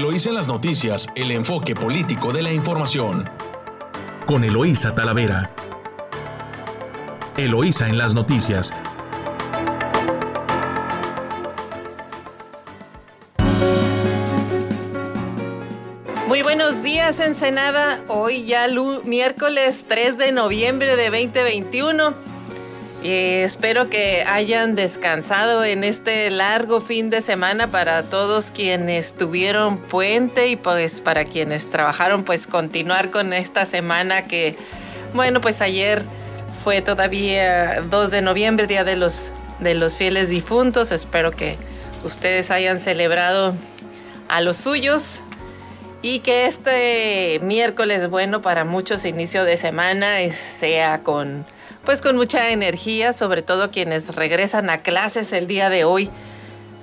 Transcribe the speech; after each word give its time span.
Eloísa 0.00 0.30
en 0.30 0.34
las 0.36 0.48
noticias, 0.48 1.08
el 1.14 1.30
enfoque 1.30 1.74
político 1.74 2.32
de 2.32 2.40
la 2.40 2.50
información. 2.50 3.28
Con 4.24 4.44
Eloísa 4.44 4.94
Talavera. 4.94 5.50
Eloísa 7.36 7.86
en 7.86 7.98
las 7.98 8.14
noticias. 8.14 8.72
Muy 16.26 16.40
buenos 16.40 16.82
días, 16.82 17.20
Ensenada. 17.20 18.02
Hoy 18.08 18.46
ya 18.46 18.68
miércoles 19.04 19.84
3 19.86 20.16
de 20.16 20.32
noviembre 20.32 20.96
de 20.96 21.10
2021. 21.10 22.29
Eh, 23.02 23.44
espero 23.44 23.88
que 23.88 24.24
hayan 24.26 24.74
descansado 24.74 25.64
en 25.64 25.84
este 25.84 26.30
largo 26.30 26.82
fin 26.82 27.08
de 27.08 27.22
semana 27.22 27.68
para 27.68 28.02
todos 28.02 28.50
quienes 28.50 29.14
tuvieron 29.14 29.78
puente 29.78 30.48
y 30.48 30.56
pues 30.56 31.00
para 31.00 31.24
quienes 31.24 31.70
trabajaron 31.70 32.24
pues 32.24 32.46
continuar 32.46 33.10
con 33.10 33.32
esta 33.32 33.64
semana 33.64 34.26
que 34.26 34.54
bueno 35.14 35.40
pues 35.40 35.62
ayer 35.62 36.02
fue 36.62 36.82
todavía 36.82 37.80
2 37.80 38.10
de 38.10 38.20
noviembre, 38.20 38.66
Día 38.66 38.84
de 38.84 38.96
los, 38.96 39.32
de 39.60 39.74
los 39.74 39.96
Fieles 39.96 40.28
Difuntos. 40.28 40.92
Espero 40.92 41.30
que 41.30 41.56
ustedes 42.04 42.50
hayan 42.50 42.80
celebrado 42.80 43.54
a 44.28 44.42
los 44.42 44.58
suyos 44.58 45.20
y 46.02 46.20
que 46.20 46.44
este 46.44 47.40
miércoles 47.42 48.10
bueno 48.10 48.42
para 48.42 48.64
muchos 48.64 49.06
inicio 49.06 49.44
de 49.44 49.56
semana 49.56 50.16
sea 50.30 51.02
con 51.02 51.46
pues 51.84 52.00
con 52.02 52.16
mucha 52.16 52.50
energía, 52.50 53.12
sobre 53.12 53.42
todo 53.42 53.70
quienes 53.70 54.14
regresan 54.14 54.70
a 54.70 54.78
clases 54.78 55.32
el 55.32 55.46
día 55.46 55.70
de 55.70 55.84
hoy, 55.84 56.10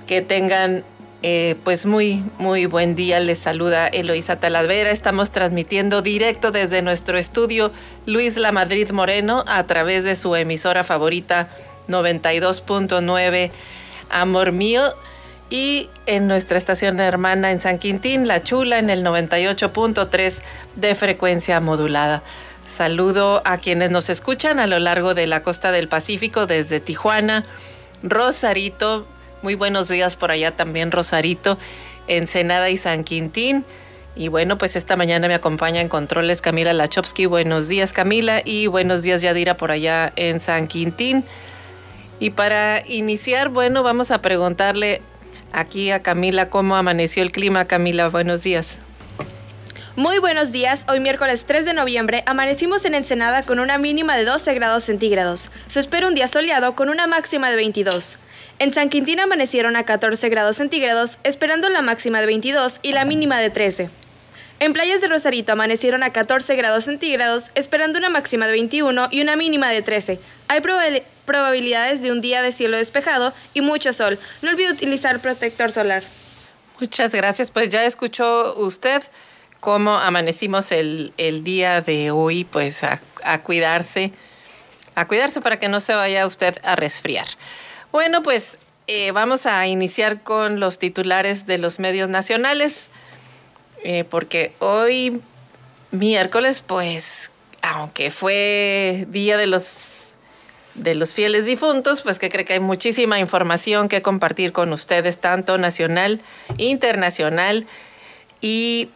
que 0.06 0.22
tengan 0.22 0.84
eh, 1.22 1.56
pues 1.64 1.84
muy, 1.84 2.24
muy 2.38 2.66
buen 2.66 2.94
día. 2.94 3.18
Les 3.20 3.38
saluda 3.38 3.88
Eloisa 3.88 4.36
Talavera. 4.36 4.90
Estamos 4.90 5.30
transmitiendo 5.30 6.00
directo 6.02 6.52
desde 6.52 6.82
nuestro 6.82 7.18
estudio 7.18 7.72
Luis 8.06 8.36
La 8.36 8.52
Madrid 8.52 8.90
Moreno 8.90 9.44
a 9.48 9.64
través 9.64 10.04
de 10.04 10.14
su 10.14 10.36
emisora 10.36 10.84
favorita 10.84 11.48
92.9 11.88 13.50
Amor 14.10 14.52
Mío 14.52 14.94
y 15.50 15.88
en 16.06 16.28
nuestra 16.28 16.58
estación 16.58 17.00
hermana 17.00 17.50
en 17.50 17.60
San 17.60 17.78
Quintín, 17.78 18.28
La 18.28 18.42
Chula, 18.42 18.78
en 18.78 18.90
el 18.90 19.04
98.3 19.04 20.42
de 20.76 20.94
frecuencia 20.94 21.60
modulada. 21.60 22.22
Saludo 22.68 23.40
a 23.46 23.56
quienes 23.56 23.90
nos 23.90 24.10
escuchan 24.10 24.60
a 24.60 24.66
lo 24.66 24.78
largo 24.78 25.14
de 25.14 25.26
la 25.26 25.42
costa 25.42 25.72
del 25.72 25.88
Pacífico 25.88 26.46
desde 26.46 26.80
Tijuana, 26.80 27.46
Rosarito, 28.02 29.06
muy 29.40 29.54
buenos 29.54 29.88
días 29.88 30.16
por 30.16 30.30
allá 30.30 30.54
también 30.54 30.92
Rosarito, 30.92 31.56
Ensenada 32.08 32.68
y 32.68 32.76
San 32.76 33.04
Quintín. 33.04 33.64
Y 34.14 34.28
bueno, 34.28 34.58
pues 34.58 34.76
esta 34.76 34.96
mañana 34.96 35.28
me 35.28 35.34
acompaña 35.34 35.80
en 35.80 35.88
controles 35.88 36.42
Camila 36.42 36.74
Lachowski. 36.74 37.24
Buenos 37.24 37.68
días 37.68 37.94
Camila 37.94 38.42
y 38.44 38.66
buenos 38.66 39.02
días 39.02 39.22
Yadira 39.22 39.56
por 39.56 39.70
allá 39.70 40.12
en 40.16 40.38
San 40.38 40.66
Quintín. 40.66 41.24
Y 42.20 42.30
para 42.30 42.82
iniciar, 42.86 43.48
bueno, 43.48 43.82
vamos 43.82 44.10
a 44.10 44.20
preguntarle 44.20 45.00
aquí 45.52 45.90
a 45.90 46.02
Camila 46.02 46.50
cómo 46.50 46.76
amaneció 46.76 47.22
el 47.22 47.32
clima. 47.32 47.64
Camila, 47.64 48.08
buenos 48.08 48.42
días. 48.42 48.78
Muy 49.98 50.20
buenos 50.20 50.52
días, 50.52 50.84
hoy 50.88 51.00
miércoles 51.00 51.44
3 51.44 51.64
de 51.64 51.72
noviembre 51.72 52.22
amanecimos 52.24 52.84
en 52.84 52.94
Ensenada 52.94 53.42
con 53.42 53.58
una 53.58 53.78
mínima 53.78 54.16
de 54.16 54.24
12 54.24 54.54
grados 54.54 54.84
centígrados. 54.84 55.50
Se 55.66 55.80
espera 55.80 56.06
un 56.06 56.14
día 56.14 56.28
soleado 56.28 56.76
con 56.76 56.88
una 56.88 57.08
máxima 57.08 57.50
de 57.50 57.56
22. 57.56 58.16
En 58.60 58.72
San 58.72 58.90
Quintín 58.90 59.18
amanecieron 59.18 59.74
a 59.74 59.82
14 59.82 60.28
grados 60.28 60.54
centígrados, 60.54 61.18
esperando 61.24 61.68
la 61.68 61.82
máxima 61.82 62.20
de 62.20 62.26
22 62.26 62.78
y 62.82 62.92
la 62.92 63.04
mínima 63.04 63.40
de 63.40 63.50
13. 63.50 63.90
En 64.60 64.72
playas 64.72 65.00
de 65.00 65.08
Rosarito 65.08 65.50
amanecieron 65.50 66.04
a 66.04 66.12
14 66.12 66.54
grados 66.54 66.84
centígrados, 66.84 67.46
esperando 67.56 67.98
una 67.98 68.08
máxima 68.08 68.46
de 68.46 68.52
21 68.52 69.08
y 69.10 69.20
una 69.20 69.34
mínima 69.34 69.68
de 69.68 69.82
13. 69.82 70.20
Hay 70.46 70.60
probabilidades 71.24 72.02
de 72.02 72.12
un 72.12 72.20
día 72.20 72.40
de 72.40 72.52
cielo 72.52 72.76
despejado 72.76 73.34
y 73.52 73.62
mucho 73.62 73.92
sol. 73.92 74.20
No 74.42 74.50
olvide 74.50 74.70
utilizar 74.70 75.18
protector 75.18 75.72
solar. 75.72 76.04
Muchas 76.78 77.10
gracias, 77.10 77.50
pues 77.50 77.68
ya 77.68 77.84
escuchó 77.84 78.54
usted 78.58 79.02
cómo 79.60 79.96
amanecimos 79.96 80.72
el, 80.72 81.12
día 81.44 81.80
de 81.80 82.10
hoy, 82.10 82.44
pues 82.44 82.82
a, 82.84 83.00
cuidarse, 83.42 84.12
a 84.94 85.06
cuidarse 85.06 85.40
para 85.40 85.58
que 85.58 85.68
no 85.68 85.80
se 85.80 85.94
vaya 85.94 86.26
usted 86.26 86.58
a 86.64 86.76
resfriar. 86.76 87.26
Bueno, 87.92 88.22
pues 88.22 88.58
eh, 88.86 89.10
vamos 89.12 89.46
a 89.46 89.66
iniciar 89.66 90.22
con 90.22 90.60
los 90.60 90.78
titulares 90.78 91.46
de 91.46 91.58
los 91.58 91.78
medios 91.78 92.08
nacionales, 92.08 92.88
eh, 93.84 94.04
porque 94.04 94.52
hoy 94.58 95.20
miércoles, 95.90 96.62
pues, 96.66 97.30
aunque 97.62 98.10
fue 98.10 99.06
día 99.08 99.36
de 99.36 99.46
los 99.46 100.04
de 100.74 100.94
los 100.94 101.12
fieles 101.12 101.44
difuntos, 101.44 102.02
pues 102.02 102.20
que 102.20 102.28
cree 102.28 102.44
que 102.44 102.52
hay 102.52 102.60
muchísima 102.60 103.18
información 103.18 103.88
que 103.88 104.00
compartir 104.00 104.52
con 104.52 104.72
ustedes, 104.72 105.18
tanto 105.18 105.58
nacional, 105.58 106.20
internacional 106.56 107.66
y 108.40 108.90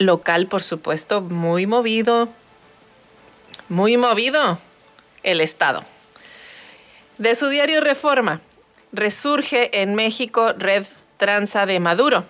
local, 0.00 0.46
por 0.46 0.62
supuesto, 0.62 1.20
muy 1.20 1.66
movido, 1.66 2.28
muy 3.68 3.96
movido 3.98 4.58
el 5.22 5.40
Estado. 5.40 5.84
De 7.18 7.34
su 7.34 7.48
diario 7.48 7.82
Reforma, 7.82 8.40
resurge 8.92 9.82
en 9.82 9.94
México 9.94 10.54
Red 10.56 10.86
Tranza 11.18 11.66
de 11.66 11.78
Maduro. 11.80 12.24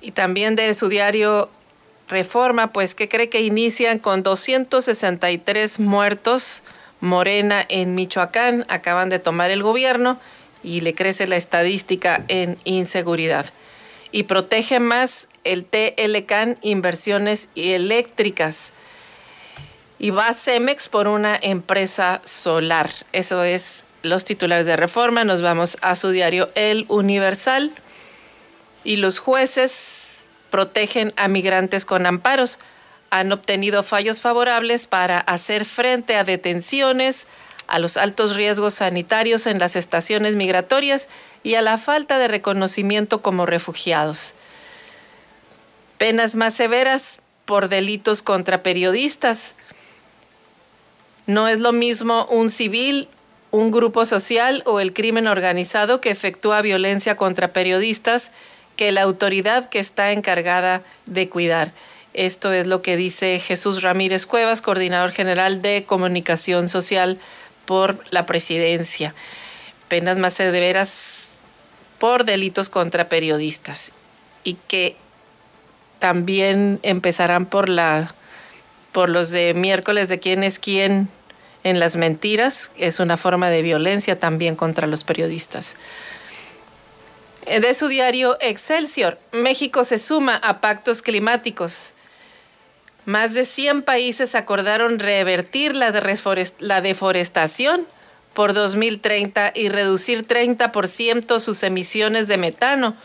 Y 0.00 0.10
también 0.10 0.56
de 0.56 0.74
su 0.74 0.88
diario 0.88 1.48
Reforma, 2.08 2.72
pues 2.72 2.96
que 2.96 3.08
cree 3.08 3.28
que 3.28 3.42
inician 3.42 4.00
con 4.00 4.24
263 4.24 5.78
muertos. 5.78 6.62
Morena 7.00 7.64
en 7.68 7.94
Michoacán 7.94 8.66
acaban 8.68 9.08
de 9.08 9.20
tomar 9.20 9.52
el 9.52 9.62
gobierno 9.62 10.18
y 10.64 10.80
le 10.80 10.94
crece 10.96 11.28
la 11.28 11.36
estadística 11.36 12.24
en 12.26 12.58
inseguridad. 12.64 13.46
Y 14.12 14.24
protege 14.24 14.78
más 14.78 15.26
el 15.42 15.64
TLCAN 15.64 16.58
Inversiones 16.62 17.48
Eléctricas 17.56 18.72
y 20.02 20.10
va 20.10 20.34
Cemex 20.34 20.88
por 20.88 21.06
una 21.06 21.38
empresa 21.40 22.20
solar. 22.24 22.90
Eso 23.12 23.44
es 23.44 23.84
los 24.02 24.24
titulares 24.24 24.66
de 24.66 24.76
reforma. 24.76 25.24
Nos 25.24 25.42
vamos 25.42 25.78
a 25.80 25.94
su 25.94 26.10
diario 26.10 26.50
El 26.56 26.86
Universal. 26.88 27.70
Y 28.82 28.96
los 28.96 29.20
jueces 29.20 30.22
protegen 30.50 31.12
a 31.16 31.28
migrantes 31.28 31.84
con 31.84 32.04
amparos. 32.04 32.58
Han 33.10 33.30
obtenido 33.30 33.84
fallos 33.84 34.20
favorables 34.20 34.88
para 34.88 35.20
hacer 35.20 35.64
frente 35.64 36.16
a 36.16 36.24
detenciones, 36.24 37.28
a 37.66 37.78
los 37.78 37.96
altos 37.96 38.36
riesgos 38.36 38.74
sanitarios 38.74 39.46
en 39.46 39.58
las 39.58 39.76
estaciones 39.76 40.34
migratorias 40.34 41.08
y 41.42 41.54
a 41.54 41.62
la 41.62 41.78
falta 41.78 42.18
de 42.18 42.28
reconocimiento 42.28 43.22
como 43.22 43.46
refugiados 43.46 44.34
penas 46.02 46.34
más 46.34 46.54
severas 46.54 47.20
por 47.44 47.68
delitos 47.68 48.22
contra 48.22 48.64
periodistas. 48.64 49.54
No 51.28 51.46
es 51.46 51.60
lo 51.60 51.70
mismo 51.70 52.26
un 52.28 52.50
civil, 52.50 53.06
un 53.52 53.70
grupo 53.70 54.04
social 54.04 54.64
o 54.66 54.80
el 54.80 54.94
crimen 54.94 55.28
organizado 55.28 56.00
que 56.00 56.10
efectúa 56.10 56.60
violencia 56.60 57.16
contra 57.16 57.52
periodistas 57.52 58.32
que 58.74 58.90
la 58.90 59.02
autoridad 59.02 59.68
que 59.68 59.78
está 59.78 60.10
encargada 60.10 60.82
de 61.06 61.28
cuidar. 61.28 61.70
Esto 62.14 62.52
es 62.52 62.66
lo 62.66 62.82
que 62.82 62.96
dice 62.96 63.38
Jesús 63.38 63.80
Ramírez 63.82 64.26
Cuevas, 64.26 64.60
coordinador 64.60 65.12
general 65.12 65.62
de 65.62 65.84
comunicación 65.86 66.68
social 66.68 67.20
por 67.72 67.98
la 68.10 68.26
presidencia. 68.26 69.14
Penas 69.88 70.18
más 70.18 70.34
severas 70.34 71.38
por 71.98 72.24
delitos 72.24 72.68
contra 72.68 73.08
periodistas 73.08 73.92
y 74.44 74.58
que 74.68 74.94
también 75.98 76.80
empezarán 76.82 77.46
por 77.46 77.70
la 77.70 78.14
por 78.92 79.08
los 79.08 79.30
de 79.30 79.54
miércoles 79.54 80.10
de 80.10 80.20
quién 80.20 80.44
es 80.44 80.58
quién 80.58 81.08
en 81.64 81.80
las 81.80 81.96
mentiras, 81.96 82.70
es 82.76 83.00
una 83.00 83.16
forma 83.16 83.48
de 83.48 83.62
violencia 83.62 84.20
también 84.20 84.54
contra 84.54 84.86
los 84.86 85.04
periodistas. 85.04 85.74
De 87.46 87.72
su 87.72 87.88
diario 87.88 88.36
Excelsior, 88.42 89.18
México 89.32 89.84
se 89.84 89.98
suma 89.98 90.36
a 90.36 90.60
pactos 90.60 91.00
climáticos. 91.00 91.94
Más 93.04 93.34
de 93.34 93.44
100 93.44 93.82
países 93.82 94.34
acordaron 94.34 94.98
revertir 94.98 95.74
la, 95.74 95.90
deforestación 96.80 97.86
por 98.32 98.54
2030 98.54 99.52
y 99.54 99.68
reducir 99.68 100.26
30% 100.26 101.40
sus 101.40 101.62
emisiones 101.64 102.28
de 102.28 102.38
metano 102.38 102.96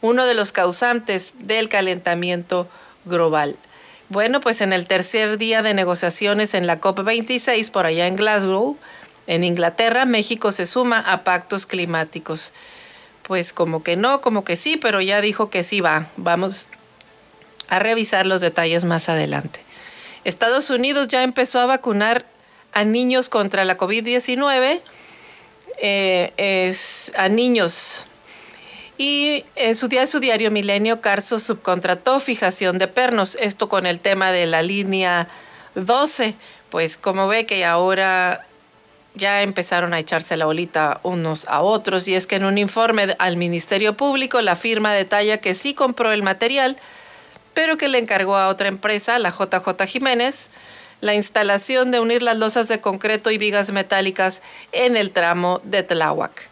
uno 0.00 0.26
de 0.26 0.34
los 0.34 0.52
causantes 0.52 1.32
del 1.38 1.68
calentamiento 1.68 2.68
global. 3.04 3.56
Bueno, 4.10 4.40
pues 4.40 4.60
en 4.60 4.72
el 4.74 4.86
tercer 4.86 5.38
día 5.38 5.62
de 5.62 5.72
negociaciones 5.72 6.52
en 6.52 6.66
la 6.66 6.80
COP26 6.80 7.70
por 7.70 7.86
allá 7.86 8.06
en 8.06 8.16
Glasgow, 8.16 8.76
en 9.26 9.44
Inglaterra, 9.44 10.04
México 10.04 10.52
se 10.52 10.66
suma 10.66 10.98
a 10.98 11.24
pactos 11.24 11.64
climáticos. 11.64 12.52
pues 13.22 13.54
como 13.54 13.82
que 13.82 13.96
no, 13.96 14.20
como 14.20 14.44
que 14.44 14.54
sí, 14.54 14.76
pero 14.76 15.00
ya 15.00 15.22
dijo 15.22 15.48
que 15.48 15.64
sí 15.64 15.80
va. 15.80 16.08
Vamos 16.18 16.68
a 17.68 17.78
revisar 17.78 18.26
los 18.26 18.40
detalles 18.40 18.84
más 18.84 19.08
adelante. 19.08 19.60
Estados 20.24 20.70
Unidos 20.70 21.08
ya 21.08 21.22
empezó 21.22 21.60
a 21.60 21.66
vacunar 21.66 22.24
a 22.72 22.84
niños 22.84 23.28
contra 23.28 23.64
la 23.64 23.76
COVID-19, 23.76 24.80
eh, 25.78 26.74
a 27.16 27.28
niños. 27.28 28.06
Y 28.96 29.44
en 29.56 29.74
su, 29.76 29.88
día, 29.88 30.06
su 30.06 30.20
diario 30.20 30.50
Milenio, 30.50 31.00
Carso 31.00 31.38
subcontrató 31.38 32.20
fijación 32.20 32.78
de 32.78 32.88
pernos, 32.88 33.36
esto 33.40 33.68
con 33.68 33.86
el 33.86 34.00
tema 34.00 34.30
de 34.30 34.46
la 34.46 34.62
línea 34.62 35.28
12, 35.74 36.34
pues 36.70 36.96
como 36.96 37.26
ve 37.26 37.44
que 37.46 37.64
ahora 37.64 38.46
ya 39.14 39.42
empezaron 39.42 39.94
a 39.94 39.98
echarse 39.98 40.36
la 40.36 40.46
bolita 40.46 41.00
unos 41.02 41.46
a 41.48 41.62
otros 41.62 42.08
y 42.08 42.14
es 42.14 42.26
que 42.26 42.36
en 42.36 42.44
un 42.44 42.58
informe 42.58 43.14
al 43.18 43.36
Ministerio 43.36 43.96
Público 43.96 44.40
la 44.42 44.56
firma 44.56 44.92
detalla 44.92 45.38
que 45.38 45.54
sí 45.54 45.74
compró 45.74 46.12
el 46.12 46.22
material, 46.22 46.76
pero 47.54 47.76
que 47.76 47.88
le 47.88 47.98
encargó 47.98 48.36
a 48.36 48.48
otra 48.48 48.68
empresa, 48.68 49.18
la 49.18 49.30
JJ 49.30 49.86
Jiménez, 49.86 50.48
la 51.00 51.14
instalación 51.14 51.90
de 51.90 52.00
unir 52.00 52.22
las 52.22 52.36
losas 52.36 52.68
de 52.68 52.80
concreto 52.80 53.30
y 53.30 53.38
vigas 53.38 53.72
metálicas 53.72 54.42
en 54.72 54.96
el 54.96 55.10
tramo 55.10 55.60
de 55.64 55.82
Tláhuac. 55.82 56.48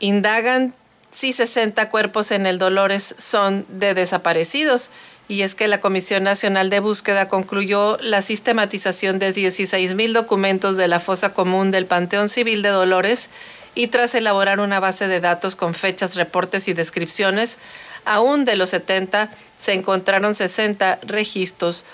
Indagan 0.00 0.74
si 1.10 1.32
60 1.32 1.88
cuerpos 1.88 2.30
en 2.30 2.46
el 2.46 2.58
Dolores 2.58 3.14
son 3.16 3.64
de 3.68 3.94
desaparecidos 3.94 4.90
y 5.28 5.42
es 5.42 5.54
que 5.54 5.66
la 5.66 5.80
Comisión 5.80 6.24
Nacional 6.24 6.68
de 6.68 6.80
Búsqueda 6.80 7.26
concluyó 7.26 7.96
la 8.00 8.22
sistematización 8.22 9.18
de 9.18 9.32
16 9.32 9.94
mil 9.94 10.12
documentos 10.12 10.76
de 10.76 10.88
la 10.88 11.00
fosa 11.00 11.32
común 11.32 11.70
del 11.70 11.86
Panteón 11.86 12.28
Civil 12.28 12.62
de 12.62 12.68
Dolores 12.68 13.30
y 13.74 13.88
tras 13.88 14.14
elaborar 14.14 14.60
una 14.60 14.80
base 14.80 15.08
de 15.08 15.20
datos 15.20 15.56
con 15.56 15.74
fechas, 15.74 16.16
reportes 16.16 16.68
y 16.68 16.74
descripciones, 16.74 17.58
aún 18.04 18.44
de 18.44 18.56
los 18.56 18.70
70 18.70 19.30
se 19.58 19.72
encontraron 19.74 20.34
60 20.34 21.00
registros, 21.02 21.84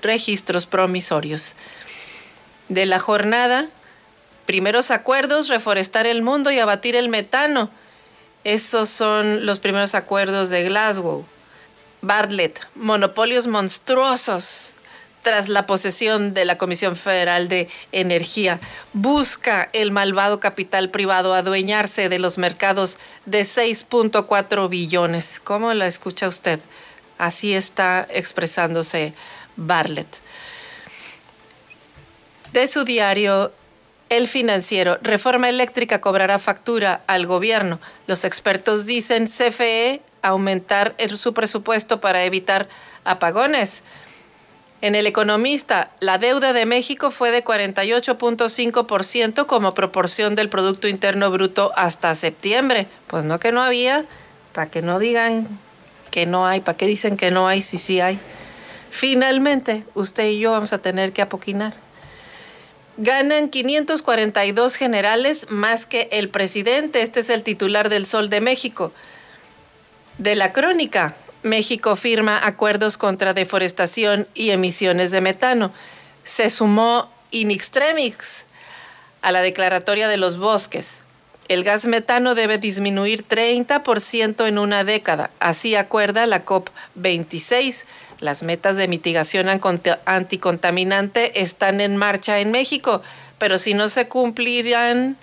registros 0.00 0.66
promisorios. 0.66 1.54
De 2.68 2.86
la 2.86 2.98
jornada, 2.98 3.68
primeros 4.46 4.90
acuerdos, 4.90 5.48
reforestar 5.48 6.06
el 6.06 6.22
mundo 6.22 6.50
y 6.50 6.58
abatir 6.58 6.96
el 6.96 7.08
metano. 7.08 7.70
Esos 8.44 8.88
son 8.88 9.46
los 9.46 9.58
primeros 9.58 9.94
acuerdos 9.94 10.48
de 10.48 10.64
Glasgow. 10.64 11.24
Bartlett, 12.00 12.60
monopolios 12.74 13.46
monstruosos 13.46 14.74
tras 15.22 15.48
la 15.48 15.66
posesión 15.66 16.32
de 16.32 16.44
la 16.44 16.56
Comisión 16.56 16.96
Federal 16.96 17.48
de 17.48 17.68
Energía. 17.92 18.60
Busca 18.92 19.68
el 19.72 19.90
malvado 19.90 20.40
capital 20.40 20.90
privado 20.90 21.34
adueñarse 21.34 22.08
de 22.08 22.18
los 22.18 22.38
mercados 22.38 22.98
de 23.26 23.42
6.4 23.42 24.68
billones. 24.68 25.40
¿Cómo 25.42 25.74
la 25.74 25.86
escucha 25.86 26.28
usted? 26.28 26.60
Así 27.18 27.54
está 27.54 28.06
expresándose 28.10 29.12
Bartlett. 29.56 30.20
De 32.52 32.66
su 32.66 32.84
diario 32.84 33.52
El 34.08 34.26
Financiero, 34.26 34.98
reforma 35.02 35.50
eléctrica 35.50 36.00
cobrará 36.00 36.38
factura 36.38 37.02
al 37.06 37.26
gobierno. 37.26 37.78
Los 38.06 38.24
expertos 38.24 38.86
dicen 38.86 39.26
CFE 39.26 40.00
aumentar 40.22 40.94
su 41.16 41.34
presupuesto 41.34 42.00
para 42.00 42.24
evitar 42.24 42.68
apagones. 43.04 43.82
En 44.80 44.94
El 44.94 45.08
Economista, 45.08 45.90
la 45.98 46.18
deuda 46.18 46.52
de 46.52 46.64
México 46.64 47.10
fue 47.10 47.32
de 47.32 47.44
48.5% 47.44 49.46
como 49.46 49.74
proporción 49.74 50.36
del 50.36 50.48
Producto 50.48 50.86
Interno 50.86 51.32
Bruto 51.32 51.72
hasta 51.74 52.14
septiembre. 52.14 52.86
Pues 53.08 53.24
no 53.24 53.40
que 53.40 53.50
no 53.50 53.60
había, 53.60 54.04
para 54.52 54.70
que 54.70 54.80
no 54.80 55.00
digan 55.00 55.48
que 56.08 56.26
no 56.26 56.46
hay, 56.46 56.60
para 56.60 56.76
que 56.76 56.86
dicen 56.86 57.16
que 57.16 57.30
no 57.30 57.48
hay 57.48 57.62
si 57.62 57.78
sí 57.78 58.00
hay. 58.00 58.18
Finalmente, 58.90 59.84
usted 59.94 60.28
y 60.28 60.38
yo 60.38 60.52
vamos 60.52 60.72
a 60.72 60.78
tener 60.78 61.12
que 61.12 61.22
apoquinar. 61.22 61.74
Ganan 62.96 63.48
542 63.48 64.74
generales 64.76 65.46
más 65.50 65.86
que 65.86 66.08
el 66.10 66.28
presidente. 66.28 67.02
Este 67.02 67.20
es 67.20 67.30
el 67.30 67.44
titular 67.44 67.88
del 67.88 68.06
Sol 68.06 68.28
de 68.28 68.40
México 68.40 68.92
de 70.18 70.34
la 70.34 70.52
crónica. 70.52 71.14
México 71.42 71.96
firma 71.96 72.44
acuerdos 72.44 72.98
contra 72.98 73.32
deforestación 73.32 74.26
y 74.34 74.50
emisiones 74.50 75.10
de 75.10 75.20
metano. 75.20 75.72
Se 76.24 76.50
sumó 76.50 77.10
in 77.30 77.50
extremis 77.50 78.44
a 79.22 79.32
la 79.32 79.40
declaratoria 79.40 80.08
de 80.08 80.16
los 80.16 80.38
bosques. 80.38 81.02
El 81.48 81.64
gas 81.64 81.86
metano 81.86 82.34
debe 82.34 82.58
disminuir 82.58 83.26
30% 83.26 84.46
en 84.46 84.58
una 84.58 84.84
década. 84.84 85.30
Así 85.40 85.74
acuerda 85.74 86.26
la 86.26 86.44
COP26. 86.44 87.84
Las 88.20 88.42
metas 88.42 88.76
de 88.76 88.88
mitigación 88.88 89.48
anticontaminante 89.48 91.40
están 91.40 91.80
en 91.80 91.96
marcha 91.96 92.40
en 92.40 92.50
México, 92.50 93.02
pero 93.38 93.58
si 93.58 93.74
no 93.74 93.88
se 93.88 94.08
cumplirán, 94.08 95.16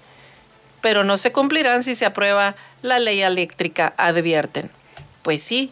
pero 0.81 1.04
no 1.04 1.18
se 1.18 1.31
cumplirán 1.31 1.83
si 1.83 1.95
se 1.95 2.06
aprueba 2.06 2.56
la 2.81 3.00
ley 3.00 3.22
eléctrica, 3.22 3.94
advierten 3.98 4.72
pues 5.25 5.42
sí, 5.42 5.72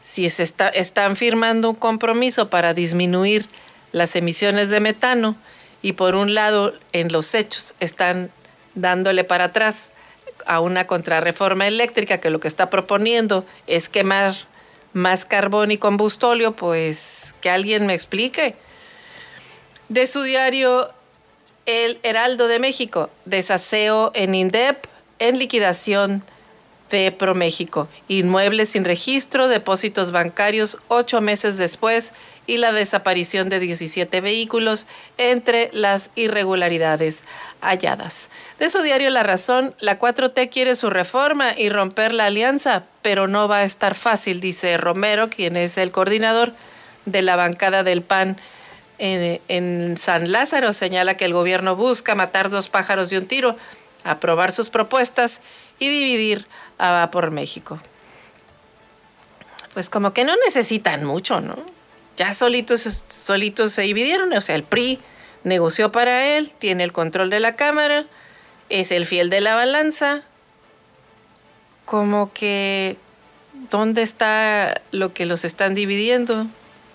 si 0.00 0.26
están 0.26 1.16
firmando 1.16 1.70
un 1.70 1.74
compromiso 1.74 2.48
para 2.48 2.72
disminuir 2.72 3.48
las 3.90 4.14
emisiones 4.14 4.70
de 4.70 4.78
metano 4.78 5.34
y 5.82 5.94
por 5.94 6.14
un 6.14 6.32
lado 6.32 6.72
en 6.92 7.10
los 7.10 7.34
hechos 7.34 7.74
están 7.80 8.30
dándole 8.76 9.24
para 9.24 9.44
atrás 9.44 9.90
a 10.46 10.60
una 10.60 10.86
contrarreforma 10.86 11.66
eléctrica 11.66 12.18
que 12.18 12.30
lo 12.30 12.38
que 12.38 12.48
está 12.48 12.70
proponiendo 12.70 13.44
es 13.66 13.88
quemar 13.88 14.34
más 14.92 15.24
carbón 15.24 15.72
y 15.72 15.78
combustóleo, 15.78 16.52
pues 16.52 17.34
que 17.40 17.50
alguien 17.50 17.86
me 17.86 17.94
explique. 17.94 18.54
De 19.88 20.06
su 20.06 20.22
diario 20.22 20.90
El 21.66 21.98
Heraldo 22.02 22.46
de 22.48 22.58
México, 22.60 23.10
desaseo 23.24 24.12
en 24.14 24.34
INDEP 24.34 24.86
en 25.18 25.38
liquidación 25.38 26.22
de 26.90 27.10
ProMéxico, 27.10 27.88
inmuebles 28.06 28.70
sin 28.70 28.84
registro, 28.84 29.48
depósitos 29.48 30.12
bancarios 30.12 30.78
ocho 30.88 31.20
meses 31.20 31.58
después 31.58 32.12
y 32.46 32.58
la 32.58 32.72
desaparición 32.72 33.48
de 33.48 33.60
17 33.60 34.20
vehículos 34.20 34.86
entre 35.18 35.70
las 35.72 36.10
irregularidades 36.14 37.20
halladas. 37.60 38.30
De 38.58 38.70
su 38.70 38.82
diario 38.82 39.10
La 39.10 39.22
Razón, 39.22 39.74
la 39.80 39.98
4T 39.98 40.50
quiere 40.50 40.76
su 40.76 40.90
reforma 40.90 41.52
y 41.56 41.68
romper 41.68 42.14
la 42.14 42.26
alianza, 42.26 42.84
pero 43.02 43.28
no 43.28 43.48
va 43.48 43.58
a 43.58 43.64
estar 43.64 43.94
fácil, 43.94 44.40
dice 44.40 44.76
Romero, 44.76 45.28
quien 45.28 45.56
es 45.56 45.78
el 45.78 45.90
coordinador 45.90 46.52
de 47.04 47.22
la 47.22 47.36
bancada 47.36 47.82
del 47.82 48.02
PAN 48.02 48.36
en, 48.98 49.40
en 49.48 49.96
San 49.96 50.32
Lázaro. 50.32 50.72
Señala 50.72 51.16
que 51.16 51.24
el 51.24 51.32
gobierno 51.32 51.76
busca 51.76 52.14
matar 52.14 52.50
dos 52.50 52.68
pájaros 52.68 53.10
de 53.10 53.18
un 53.18 53.26
tiro, 53.26 53.56
aprobar 54.04 54.52
sus 54.52 54.70
propuestas 54.70 55.40
y 55.78 55.88
dividir 55.88 56.46
a 56.78 57.08
por 57.10 57.30
México. 57.30 57.78
Pues 59.74 59.90
como 59.90 60.12
que 60.12 60.24
no 60.24 60.34
necesitan 60.44 61.04
mucho, 61.04 61.40
¿no? 61.40 61.75
Ya 62.16 62.32
solitos, 62.34 63.04
solitos 63.08 63.72
se 63.72 63.82
dividieron, 63.82 64.32
o 64.32 64.40
sea, 64.40 64.56
el 64.56 64.62
PRI 64.62 65.00
negoció 65.44 65.92
para 65.92 66.26
él, 66.36 66.52
tiene 66.58 66.84
el 66.84 66.92
control 66.92 67.30
de 67.30 67.40
la 67.40 67.56
Cámara, 67.56 68.06
es 68.68 68.90
el 68.90 69.06
fiel 69.06 69.30
de 69.30 69.40
la 69.40 69.54
balanza. 69.54 70.22
Como 71.84 72.32
que, 72.32 72.96
¿dónde 73.70 74.02
está 74.02 74.80
lo 74.90 75.12
que 75.12 75.26
los 75.26 75.44
están 75.44 75.74
dividiendo? 75.74 76.46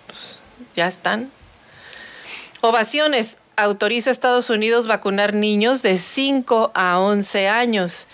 Pues, 0.08 0.40
ya 0.75 0.88
están. 0.88 1.32
Ovaciones. 2.62 3.38
Autoriza 3.58 4.10
a 4.10 4.13
Estados 4.13 4.50
Unidos 4.50 4.88
vacunar 4.88 5.34
niños 5.34 5.82
de 5.82 5.98
5 5.98 6.72
a 6.74 7.00
11 7.00 7.48
años. 7.48 8.08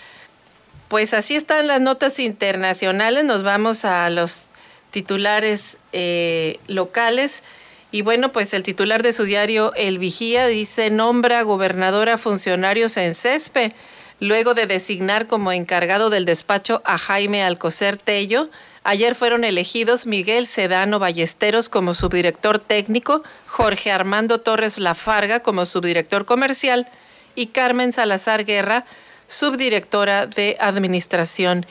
Pues 0.88 1.14
así 1.14 1.36
están 1.36 1.66
las 1.66 1.80
notas 1.80 2.18
internacionales. 2.18 3.24
Nos 3.24 3.42
vamos 3.42 3.84
a 3.84 4.10
los 4.10 4.47
titulares 4.90 5.76
eh, 5.92 6.58
locales. 6.66 7.42
Y 7.90 8.02
bueno, 8.02 8.32
pues 8.32 8.52
el 8.54 8.62
titular 8.62 9.02
de 9.02 9.12
su 9.12 9.24
diario 9.24 9.72
El 9.74 9.98
Vigía 9.98 10.46
dice, 10.46 10.90
nombra 10.90 11.42
gobernadora 11.42 12.18
funcionarios 12.18 12.96
en 12.96 13.14
CESPE, 13.14 13.72
luego 14.20 14.54
de 14.54 14.66
designar 14.66 15.26
como 15.26 15.52
encargado 15.52 16.10
del 16.10 16.24
despacho 16.24 16.82
a 16.84 16.98
Jaime 16.98 17.42
Alcocer 17.42 17.96
Tello. 17.96 18.50
Ayer 18.84 19.14
fueron 19.14 19.44
elegidos 19.44 20.06
Miguel 20.06 20.46
Sedano 20.46 20.98
Ballesteros 20.98 21.68
como 21.68 21.94
subdirector 21.94 22.58
técnico, 22.58 23.22
Jorge 23.46 23.90
Armando 23.90 24.40
Torres 24.40 24.78
Lafarga 24.78 25.40
como 25.40 25.66
subdirector 25.66 26.24
comercial 26.24 26.88
y 27.34 27.48
Carmen 27.48 27.92
Salazar 27.92 28.44
Guerra 28.44 28.84
subdirectora 29.28 30.26
de 30.26 30.56
Administración 30.58 31.66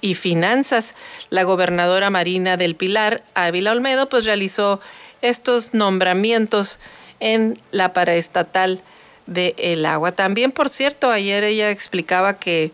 y 0.00 0.14
Finanzas. 0.14 0.94
La 1.30 1.42
gobernadora 1.44 2.10
Marina 2.10 2.56
del 2.56 2.74
Pilar, 2.74 3.22
Ávila 3.34 3.72
Olmedo, 3.72 4.08
pues 4.08 4.24
realizó 4.24 4.80
estos 5.22 5.74
nombramientos 5.74 6.78
en 7.20 7.60
la 7.70 7.92
paraestatal 7.92 8.82
de 9.26 9.54
El 9.58 9.84
Agua. 9.86 10.12
También, 10.12 10.52
por 10.52 10.68
cierto, 10.68 11.10
ayer 11.10 11.44
ella 11.44 11.70
explicaba 11.70 12.38
que 12.38 12.72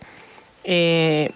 eh, 0.65 1.31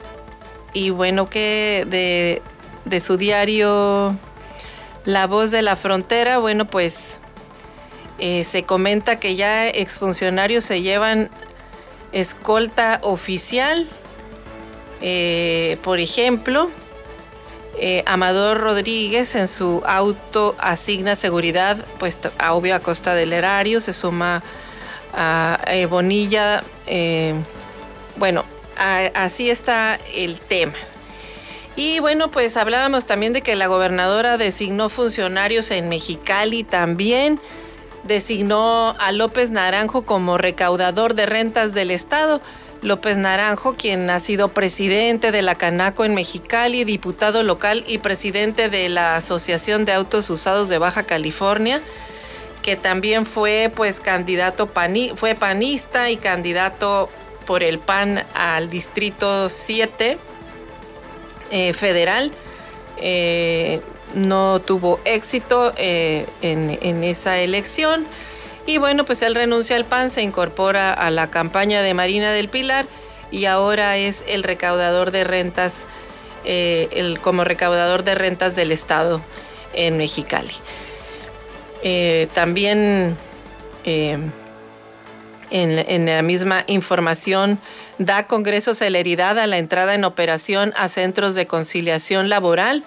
y 0.72 0.90
bueno, 0.90 1.28
que 1.28 1.84
de, 1.90 2.42
de 2.84 3.00
su 3.00 3.16
diario 3.16 4.16
La 5.04 5.26
Voz 5.26 5.50
de 5.50 5.62
la 5.62 5.74
Frontera, 5.74 6.38
bueno, 6.38 6.70
pues 6.70 7.20
se 8.20 8.62
comenta 8.64 9.18
que 9.18 9.34
ya 9.34 9.66
exfuncionarios 9.66 10.62
se 10.62 10.82
llevan 10.82 11.30
escolta 12.12 13.00
oficial. 13.02 13.86
Eh, 15.00 15.78
por 15.82 15.98
ejemplo, 15.98 16.70
eh, 17.78 18.02
Amador 18.06 18.58
Rodríguez 18.58 19.34
en 19.34 19.48
su 19.48 19.82
auto 19.86 20.54
asigna 20.58 21.16
seguridad, 21.16 21.84
pues 21.98 22.18
obvio 22.50 22.74
a 22.74 22.80
costa 22.80 23.14
del 23.14 23.32
erario, 23.32 23.80
se 23.80 23.92
suma 23.92 24.42
a 25.14 25.60
eh, 25.66 25.86
Bonilla. 25.86 26.64
bueno, 28.16 28.44
así 29.14 29.50
está 29.50 29.98
el 30.14 30.40
tema. 30.40 30.74
Y 31.76 32.00
bueno, 32.00 32.30
pues 32.30 32.56
hablábamos 32.56 33.06
también 33.06 33.32
de 33.32 33.42
que 33.42 33.56
la 33.56 33.68
gobernadora 33.68 34.36
designó 34.36 34.88
funcionarios 34.88 35.70
en 35.70 35.88
Mexicali 35.88 36.64
también 36.64 37.40
designó 38.04 38.94
a 38.98 39.12
López 39.12 39.50
Naranjo 39.50 40.02
como 40.02 40.38
recaudador 40.38 41.14
de 41.14 41.26
rentas 41.26 41.74
del 41.74 41.90
Estado. 41.90 42.40
López 42.82 43.18
Naranjo, 43.18 43.74
quien 43.74 44.08
ha 44.08 44.20
sido 44.20 44.48
presidente 44.48 45.32
de 45.32 45.42
la 45.42 45.54
Canaco 45.54 46.04
en 46.04 46.14
Mexicali, 46.14 46.84
diputado 46.84 47.42
local 47.42 47.84
y 47.86 47.98
presidente 47.98 48.70
de 48.70 48.88
la 48.88 49.16
Asociación 49.16 49.84
de 49.84 49.92
Autos 49.92 50.30
Usados 50.30 50.68
de 50.68 50.78
Baja 50.78 51.02
California, 51.02 51.82
que 52.62 52.76
también 52.76 53.26
fue 53.26 53.70
pues 53.74 54.00
candidato 54.00 54.70
fue 55.14 55.34
panista 55.34 56.10
y 56.10 56.16
candidato 56.16 57.10
por 57.46 57.62
el 57.62 57.78
PAN 57.78 58.24
al 58.34 58.70
distrito 58.70 59.48
7 59.48 60.18
eh, 61.50 61.72
federal. 61.74 62.32
Eh, 62.96 63.80
no 64.14 64.60
tuvo 64.60 65.00
éxito 65.04 65.72
eh, 65.76 66.26
en, 66.42 67.04
esa 67.04 67.38
elección. 67.38 68.06
Y 68.66 68.78
bueno, 68.78 69.04
pues 69.04 69.22
él 69.22 69.34
renuncia 69.34 69.76
al 69.76 69.84
PAN, 69.84 70.10
se 70.10 70.22
incorpora 70.22 70.92
a 70.92 71.10
la 71.10 71.30
campaña 71.30 71.82
de 71.82 71.94
Marina 71.94 72.32
del 72.32 72.48
Pilar 72.48 72.86
y 73.30 73.46
ahora 73.46 73.96
es 73.96 74.24
el 74.28 74.42
recaudador 74.42 75.10
de 75.10 75.24
rentas, 75.24 75.72
eh, 76.44 76.88
el, 76.92 77.20
como 77.20 77.44
recaudador 77.44 78.04
de 78.04 78.14
rentas 78.14 78.54
del 78.54 78.72
Estado 78.72 79.20
en 79.72 79.96
Mexicali. 79.96 80.52
Eh, 81.82 82.28
también 82.34 83.16
en, 83.84 84.32
en, 85.50 86.06
la 86.06 86.22
misma 86.22 86.64
información 86.66 87.58
da 87.98 88.26
Congreso 88.26 88.74
celeridad 88.74 89.38
a 89.38 89.46
la 89.46 89.58
entrada 89.58 89.94
en 89.94 90.04
operación 90.04 90.74
a 90.76 90.88
centros 90.88 91.34
de 91.34 91.46
conciliación 91.46 92.28
laboral 92.28 92.84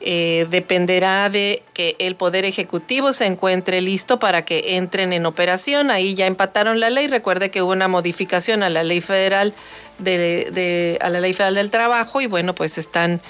eh, 0.00 0.46
dependerá 0.48 1.28
de 1.28 1.64
que 1.74 1.96
el 1.98 2.14
Poder 2.14 2.44
Ejecutivo 2.44 3.12
se 3.12 3.26
encuentre 3.26 3.80
listo 3.80 4.20
para 4.20 4.44
que 4.44 4.76
entren 4.76 5.12
en 5.12 5.26
operación. 5.26 5.90
Ahí 5.90 6.14
ya 6.14 6.26
empataron 6.26 6.78
la 6.78 6.88
ley. 6.88 7.08
Recuerde 7.08 7.50
que 7.50 7.62
hubo 7.62 7.72
una 7.72 7.88
modificación 7.88 8.62
a 8.62 8.70
la 8.70 8.84
ley 8.84 9.00
federal 9.00 9.54
de, 9.98 10.98
a 11.00 11.08
la 11.08 11.20
ley 11.20 11.32
federal 11.32 11.56
del 11.56 11.70
trabajo 11.70 12.20
y 12.20 12.26
bueno, 12.26 12.54
pues 12.54 12.78
están 12.78 13.20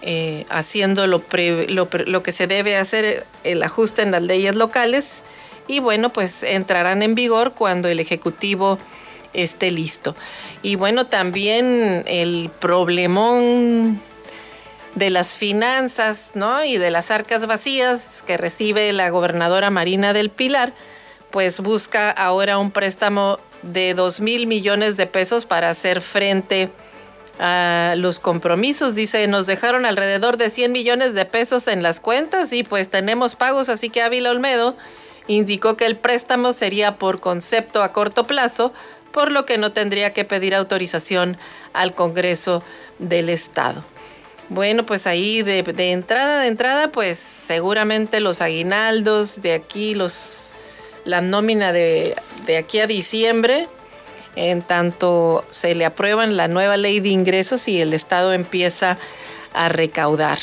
eh, 0.00 0.46
haciendo 0.48 1.06
lo, 1.06 1.22
lo, 1.68 2.22
que 2.22 2.32
se 2.32 2.46
debe 2.46 2.78
hacer, 2.78 3.26
el 3.42 3.62
ajuste 3.62 4.00
en 4.00 4.10
las 4.10 4.22
leyes 4.22 4.54
locales 4.54 5.22
y 5.68 5.80
bueno, 5.80 6.10
pues 6.10 6.42
entrarán 6.42 7.02
en 7.02 7.14
vigor 7.14 7.52
cuando 7.52 7.88
el 7.88 8.00
Ejecutivo 8.00 8.78
esté 9.34 9.70
listo. 9.70 10.16
Y 10.62 10.76
bueno, 10.76 11.04
también 11.06 12.04
el 12.06 12.50
problemón 12.60 14.00
de 14.94 15.10
las 15.10 15.36
finanzas 15.36 16.32
¿no? 16.34 16.64
y 16.64 16.78
de 16.78 16.90
las 16.90 17.10
arcas 17.10 17.46
vacías 17.46 18.22
que 18.26 18.36
recibe 18.36 18.92
la 18.92 19.10
gobernadora 19.10 19.70
Marina 19.70 20.12
del 20.12 20.30
Pilar, 20.30 20.72
pues 21.30 21.60
busca 21.60 22.10
ahora 22.10 22.58
un 22.58 22.70
préstamo 22.70 23.38
de 23.62 23.94
2 23.94 24.20
mil 24.20 24.46
millones 24.46 24.96
de 24.96 25.06
pesos 25.06 25.46
para 25.46 25.70
hacer 25.70 26.00
frente 26.00 26.70
a 27.40 27.94
los 27.96 28.20
compromisos. 28.20 28.94
Dice, 28.94 29.26
nos 29.26 29.46
dejaron 29.46 29.86
alrededor 29.86 30.36
de 30.36 30.50
100 30.50 30.70
millones 30.70 31.14
de 31.14 31.24
pesos 31.24 31.66
en 31.66 31.82
las 31.82 32.00
cuentas 32.00 32.52
y 32.52 32.62
pues 32.62 32.88
tenemos 32.88 33.34
pagos, 33.34 33.68
así 33.68 33.90
que 33.90 34.02
Ávila 34.02 34.30
Olmedo 34.30 34.76
indicó 35.26 35.76
que 35.76 35.86
el 35.86 35.96
préstamo 35.96 36.52
sería 36.52 36.96
por 36.96 37.20
concepto 37.20 37.82
a 37.82 37.92
corto 37.92 38.26
plazo, 38.26 38.72
por 39.10 39.32
lo 39.32 39.46
que 39.46 39.58
no 39.58 39.72
tendría 39.72 40.12
que 40.12 40.24
pedir 40.24 40.54
autorización 40.54 41.38
al 41.72 41.94
Congreso 41.94 42.62
del 42.98 43.28
Estado. 43.28 43.82
Bueno, 44.50 44.84
pues 44.84 45.06
ahí 45.06 45.42
de, 45.42 45.64
entrada, 45.90 46.40
de 46.40 46.48
entrada, 46.48 46.92
pues 46.92 47.18
seguramente 47.18 48.20
los 48.20 48.40
aguinaldos 48.40 49.40
de 49.40 49.54
aquí, 49.54 49.94
los 49.94 50.54
la 51.04 51.20
nómina 51.20 51.72
de, 51.72 52.14
de 52.46 52.56
aquí 52.56 52.80
a 52.80 52.86
diciembre, 52.86 53.68
en 54.36 54.62
tanto 54.62 55.44
se 55.48 55.74
le 55.74 55.84
aprueban 55.84 56.36
la 56.36 56.48
nueva 56.48 56.76
ley 56.76 57.00
de 57.00 57.10
ingresos 57.10 57.68
y 57.68 57.80
el 57.80 57.94
Estado 57.94 58.32
empieza 58.32 58.98
a 59.52 59.68
recaudar. 59.68 60.38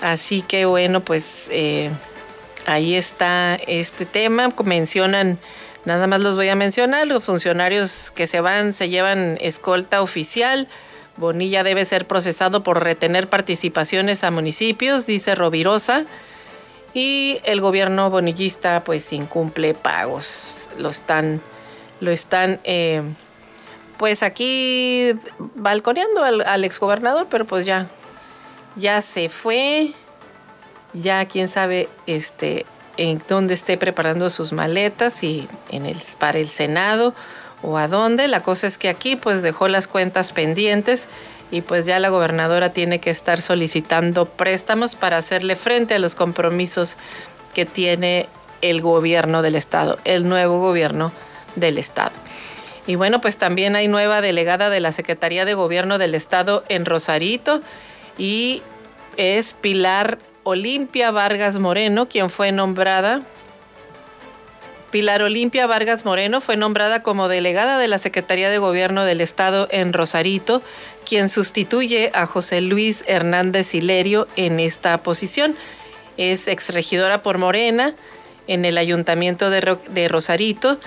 Así 0.00 0.42
que 0.42 0.64
bueno, 0.64 1.00
pues 1.00 1.48
eh, 1.50 1.90
ahí 2.66 2.94
está 2.94 3.56
este 3.66 4.06
tema. 4.06 4.52
Mencionan, 4.64 5.38
nada 5.84 6.06
más 6.06 6.20
los 6.20 6.36
voy 6.36 6.48
a 6.48 6.56
mencionar, 6.56 7.06
los 7.06 7.24
funcionarios 7.24 8.10
que 8.10 8.26
se 8.26 8.40
van 8.40 8.72
se 8.72 8.88
llevan 8.88 9.38
escolta 9.40 10.02
oficial 10.02 10.68
Bonilla 11.20 11.62
debe 11.62 11.84
ser 11.84 12.06
procesado 12.06 12.62
por 12.62 12.82
retener 12.82 13.28
participaciones 13.28 14.24
a 14.24 14.30
municipios, 14.30 15.04
dice 15.04 15.34
Rovirosa. 15.34 16.06
Y 16.94 17.40
el 17.44 17.60
gobierno 17.60 18.08
bonillista 18.08 18.82
pues 18.84 19.12
incumple 19.12 19.74
pagos. 19.74 20.70
Lo 20.78 20.88
están, 20.88 21.42
lo 22.00 22.10
están 22.10 22.58
eh, 22.64 23.02
pues 23.98 24.22
aquí 24.22 25.12
balconeando 25.54 26.24
al, 26.24 26.40
al, 26.40 26.64
exgobernador, 26.64 27.26
pero 27.30 27.44
pues 27.44 27.66
ya, 27.66 27.86
ya 28.76 29.02
se 29.02 29.28
fue. 29.28 29.92
Ya 30.94 31.26
quién 31.26 31.48
sabe 31.48 31.90
este, 32.06 32.64
en 32.96 33.22
dónde 33.28 33.52
esté 33.52 33.76
preparando 33.76 34.30
sus 34.30 34.54
maletas 34.54 35.22
y 35.22 35.46
en 35.68 35.84
el, 35.84 35.98
para 36.18 36.38
el 36.38 36.48
Senado 36.48 37.14
o 37.62 37.78
a 37.78 37.88
dónde. 37.88 38.28
La 38.28 38.42
cosa 38.42 38.66
es 38.66 38.78
que 38.78 38.88
aquí 38.88 39.16
pues 39.16 39.42
dejó 39.42 39.68
las 39.68 39.86
cuentas 39.86 40.32
pendientes 40.32 41.08
y 41.50 41.62
pues 41.62 41.86
ya 41.86 41.98
la 41.98 42.08
gobernadora 42.08 42.72
tiene 42.72 43.00
que 43.00 43.10
estar 43.10 43.40
solicitando 43.40 44.26
préstamos 44.26 44.94
para 44.94 45.16
hacerle 45.16 45.56
frente 45.56 45.94
a 45.94 45.98
los 45.98 46.14
compromisos 46.14 46.96
que 47.54 47.66
tiene 47.66 48.28
el 48.62 48.80
gobierno 48.80 49.42
del 49.42 49.56
estado, 49.56 49.98
el 50.04 50.28
nuevo 50.28 50.60
gobierno 50.60 51.12
del 51.56 51.78
estado. 51.78 52.12
Y 52.86 52.94
bueno, 52.94 53.20
pues 53.20 53.36
también 53.36 53.76
hay 53.76 53.88
nueva 53.88 54.20
delegada 54.20 54.70
de 54.70 54.80
la 54.80 54.92
Secretaría 54.92 55.44
de 55.44 55.54
Gobierno 55.54 55.98
del 55.98 56.14
Estado 56.14 56.64
en 56.68 56.84
Rosarito 56.86 57.60
y 58.18 58.62
es 59.16 59.52
Pilar 59.52 60.18
Olimpia 60.44 61.10
Vargas 61.10 61.58
Moreno, 61.58 62.08
quien 62.08 62.30
fue 62.30 62.52
nombrada 62.52 63.22
Pilar 64.90 65.22
Olimpia 65.22 65.68
Vargas 65.68 66.04
Moreno 66.04 66.40
fue 66.40 66.56
nombrada 66.56 67.02
como 67.02 67.28
delegada 67.28 67.78
de 67.78 67.86
la 67.86 67.98
Secretaría 67.98 68.50
de 68.50 68.58
Gobierno 68.58 69.04
del 69.04 69.20
Estado 69.20 69.68
en 69.70 69.92
Rosarito, 69.92 70.62
quien 71.08 71.28
sustituye 71.28 72.10
a 72.12 72.26
José 72.26 72.60
Luis 72.60 73.04
Hernández 73.06 73.72
Hilerio 73.74 74.26
en 74.36 74.58
esta 74.58 75.02
posición. 75.02 75.54
Es 76.16 76.48
exregidora 76.48 77.22
por 77.22 77.38
Morena 77.38 77.94
en 78.48 78.64
el 78.64 78.78
Ayuntamiento 78.78 79.48
de, 79.48 80.08
Rosarito. 80.08 80.80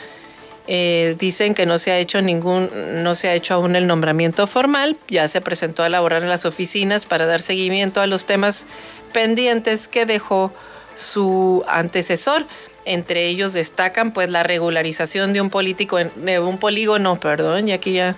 Eh, 0.67 1.15
dicen 1.17 1.55
que 1.55 1.65
no 1.65 1.79
se 1.79 1.91
ha 1.91 1.97
hecho 1.97 2.21
ningún, 2.21 2.69
no 3.03 3.15
se 3.15 3.29
ha 3.29 3.35
hecho 3.35 3.53
aún 3.53 3.77
el 3.77 3.87
nombramiento 3.87 4.47
formal. 4.47 4.97
Ya 5.07 5.29
se 5.29 5.39
presentó 5.39 5.81
a 5.81 5.89
laborar 5.89 6.23
en 6.23 6.29
las 6.29 6.45
oficinas 6.45 7.05
para 7.05 7.25
dar 7.25 7.39
seguimiento 7.39 8.01
a 8.01 8.07
los 8.07 8.25
temas 8.25 8.67
pendientes 9.13 9.87
que 9.87 10.05
dejó 10.05 10.51
su 10.95 11.63
antecesor. 11.69 12.45
Entre 12.85 13.27
ellos 13.27 13.53
destacan 13.53 14.11
pues 14.11 14.29
la 14.29 14.43
regularización 14.43 15.33
de 15.33 15.41
un 15.41 15.49
político, 15.49 15.97
un 15.97 16.57
polígono, 16.57 17.19
perdón, 17.19 17.67
ya 17.67 17.77
que 17.77 17.93
ya 17.93 18.17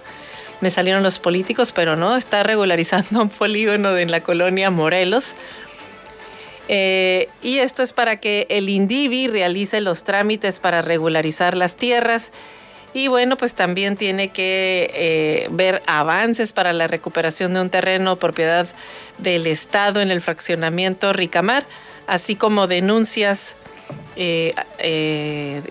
me 0.61 0.71
salieron 0.71 1.03
los 1.03 1.19
políticos, 1.19 1.71
pero 1.71 1.95
no, 1.95 2.15
está 2.15 2.43
regularizando 2.43 3.21
un 3.21 3.29
polígono 3.29 3.97
en 3.97 4.11
la 4.11 4.21
colonia 4.21 4.71
Morelos. 4.71 5.35
Eh, 6.67 7.29
y 7.43 7.59
esto 7.59 7.83
es 7.83 7.93
para 7.93 8.19
que 8.19 8.47
el 8.49 8.69
INDIVI 8.69 9.27
realice 9.27 9.81
los 9.81 10.03
trámites 10.03 10.59
para 10.59 10.81
regularizar 10.81 11.55
las 11.55 11.75
tierras. 11.75 12.31
Y 12.93 13.07
bueno, 13.07 13.35
pues 13.35 13.53
también 13.53 13.97
tiene 13.97 14.29
que 14.29 14.89
eh, 14.93 15.47
ver 15.51 15.83
avances 15.85 16.53
para 16.53 16.71
la 16.71 16.87
recuperación 16.87 17.53
de 17.53 17.61
un 17.61 17.69
terreno 17.69 18.15
propiedad 18.15 18.67
del 19.17 19.47
Estado 19.47 20.01
en 20.01 20.11
el 20.11 20.21
fraccionamiento 20.21 21.11
Ricamar, 21.11 21.65
así 22.07 22.35
como 22.35 22.67
denuncias 22.67 23.55
eh, 24.15 24.53
eh, 24.79 25.61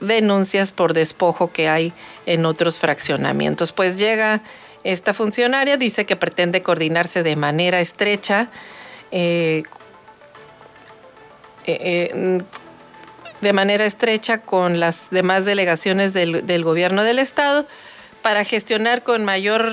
denuncias 0.00 0.72
por 0.72 0.94
despojo 0.94 1.52
que 1.52 1.68
hay 1.68 1.92
en 2.26 2.46
otros 2.46 2.78
fraccionamientos. 2.78 3.72
Pues 3.72 3.96
llega 3.96 4.42
esta 4.84 5.14
funcionaria, 5.14 5.76
dice 5.76 6.06
que 6.06 6.16
pretende 6.16 6.62
coordinarse 6.62 7.22
de 7.22 7.36
manera 7.36 7.80
estrecha 7.80 8.50
eh, 9.10 9.62
de 13.40 13.52
manera 13.52 13.84
estrecha 13.84 14.40
con 14.42 14.80
las 14.80 15.10
demás 15.10 15.44
delegaciones 15.44 16.12
del, 16.12 16.64
gobierno 16.64 17.02
del 17.02 17.18
estado 17.18 17.66
para 18.22 18.44
gestionar 18.44 19.02
con 19.02 19.24
mayor 19.24 19.72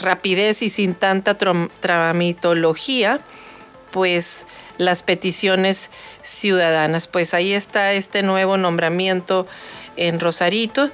rapidez 0.00 0.62
y 0.62 0.70
sin 0.70 0.94
tanta 0.94 1.36
tramitología, 1.36 3.20
pues 3.90 4.46
las 4.78 5.02
peticiones 5.02 5.90
ciudadanas. 6.22 7.06
Pues 7.06 7.34
ahí 7.34 7.52
está 7.52 7.92
este 7.92 8.22
nuevo 8.22 8.56
nombramiento 8.56 9.46
en 9.96 10.20
Rosarito. 10.20 10.90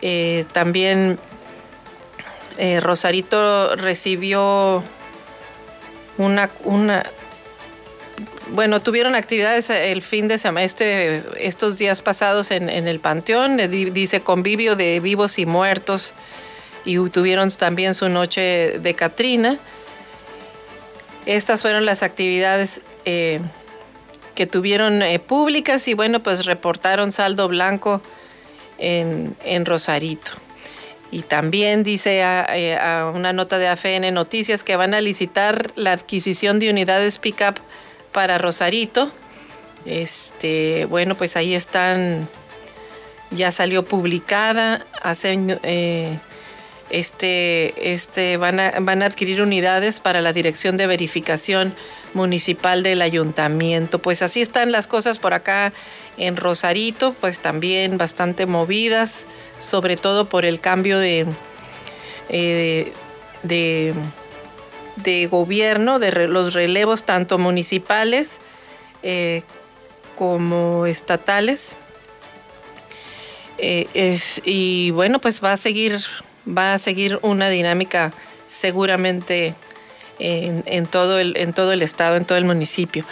Eh, 0.00 0.44
también 0.52 1.18
eh, 2.58 2.80
Rosarito 2.80 3.76
recibió 3.76 4.82
una, 6.18 6.50
bueno, 8.48 8.82
tuvieron 8.82 9.14
actividades 9.14 9.70
el 9.70 10.02
fin 10.02 10.28
de 10.28 10.38
semana, 10.38 10.64
este, 10.64 11.24
estos 11.38 11.78
días 11.78 12.02
pasados 12.02 12.50
en, 12.50 12.68
en 12.68 12.88
el 12.88 13.00
Panteón, 13.00 13.56
dice 13.70 14.20
convivio 14.20 14.76
de 14.76 15.00
vivos 15.00 15.38
y 15.38 15.46
muertos, 15.46 16.14
y 16.84 16.96
tuvieron 17.10 17.50
también 17.52 17.94
su 17.94 18.08
noche 18.08 18.78
de 18.80 18.94
Catrina. 18.94 19.58
Estas 21.26 21.62
fueron 21.62 21.86
las 21.86 22.02
actividades 22.02 22.80
eh, 23.04 23.40
que 24.34 24.46
tuvieron 24.46 25.02
eh, 25.02 25.18
públicas 25.18 25.86
y 25.88 25.94
bueno, 25.94 26.22
pues 26.22 26.46
reportaron 26.46 27.12
saldo 27.12 27.48
blanco 27.48 28.00
en, 28.78 29.64
Rosarito. 29.64 30.32
Y 31.10 31.22
también 31.22 31.82
dice 31.82 32.20
eh, 32.20 32.76
a, 32.76 33.12
una 33.14 33.32
nota 33.32 33.58
de 33.58 33.68
AFN 33.68 34.12
Noticias 34.12 34.64
que 34.64 34.76
van 34.76 34.94
a 34.94 35.00
licitar 35.00 35.72
la 35.76 35.92
adquisición 35.92 36.58
de 36.58 36.70
unidades 36.70 37.18
pickup 37.18 37.56
para 38.12 38.38
Rosarito. 38.38 39.10
Este, 39.84 40.86
bueno, 40.86 41.16
pues 41.16 41.36
ahí 41.36 41.54
están, 41.54 42.28
ya 43.30 43.52
salió 43.52 43.84
publicada 43.84 44.86
hace 45.02 45.32
este, 46.92 47.92
este, 47.92 48.36
van, 48.36 48.60
a, 48.60 48.72
van 48.80 49.02
a 49.02 49.06
adquirir 49.06 49.40
unidades 49.40 49.98
para 49.98 50.20
la 50.20 50.34
Dirección 50.34 50.76
de 50.76 50.86
Verificación 50.86 51.74
Municipal 52.12 52.82
del 52.82 53.00
Ayuntamiento. 53.00 53.98
Pues 53.98 54.20
así 54.20 54.42
están 54.42 54.70
las 54.72 54.86
cosas 54.86 55.18
por 55.18 55.32
acá 55.32 55.72
en 56.18 56.36
Rosarito, 56.36 57.14
pues 57.18 57.40
también 57.40 57.96
bastante 57.96 58.44
movidas, 58.44 59.26
sobre 59.56 59.96
todo 59.96 60.28
por 60.28 60.44
el 60.44 60.60
cambio 60.60 60.98
de, 60.98 61.26
eh, 62.28 62.92
de, 63.42 63.94
gobierno, 65.30 65.98
de 65.98 66.28
los 66.28 66.52
relevos 66.52 67.04
tanto 67.04 67.38
municipales 67.38 68.38
eh, 69.02 69.42
como 70.14 70.84
estatales. 70.84 71.76
Eh, 73.56 74.18
y 74.44 74.90
bueno, 74.90 75.20
pues 75.20 75.42
va 75.42 75.52
a 75.52 75.56
seguir 75.56 76.02
va 76.46 76.74
a 76.74 76.78
seguir 76.78 77.18
una 77.22 77.48
dinámica 77.48 78.12
seguramente 78.48 79.54
en, 80.18 80.86
todo 80.86 81.18
el, 81.18 81.36
estado, 81.82 82.16
en 82.16 82.24
todo 82.24 82.38
el 82.38 82.44
municipio. 82.44 83.04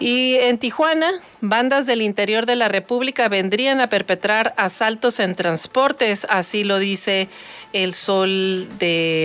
Y 0.00 0.36
en 0.36 0.58
Tijuana, 0.58 1.10
bandas 1.40 1.86
del 1.86 2.02
interior 2.02 2.46
de 2.46 2.54
la 2.54 2.68
República 2.68 3.28
vendrían 3.28 3.80
a 3.80 3.88
perpetrar 3.88 4.54
asaltos 4.56 5.18
en 5.18 5.34
transportes, 5.34 6.26
así 6.30 6.62
lo 6.62 6.78
dice 6.78 7.28
el 7.72 7.94
Sol 7.94 8.68
de 8.78 9.24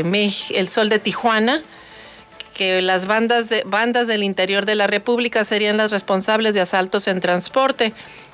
el 0.55 0.67
Sol 0.67 0.89
de 0.89 0.97
Tijuana, 0.97 1.61
que 2.55 2.81
las 2.81 3.05
bandas, 3.05 3.49
de, 3.49 3.63
bandas 3.65 4.07
del 4.07 4.23
interior 4.23 4.65
de 4.65 4.75
la 4.75 4.87
República 4.87 5.43
serían 5.45 5.77
las 5.77 5.91
responsables 5.91 6.53
de 6.53 6.61
asaltos 6.61 7.07
en 7.07 7.19
transporte. 7.19 7.93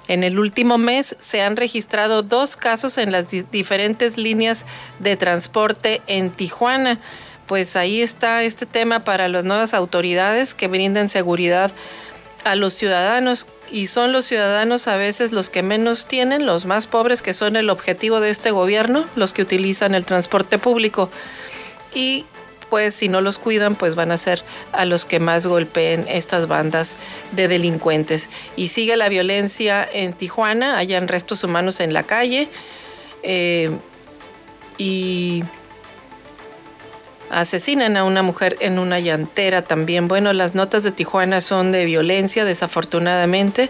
En 0.10 0.24
el 0.24 0.40
último 0.40 0.80
mes 0.80 1.16
se 1.20 1.44
han 1.44 1.56
registrado 1.56 2.24
dos 2.24 2.58
casos 2.58 2.98
en 2.98 3.12
las 3.12 3.28
diferentes 3.30 4.18
líneas 4.18 4.66
de 4.98 5.16
transporte 5.16 6.02
en 6.08 6.32
Tijuana. 6.32 7.00
Pues 7.46 7.76
ahí 7.76 8.02
está 8.02 8.42
este 8.42 8.66
tema 8.66 9.04
para 9.04 9.28
las 9.28 9.44
nuevas 9.44 9.76
autoridades 9.76 10.56
que 10.56 10.68
brinden 10.68 11.10
seguridad 11.10 11.72
a 12.44 12.56
los 12.56 12.74
ciudadanos 12.74 13.46
y 13.72 13.86
son 13.86 14.12
los 14.12 14.26
ciudadanos 14.26 14.88
a 14.88 14.98
veces 14.98 15.32
los 15.32 15.52
que 15.52 15.62
menos 15.62 16.08
tienen, 16.08 16.48
los 16.48 16.66
más 16.66 16.88
pobres 16.88 17.22
que 17.22 17.36
son 17.36 17.56
el 17.56 17.70
objetivo 17.70 18.20
de 18.20 18.32
este 18.32 18.50
gobierno, 18.50 19.06
los 19.16 19.36
que 19.36 19.44
utilizan 19.44 19.94
el 19.94 20.06
transporte 20.06 20.58
público. 20.58 21.12
Y 21.94 22.26
pues 22.70 22.94
si 22.94 23.10
no 23.10 23.22
los 23.22 23.40
cuidan, 23.40 23.76
pues 23.76 23.96
van 23.96 24.12
a 24.12 24.18
ser 24.18 24.44
a 24.72 24.86
los 24.86 25.06
que 25.06 25.20
más 25.20 25.46
golpeen 25.46 26.06
estas 26.08 26.48
bandas 26.48 26.98
de 27.32 27.48
delincuentes. 27.48 28.30
Y 28.56 28.70
sigue 28.70 28.96
la 28.98 29.10
violencia 29.10 29.88
en 29.92 30.14
Tijuana, 30.14 30.78
hayan 30.78 31.08
restos 31.08 31.44
humanos 31.44 31.80
en 31.80 31.94
la 31.94 32.04
calle 32.04 32.48
eh, 33.24 33.72
y 34.78 35.44
asesinan 37.30 37.98
a 37.98 38.04
una 38.04 38.24
mujer 38.24 38.58
en 38.60 38.80
una 38.80 39.00
llantera 39.00 39.62
también. 39.62 40.08
Bueno, 40.08 40.34
las 40.34 40.56
notas 40.56 40.84
de 40.84 40.92
Tijuana 40.92 41.42
son 41.42 41.72
de 41.72 41.86
violencia, 41.86 42.46
desafortunadamente. 42.46 43.70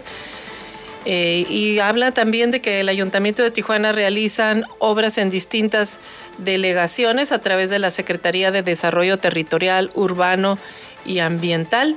Eh, 1.06 1.46
y 1.48 1.78
habla 1.78 2.12
también 2.12 2.50
de 2.50 2.60
que 2.60 2.80
el 2.80 2.88
Ayuntamiento 2.88 3.42
de 3.42 3.50
Tijuana 3.50 3.92
realizan 3.92 4.66
obras 4.78 5.16
en 5.16 5.30
distintas 5.30 5.98
delegaciones 6.44 7.32
a 7.32 7.40
través 7.40 7.70
de 7.70 7.78
la 7.78 7.90
Secretaría 7.90 8.50
de 8.50 8.62
Desarrollo 8.62 9.18
Territorial, 9.18 9.90
Urbano 9.94 10.58
y 11.04 11.20
Ambiental. 11.20 11.96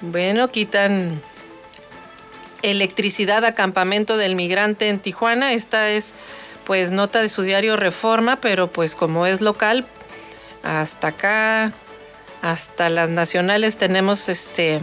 Bueno, 0.00 0.50
quitan 0.50 1.20
electricidad 2.62 3.44
a 3.44 3.54
campamento 3.54 4.16
del 4.16 4.34
migrante 4.34 4.88
en 4.88 4.98
Tijuana. 4.98 5.52
Esta 5.52 5.90
es 5.90 6.14
pues 6.64 6.92
nota 6.92 7.20
de 7.20 7.28
su 7.28 7.42
diario 7.42 7.76
Reforma, 7.76 8.40
pero 8.40 8.70
pues 8.70 8.94
como 8.94 9.26
es 9.26 9.40
local, 9.40 9.86
hasta 10.62 11.08
acá, 11.08 11.72
hasta 12.42 12.88
las 12.90 13.10
nacionales 13.10 13.76
tenemos 13.76 14.28
este 14.28 14.80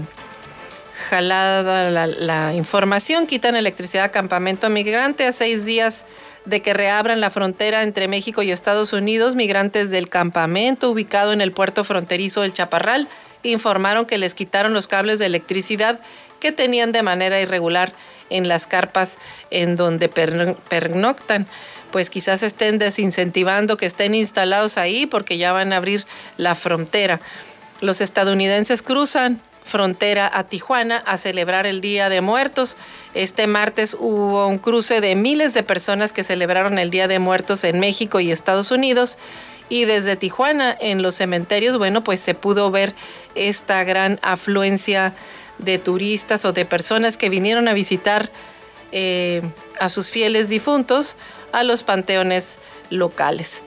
jalada 1.10 1.90
la, 1.90 2.54
información, 2.56 3.28
quitan 3.28 3.56
electricidad 3.56 4.06
a 4.06 4.12
campamento 4.12 4.70
migrante 4.70 5.28
a 5.28 5.32
seis 5.32 5.64
días 5.64 6.06
de 6.48 6.62
que 6.62 6.74
reabran 6.74 7.20
la 7.20 7.30
frontera 7.30 7.84
entre 7.84 8.08
México 8.08 8.42
y 8.42 8.52
Estados 8.52 8.94
Unidos, 8.94 9.36
migrantes 9.36 9.90
del 9.90 10.08
campamento 10.10 10.90
ubicado 10.90 11.34
en 11.34 11.42
el 11.42 11.52
puerto 11.52 11.84
fronterizo 11.84 12.42
del 12.42 12.54
Chaparral 12.54 13.08
informaron 13.44 14.06
que 14.06 14.18
les 14.18 14.34
quitaron 14.34 14.74
los 14.74 14.88
cables 14.88 15.20
de 15.20 15.26
electricidad 15.26 16.00
que 16.40 16.52
tenían 16.52 16.92
de 16.92 17.04
manera 17.04 17.40
irregular 17.42 17.94
en 18.30 18.48
las 18.48 18.68
carpas 18.68 19.18
en 19.52 19.76
donde 19.76 20.10
pernoctan. 20.10 21.48
Pues 21.92 22.10
quizás 22.10 22.44
estén 22.44 22.78
desincentivando 22.80 23.78
que 23.78 23.86
estén 23.86 24.14
instalados 24.14 24.78
ahí 24.78 25.06
porque 25.06 25.38
ya 25.38 25.54
van 25.54 25.72
a 25.72 25.78
abrir 25.78 26.06
la 26.36 26.54
frontera. 26.56 27.20
Los 27.80 28.02
estadounidenses 28.02 28.82
cruzan 28.82 29.42
frontera 29.68 30.30
a 30.34 30.46
Tijuana 30.46 30.98
a 31.06 31.18
celebrar 31.18 31.68
el 31.68 31.82
Día 31.82 32.10
de 32.10 32.22
Muertos. 32.22 32.78
Este 33.14 33.46
martes 33.46 33.96
hubo 34.00 34.48
un 34.48 34.58
cruce 34.58 35.02
de 35.02 35.16
miles 35.16 35.54
de 35.54 35.62
personas 35.62 36.14
que 36.14 36.24
celebraron 36.24 36.80
el 36.80 36.90
Día 36.90 37.08
de 37.08 37.20
Muertos 37.20 37.64
en 37.64 37.80
México 37.80 38.20
y 38.20 38.32
Estados 38.32 38.72
Unidos. 38.72 39.18
Y 39.70 39.86
desde 39.86 40.16
Tijuana, 40.16 40.76
en 40.80 41.02
los 41.02 41.16
cementerios, 41.16 41.78
bueno, 41.78 42.04
pues 42.04 42.20
se 42.22 42.34
pudo 42.34 42.72
ver 42.72 42.94
esta 43.36 43.84
gran 43.84 44.20
afluencia 44.24 45.14
de 45.60 45.78
turistas 45.78 46.46
o 46.46 46.54
de 46.54 46.66
personas 46.66 47.18
que 47.18 47.30
vinieron 47.30 47.68
a 47.68 47.74
visitar 47.74 48.32
eh, 48.92 49.42
a 49.80 49.90
sus 49.90 50.10
fieles 50.10 50.50
difuntos 50.50 51.18
a 51.52 51.64
los 51.64 51.84
panteones 51.84 52.58
locales. 52.90 53.62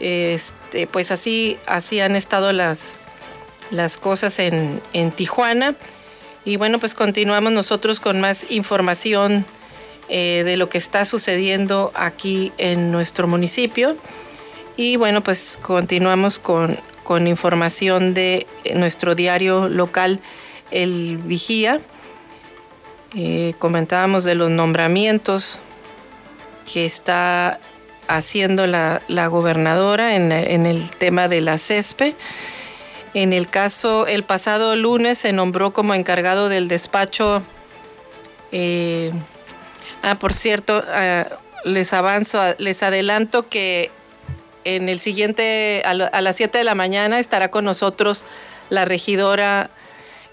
Este, 0.00 0.86
pues 0.86 1.10
así, 1.10 1.58
así 1.66 2.00
han 2.00 2.16
estado 2.16 2.52
las, 2.52 2.94
las 3.70 3.98
cosas 3.98 4.38
en, 4.38 4.80
Tijuana. 5.14 5.76
Y 6.44 6.56
bueno, 6.56 6.78
pues 6.78 6.94
continuamos 6.94 7.52
nosotros 7.52 8.00
con 8.00 8.20
más 8.20 8.50
información 8.50 9.44
eh, 10.08 10.42
de 10.44 10.56
lo 10.56 10.68
que 10.68 10.78
está 10.78 11.04
sucediendo 11.04 11.92
aquí 11.94 12.52
en 12.58 12.90
nuestro 12.90 13.26
municipio. 13.26 13.96
Y 14.76 14.96
bueno, 14.96 15.22
pues 15.22 15.58
continuamos 15.60 16.38
con, 16.38 16.78
con 17.04 17.26
información 17.26 18.14
de 18.14 18.46
nuestro 18.74 19.14
diario 19.14 19.68
local, 19.68 20.20
El 20.70 21.18
Vigía. 21.18 21.80
Eh, 23.16 23.54
comentábamos 23.58 24.24
de 24.24 24.36
los 24.36 24.50
nombramientos 24.50 25.58
que 26.72 26.86
está 26.86 27.58
haciendo 28.06 28.66
la, 28.66 29.00
gobernadora 29.28 30.14
en, 30.14 30.30
el 30.30 30.90
tema 30.90 31.28
de 31.28 31.40
la 31.40 31.58
CESPE. 31.58 32.14
En 33.12 33.32
el 33.32 33.48
caso, 33.48 34.06
el 34.06 34.22
pasado 34.22 34.76
lunes 34.76 35.18
se 35.18 35.32
nombró 35.32 35.72
como 35.72 35.94
encargado 35.94 36.48
del 36.48 36.68
despacho. 36.68 37.42
Eh, 38.52 39.12
ah, 40.02 40.14
por 40.14 40.32
cierto, 40.32 40.82
ah, 40.88 41.26
les 41.64 41.92
avanzo, 41.92 42.40
les 42.58 42.82
adelanto 42.82 43.48
que 43.48 43.90
en 44.64 44.88
el 44.88 45.00
siguiente, 45.00 45.82
a, 45.84 45.94
las 45.94 46.36
7 46.36 46.58
de 46.58 46.64
la 46.64 46.74
mañana, 46.74 47.18
estará 47.18 47.50
con 47.50 47.64
nosotros 47.64 48.24
la 48.68 48.84
regidora 48.84 49.70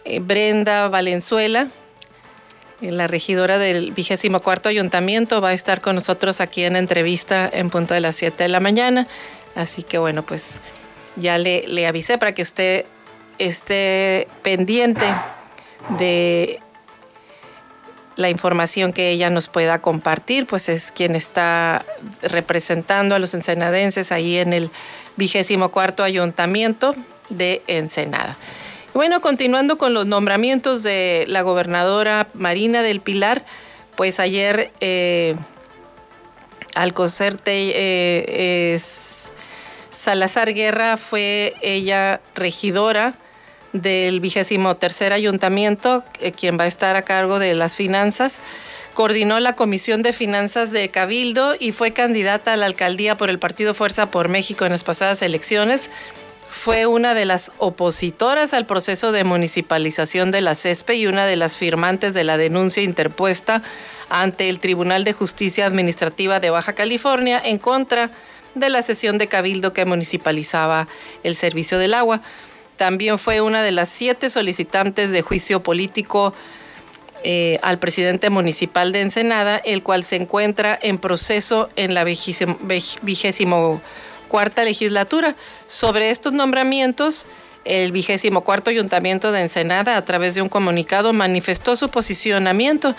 eh, 0.05 0.19
Brenda 0.19 0.89
Valenzuela, 0.89 1.69
eh, 2.81 2.91
la 2.91 3.07
regidora 3.07 3.57
del 3.57 3.91
vigésimo 3.91 4.41
cuarto 4.41 4.69
ayuntamiento, 4.69 5.41
va 5.41 5.49
a 5.49 5.53
estar 5.53 5.81
con 5.81 5.95
nosotros 5.95 6.41
aquí 6.41 6.63
en 6.63 6.75
entrevista 6.75 7.49
en 7.51 7.69
punto 7.69 7.93
de 7.93 8.01
las 8.01 8.15
7 8.17 8.43
de 8.43 8.49
la 8.49 8.59
mañana. 8.59 9.07
Así 9.55 9.81
que 9.81 9.97
bueno, 9.97 10.23
pues 10.23 10.59
ya 11.17 11.37
le, 11.37 11.67
le 11.67 11.87
avisé 11.87 12.17
para 12.17 12.31
que 12.31 12.41
usted 12.41 12.85
esté 13.39 14.27
pendiente 14.43 15.05
de 15.97 16.59
la 18.15 18.29
información 18.29 18.93
que 18.93 19.11
ella 19.11 19.29
nos 19.29 19.47
pueda 19.47 19.79
compartir, 19.79 20.47
pues 20.47 20.69
es 20.69 20.91
quien 20.91 21.15
está 21.15 21.85
representando 22.23 23.15
a 23.15 23.19
los 23.19 23.33
ensenadenses 23.33 24.11
ahí 24.11 24.37
en 24.37 24.53
el 24.53 24.71
vigésimo 25.15 25.69
cuarto 25.69 26.03
ayuntamiento 26.03 26.95
de 27.29 27.61
Ensenada. 27.67 28.37
Bueno, 28.93 29.21
continuando 29.21 29.77
con 29.77 29.93
los 29.93 30.07
nombramientos 30.07 30.81
de 30.81 31.25
la 31.27 31.43
gobernadora 31.43 32.29
Marina 32.33 32.81
del 32.81 33.01
Pilar, 33.01 33.45
pues 33.95 34.19
ayer 34.19 34.71
eh, 34.79 35.35
Alcocerte 36.73 37.71
eh, 37.75 38.79
Salazar 40.07 40.53
Guerra 40.53 40.95
fue 40.95 41.53
ella 41.61 42.21
regidora 42.33 43.13
del 43.73 44.21
vigésimo 44.21 44.77
tercer 44.77 45.11
ayuntamiento, 45.11 46.05
eh, 46.21 46.31
quien 46.31 46.57
va 46.57 46.63
a 46.63 46.67
estar 46.67 46.95
a 46.95 47.01
cargo 47.01 47.39
de 47.39 47.53
las 47.55 47.75
finanzas. 47.75 48.39
Coordinó 48.93 49.41
la 49.41 49.57
Comisión 49.57 50.03
de 50.03 50.13
Finanzas 50.13 50.71
de 50.71 50.87
Cabildo 50.87 51.55
y 51.59 51.73
fue 51.73 51.91
candidata 51.91 52.53
a 52.53 52.55
la 52.55 52.67
alcaldía 52.67 53.17
por 53.17 53.29
el 53.29 53.37
Partido 53.37 53.73
Fuerza 53.73 54.09
por 54.09 54.29
México 54.29 54.63
en 54.63 54.71
las 54.71 54.85
pasadas 54.85 55.21
elecciones. 55.21 55.89
Fue 56.49 56.85
una 56.85 57.13
de 57.13 57.25
las 57.25 57.51
opositoras 57.57 58.53
al 58.53 58.65
proceso 58.65 59.11
de 59.11 59.25
municipalización 59.25 60.31
de 60.31 60.39
la 60.39 60.55
CESPE 60.55 60.95
y 60.95 61.07
una 61.07 61.25
de 61.25 61.35
las 61.35 61.57
firmantes 61.57 62.13
de 62.13 62.23
la 62.23 62.37
denuncia 62.37 62.81
interpuesta 62.81 63.61
ante 64.07 64.47
el 64.47 64.61
Tribunal 64.61 65.03
de 65.03 65.11
Justicia 65.11 65.65
Administrativa 65.65 66.39
de 66.39 66.49
Baja 66.49 66.75
California 66.75 67.41
en 67.43 67.57
contra 67.57 68.05
de 68.05 68.11
la 68.55 68.81
sesión 68.81 69.17
de 69.17 69.27
Cabildo 69.27 69.73
que 69.73 69.85
municipalizaba 69.85 70.87
el 71.23 71.35
servicio 71.35 71.77
del 71.77 71.93
agua. 71.93 72.21
También 72.77 73.17
fue 73.17 73.41
una 73.41 73.63
de 73.63 73.71
las 73.71 73.89
siete 73.89 74.29
solicitantes 74.29 75.11
de 75.11 75.21
juicio 75.21 75.63
político 75.63 76.33
eh, 77.23 77.59
al 77.63 77.79
presidente 77.79 78.29
municipal 78.29 78.91
de 78.91 79.01
Ensenada, 79.01 79.57
el 79.57 79.81
cual 79.81 80.03
se 80.03 80.15
encuentra 80.15 80.77
en 80.81 80.99
proceso 80.99 81.67
en 81.75 81.95
la 81.95 82.03
vigésimo, 82.03 83.81
cuarta 84.27 84.63
legislatura. 84.63 85.35
Sobre 85.65 86.11
estos 86.11 86.33
nombramientos, 86.33 87.25
el 87.65 87.91
vigésimo 87.91 88.41
cuarto 88.41 88.69
ayuntamiento 88.69 89.31
de 89.31 89.41
Ensenada, 89.41 89.97
a 89.97 90.05
través 90.05 90.35
de 90.35 90.43
un 90.43 90.49
comunicado, 90.49 91.11
manifestó 91.11 91.75
su 91.75 91.89
posicionamiento. 91.89 92.95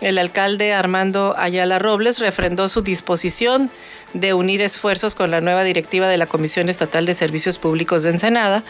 El 0.00 0.18
alcalde 0.18 0.72
Armando 0.72 1.34
Ayala 1.38 1.78
Robles 1.78 2.18
refrendó 2.18 2.68
su 2.68 2.82
disposición 2.82 3.70
de 4.12 4.34
unir 4.34 4.60
esfuerzos 4.60 5.14
con 5.14 5.30
la 5.30 5.40
nueva 5.40 5.64
directiva 5.64 6.08
de 6.08 6.18
la 6.18 6.26
Comisión 6.26 6.68
Estatal 6.68 7.06
de 7.06 7.14
Servicios 7.14 7.58
Públicos 7.58 8.02
de 8.02 8.10
Ensenada 8.10 8.64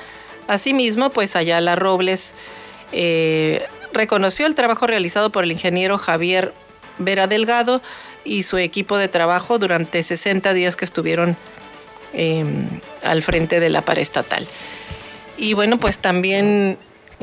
Asimismo, 0.47 1.11
pues 1.11 1.37
Ayala 1.37 1.77
Robles 1.77 2.35
eh, 2.93 3.65
reconoció 3.93 4.47
el 4.47 4.55
trabajo 4.55 4.87
realizado 4.87 5.31
por 5.31 5.45
el 5.45 5.53
ingeniero 5.53 5.99
Javier 5.99 6.53
Vera 6.99 7.27
Delgado 7.27 7.81
y 8.25 8.43
su 8.43 8.59
equipo 8.59 8.99
de 8.99 9.09
trabajo 9.09 9.59
durante 9.59 10.03
60 10.03 10.53
días 10.53 10.77
que 10.77 10.85
estuvieron 10.85 11.37
em, 12.13 12.69
al 13.03 13.23
frente 13.23 13.59
de 13.59 13.71
la 13.71 13.83
paraestatal. 13.83 14.47
Y 15.37 15.55
bueno, 15.55 15.81
pues 15.81 15.99
también 15.99 16.79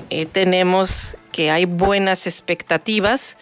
eh, 0.10 0.26
tenemos 0.26 1.16
que 1.32 1.52
hay 1.52 1.66
buenas 1.66 2.28
expectativas 2.28 3.38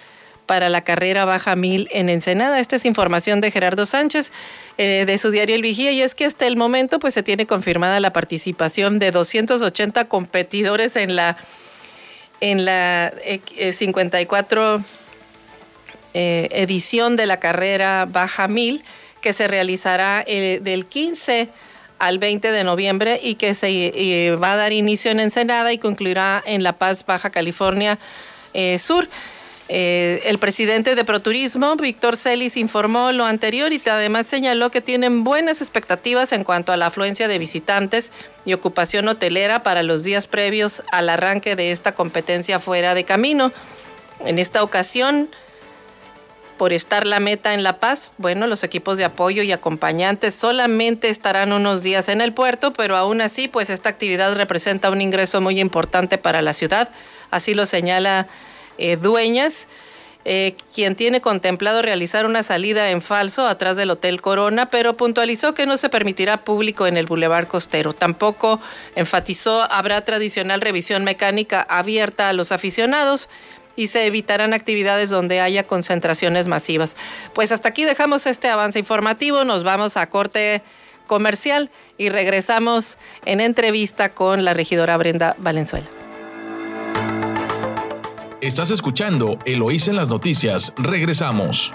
para 0.49 0.67
la 0.69 0.81
carrera 0.81 1.25
Baja 1.25 1.55
Mil 1.55 1.87
en 1.91 2.09
Ensenada. 2.09 2.59
Esta 2.59 2.77
es 2.77 2.85
información 2.85 3.39
de 3.39 3.51
Gerardo 3.51 3.85
Sánchez 3.85 4.31
eh, 4.79 5.03
de 5.05 5.17
su 5.19 5.29
diario 5.29 5.55
El 5.55 5.61
Vigía 5.61 5.91
y 5.91 6.01
es 6.01 6.15
que 6.15 6.25
hasta 6.25 6.47
el 6.47 6.57
momento 6.57 6.97
pues 6.97 7.13
se 7.13 7.21
tiene 7.21 7.45
confirmada 7.45 7.99
la 7.99 8.11
participación 8.13 8.97
de 8.97 9.11
280 9.11 10.05
competidores 10.05 10.95
en 10.95 11.15
la 11.15 11.37
en 12.41 12.65
la 12.65 13.13
54 13.71 14.83
eh, 16.15 16.49
edición 16.51 17.15
de 17.15 17.27
la 17.27 17.39
carrera 17.39 18.07
Baja 18.09 18.47
Mil 18.47 18.83
que 19.21 19.33
se 19.33 19.47
realizará 19.47 20.23
eh, 20.25 20.61
del 20.63 20.87
15 20.87 21.47
al 21.99 22.17
20 22.17 22.51
de 22.51 22.63
noviembre 22.63 23.19
y 23.21 23.35
que 23.35 23.53
se 23.53 24.35
va 24.41 24.53
a 24.53 24.55
dar 24.55 24.73
inicio 24.73 25.11
en 25.11 25.19
Ensenada 25.19 25.71
y 25.73 25.77
concluirá 25.77 26.41
en 26.43 26.63
La 26.63 26.73
Paz, 26.73 27.05
Baja 27.05 27.29
California 27.29 27.99
Sur. 28.79 29.07
Eh, 29.71 30.23
el 30.25 30.39
presidente 30.39 30.95
de 30.95 31.05
Proturismo, 31.05 31.75
Víctor 31.75 32.17
Celis, 32.17 32.57
informó 32.57 33.11
lo 33.11 33.25
anterior 33.25 33.71
y 33.71 33.79
además 33.87 34.25
señaló 34.25 34.71
que 34.71 34.81
tienen 34.81 35.23
buenas 35.23 35.61
expectativas 35.61 36.31
en 36.31 36.43
cuanto 36.43 36.71
a 36.71 36.77
la 36.77 36.87
afluencia 36.87 37.27
de 37.27 37.37
visitantes 37.37 38.11
y 38.45 38.53
ocupación 38.53 39.07
hotelera 39.07 39.61
para 39.61 39.83
los 39.83 40.03
días 40.03 40.25
previos 40.25 40.81
al 40.91 41.07
arranque 41.07 41.55
de 41.55 41.71
esta 41.71 41.91
competencia 41.91 42.59
fuera 42.59 42.95
de 42.95 43.03
camino. 43.03 43.51
En 44.25 44.39
esta 44.39 44.63
ocasión, 44.63 45.29
por 46.57 46.73
estar 46.73 47.05
la 47.05 47.19
meta 47.19 47.53
en 47.53 47.61
La 47.61 47.79
Paz, 47.79 48.11
bueno, 48.17 48.47
los 48.47 48.63
equipos 48.63 48.97
de 48.97 49.05
apoyo 49.05 49.43
y 49.43 49.51
acompañantes 49.51 50.33
solamente 50.33 51.09
estarán 51.09 51.53
unos 51.53 51.83
días 51.83 52.09
en 52.09 52.21
el 52.21 52.33
puerto, 52.33 52.73
pero 52.73 52.97
aún 52.97 53.21
así, 53.21 53.47
pues 53.47 53.69
esta 53.69 53.89
actividad 53.89 54.35
representa 54.35 54.89
un 54.89 54.99
ingreso 54.99 55.41
muy 55.41 55.59
importante 55.59 56.17
para 56.17 56.41
la 56.41 56.53
ciudad. 56.53 56.89
Así 57.29 57.53
lo 57.53 57.67
señala 57.67 58.27
eh, 58.79 58.97
dueñas, 58.97 59.67
eh, 60.25 60.55
quien 60.73 60.95
tiene 60.95 61.21
contemplado 61.21 61.81
realizar 61.81 62.25
una 62.25 62.43
salida 62.43 62.91
en 62.91 63.01
falso 63.01 63.47
atrás 63.47 63.77
del 63.77 63.89
Hotel 63.89 64.21
Corona, 64.21 64.67
pero 64.67 64.97
puntualizó 64.97 65.53
que 65.53 65.65
no 65.65 65.77
se 65.77 65.89
permitirá 65.89 66.43
público 66.43 66.87
en 66.87 66.97
el 66.97 67.05
Boulevard 67.05 67.47
Costero. 67.47 67.93
Tampoco 67.93 68.59
enfatizó 68.95 69.61
habrá 69.71 70.01
tradicional 70.01 70.61
revisión 70.61 71.03
mecánica 71.03 71.61
abierta 71.61 72.29
a 72.29 72.33
los 72.33 72.51
aficionados 72.51 73.29
y 73.75 73.87
se 73.87 74.05
evitarán 74.05 74.53
actividades 74.53 75.09
donde 75.09 75.39
haya 75.39 75.65
concentraciones 75.65 76.47
masivas. 76.47 76.97
Pues 77.33 77.53
hasta 77.53 77.69
aquí 77.69 77.85
dejamos 77.85 78.25
este 78.27 78.49
avance 78.49 78.77
informativo, 78.77 79.45
nos 79.45 79.63
vamos 79.63 79.95
a 79.95 80.09
corte 80.09 80.61
comercial 81.07 81.71
y 81.97 82.09
regresamos 82.09 82.97
en 83.25 83.39
entrevista 83.39 84.13
con 84.13 84.43
la 84.43 84.53
regidora 84.53 84.97
Brenda 84.97 85.35
Valenzuela. 85.39 85.98
Estás 88.41 88.71
escuchando 88.71 89.37
Eloís 89.43 89.89
en 89.89 89.97
las 89.97 90.07
noticias. 90.07 90.73
Regresamos. 90.77 91.73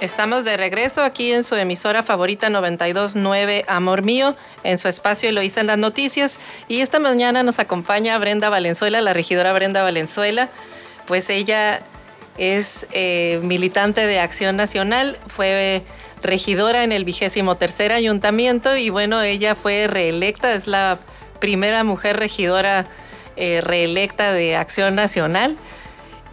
Estamos 0.00 0.44
de 0.44 0.56
regreso 0.56 1.02
aquí 1.02 1.32
en 1.32 1.42
su 1.42 1.56
emisora 1.56 2.04
favorita 2.04 2.48
929 2.48 3.64
Amor 3.66 4.02
Mío, 4.02 4.36
en 4.62 4.78
su 4.78 4.86
espacio 4.86 5.32
lo 5.32 5.40
en 5.42 5.66
las 5.66 5.78
noticias. 5.78 6.36
Y 6.68 6.80
esta 6.80 7.00
mañana 7.00 7.42
nos 7.42 7.58
acompaña 7.58 8.16
Brenda 8.18 8.50
Valenzuela, 8.50 9.00
la 9.00 9.12
regidora 9.12 9.52
Brenda 9.52 9.82
Valenzuela. 9.82 10.48
Pues 11.08 11.28
ella 11.28 11.82
es 12.38 12.86
eh, 12.92 13.40
militante 13.42 14.06
de 14.06 14.20
Acción 14.20 14.56
Nacional, 14.56 15.18
fue 15.26 15.82
regidora 16.22 16.84
en 16.84 16.92
el 16.92 17.04
vigésimo 17.04 17.56
tercer 17.56 17.92
ayuntamiento 17.92 18.76
y 18.76 18.90
bueno, 18.90 19.22
ella 19.22 19.54
fue 19.54 19.86
reelecta, 19.86 20.54
es 20.54 20.66
la 20.66 20.98
primera 21.40 21.84
mujer 21.84 22.18
regidora 22.18 22.86
eh, 23.36 23.60
reelecta 23.62 24.32
de 24.32 24.56
Acción 24.56 24.94
Nacional 24.94 25.56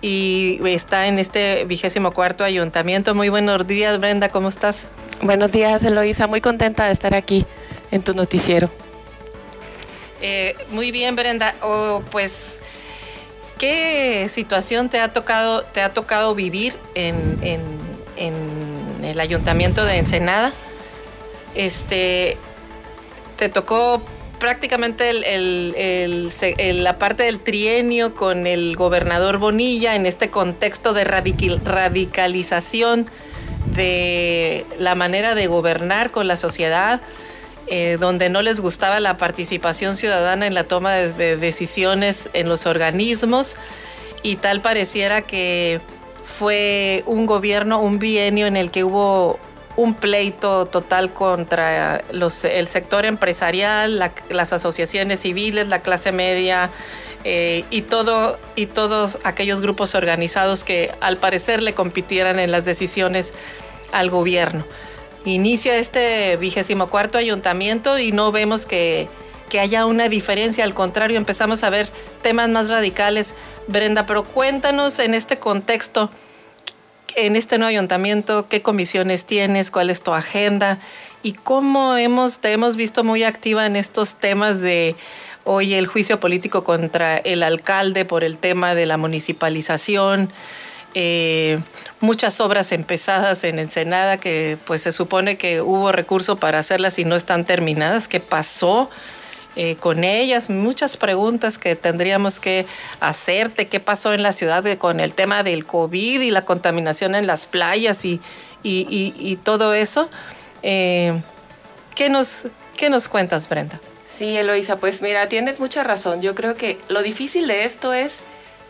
y 0.02 0.60
está 0.66 1.08
en 1.08 1.20
este 1.20 1.66
vigésimo 1.66 2.12
cuarto 2.12 2.44
ayuntamiento. 2.44 3.16
Muy 3.16 3.30
buenos 3.30 3.66
días, 3.66 4.00
Brenda, 4.00 4.30
¿cómo 4.30 4.50
estás? 4.50 4.90
Buenos 5.22 5.52
días, 5.52 5.84
Eloisa, 5.84 6.28
muy 6.28 6.42
contenta 6.42 6.86
de 6.86 6.94
estar 6.94 7.16
aquí 7.16 7.46
en 7.92 8.04
tu 8.04 8.14
noticiero. 8.14 8.70
Eh, 10.22 10.56
muy 10.70 10.92
bien, 10.92 11.16
Brenda. 11.16 11.56
Oh, 11.62 12.02
pues, 12.12 12.60
¿qué 13.58 14.30
situación 14.30 14.90
te 14.90 15.00
ha 15.00 15.12
tocado, 15.12 15.64
te 15.64 15.82
ha 15.82 15.94
tocado 15.94 16.36
vivir 16.36 16.76
en, 16.96 17.40
el 19.04 19.20
ayuntamiento 19.20 19.86
de 19.86 19.98
Ensenada? 19.98 20.54
Este, 21.56 22.38
¿Te 23.38 23.50
tocó 23.50 24.02
prácticamente 24.40 25.14
la 26.74 27.00
parte 27.00 27.24
del 27.24 27.40
trienio 27.40 28.16
con 28.16 28.48
el 28.48 28.76
gobernador 28.76 29.38
Bonilla 29.38 29.96
en 29.96 30.06
este 30.06 30.30
contexto 30.30 30.94
de 30.94 31.04
radicalización 31.04 33.08
de 33.74 34.66
la 34.80 34.96
manera 34.96 35.36
de 35.36 35.48
gobernar 35.48 36.12
con 36.12 36.28
la 36.28 36.38
sociedad, 36.38 37.02
eh, 37.68 37.98
donde 38.00 38.30
no 38.30 38.42
les 38.42 38.60
gustaba 38.60 39.00
la 39.00 39.18
participación 39.18 39.98
ciudadana 39.98 40.48
en 40.48 40.54
la 40.54 40.64
toma 40.64 40.94
de 40.94 41.38
decisiones 41.38 42.30
en 42.34 42.50
los 42.50 42.66
organismos 42.66 43.56
y 44.24 44.38
tal 44.38 44.62
pareciera 44.62 45.22
que 45.22 45.82
fue 46.24 47.04
un 47.06 47.26
gobierno, 47.26 47.82
un 47.82 48.00
bienio 48.00 48.48
en 48.48 48.58
el 48.58 48.72
que 48.72 48.84
hubo 48.84 49.40
un 49.78 49.94
pleito 49.94 50.66
total 50.66 51.14
contra 51.14 52.02
el 52.10 52.68
sector 52.68 53.06
empresarial, 53.06 54.12
las 54.30 54.52
asociaciones 54.54 55.20
civiles, 55.20 55.68
la 55.68 55.82
clase 55.82 56.12
media 56.12 56.72
eh, 57.24 57.64
y, 57.70 57.84
todo, 57.84 58.40
y 58.56 58.66
todos 58.66 59.20
aquellos 59.24 59.62
grupos 59.62 59.94
organizados 59.94 60.64
que 60.64 60.92
al 61.00 61.18
parecer 61.18 61.62
le 61.62 61.74
compitieran 61.74 62.40
en 62.40 62.52
las 62.52 62.66
decisiones 62.66 63.34
al 63.92 64.10
gobierno. 64.10 64.66
Inicia 65.26 65.76
este 65.76 66.38
vigésimo 66.38 66.88
cuarto 66.88 67.18
ayuntamiento 67.18 68.00
y 68.00 68.12
no 68.12 68.32
vemos 68.32 68.66
que, 68.66 69.08
que 69.50 69.60
haya 69.60 69.86
una 69.86 70.10
diferencia, 70.10 70.64
al 70.64 70.74
contrario, 70.74 71.18
empezamos 71.18 71.64
a 71.64 71.70
ver 71.70 71.90
temas 72.22 72.50
más 72.50 72.70
radicales. 72.70 73.34
Brenda, 73.68 74.06
pero 74.06 74.24
cuéntanos 74.24 75.00
en 75.00 75.14
este 75.14 75.40
contexto, 75.40 76.10
en 77.16 77.36
este 77.36 77.58
nuevo 77.58 77.70
ayuntamiento, 77.70 78.48
qué 78.48 78.62
comisiones 78.62 79.26
tienes, 79.26 79.72
cuál 79.72 79.90
es 79.90 80.02
tu 80.02 80.14
agenda 80.14 80.80
y 81.24 81.34
cómo 81.34 81.98
hemos, 81.98 82.40
te 82.40 82.52
hemos 82.52 82.76
visto 82.76 83.04
muy 83.04 83.24
activa 83.24 83.66
en 83.66 83.76
estos 83.76 84.16
temas 84.16 84.62
de 84.62 84.96
hoy 85.44 85.74
el 85.74 85.88
juicio 85.88 86.20
político 86.20 86.64
contra 86.64 87.18
el 87.18 87.42
alcalde 87.42 88.06
por 88.06 88.24
el 88.24 88.38
tema 88.38 88.76
de 88.76 88.86
la 88.86 88.98
municipalización. 88.98 90.30
Eh, 90.94 91.60
muchas 92.00 92.40
obras 92.40 92.72
empezadas 92.72 93.44
en 93.44 93.60
Ensenada 93.60 94.18
que 94.18 94.58
pues 94.66 94.82
se 94.82 94.92
supone 94.92 95.38
que 95.38 95.62
hubo 95.62 95.92
recurso 95.92 96.38
para 96.38 96.60
hacerlas 96.60 96.98
y 97.00 97.06
no 97.06 97.16
están 97.16 97.46
terminadas. 97.46 98.08
¿Qué 98.08 98.20
pasó? 98.20 98.90
Eh, 99.60 99.76
con 99.80 100.04
ellas, 100.04 100.52
muchas 100.52 100.98
preguntas 100.98 101.58
que 101.58 101.76
tendríamos 101.76 102.40
que 102.40 102.68
hacerte, 103.00 103.68
qué 103.68 103.80
pasó 103.80 104.14
en 104.14 104.22
la 104.22 104.32
ciudad 104.32 104.64
con 104.78 105.00
el 105.00 105.16
tema 105.16 105.42
del 105.42 105.66
COVID 105.66 106.22
y 106.22 106.30
la 106.30 106.46
contaminación 106.46 107.16
en 107.16 107.26
las 107.26 107.48
playas 107.48 108.06
y, 108.06 108.20
todo 109.44 109.74
eso. 109.74 110.12
Eh, 110.62 111.20
¿qué, 111.96 112.10
nos, 112.10 112.46
¿Qué 112.78 112.92
nos 112.92 113.10
cuentas, 113.10 113.50
Brenda? 113.50 113.80
Sí, 114.08 114.38
Eloisa, 114.38 114.78
pues 114.78 115.02
mira, 115.02 115.28
tienes 115.28 115.60
mucha 115.60 115.84
razón. 115.84 116.22
Yo 116.22 116.36
creo 116.36 116.54
que 116.54 116.78
lo 116.88 117.02
difícil 117.02 117.48
de 117.48 117.66
esto 117.66 117.94
es 117.94 118.18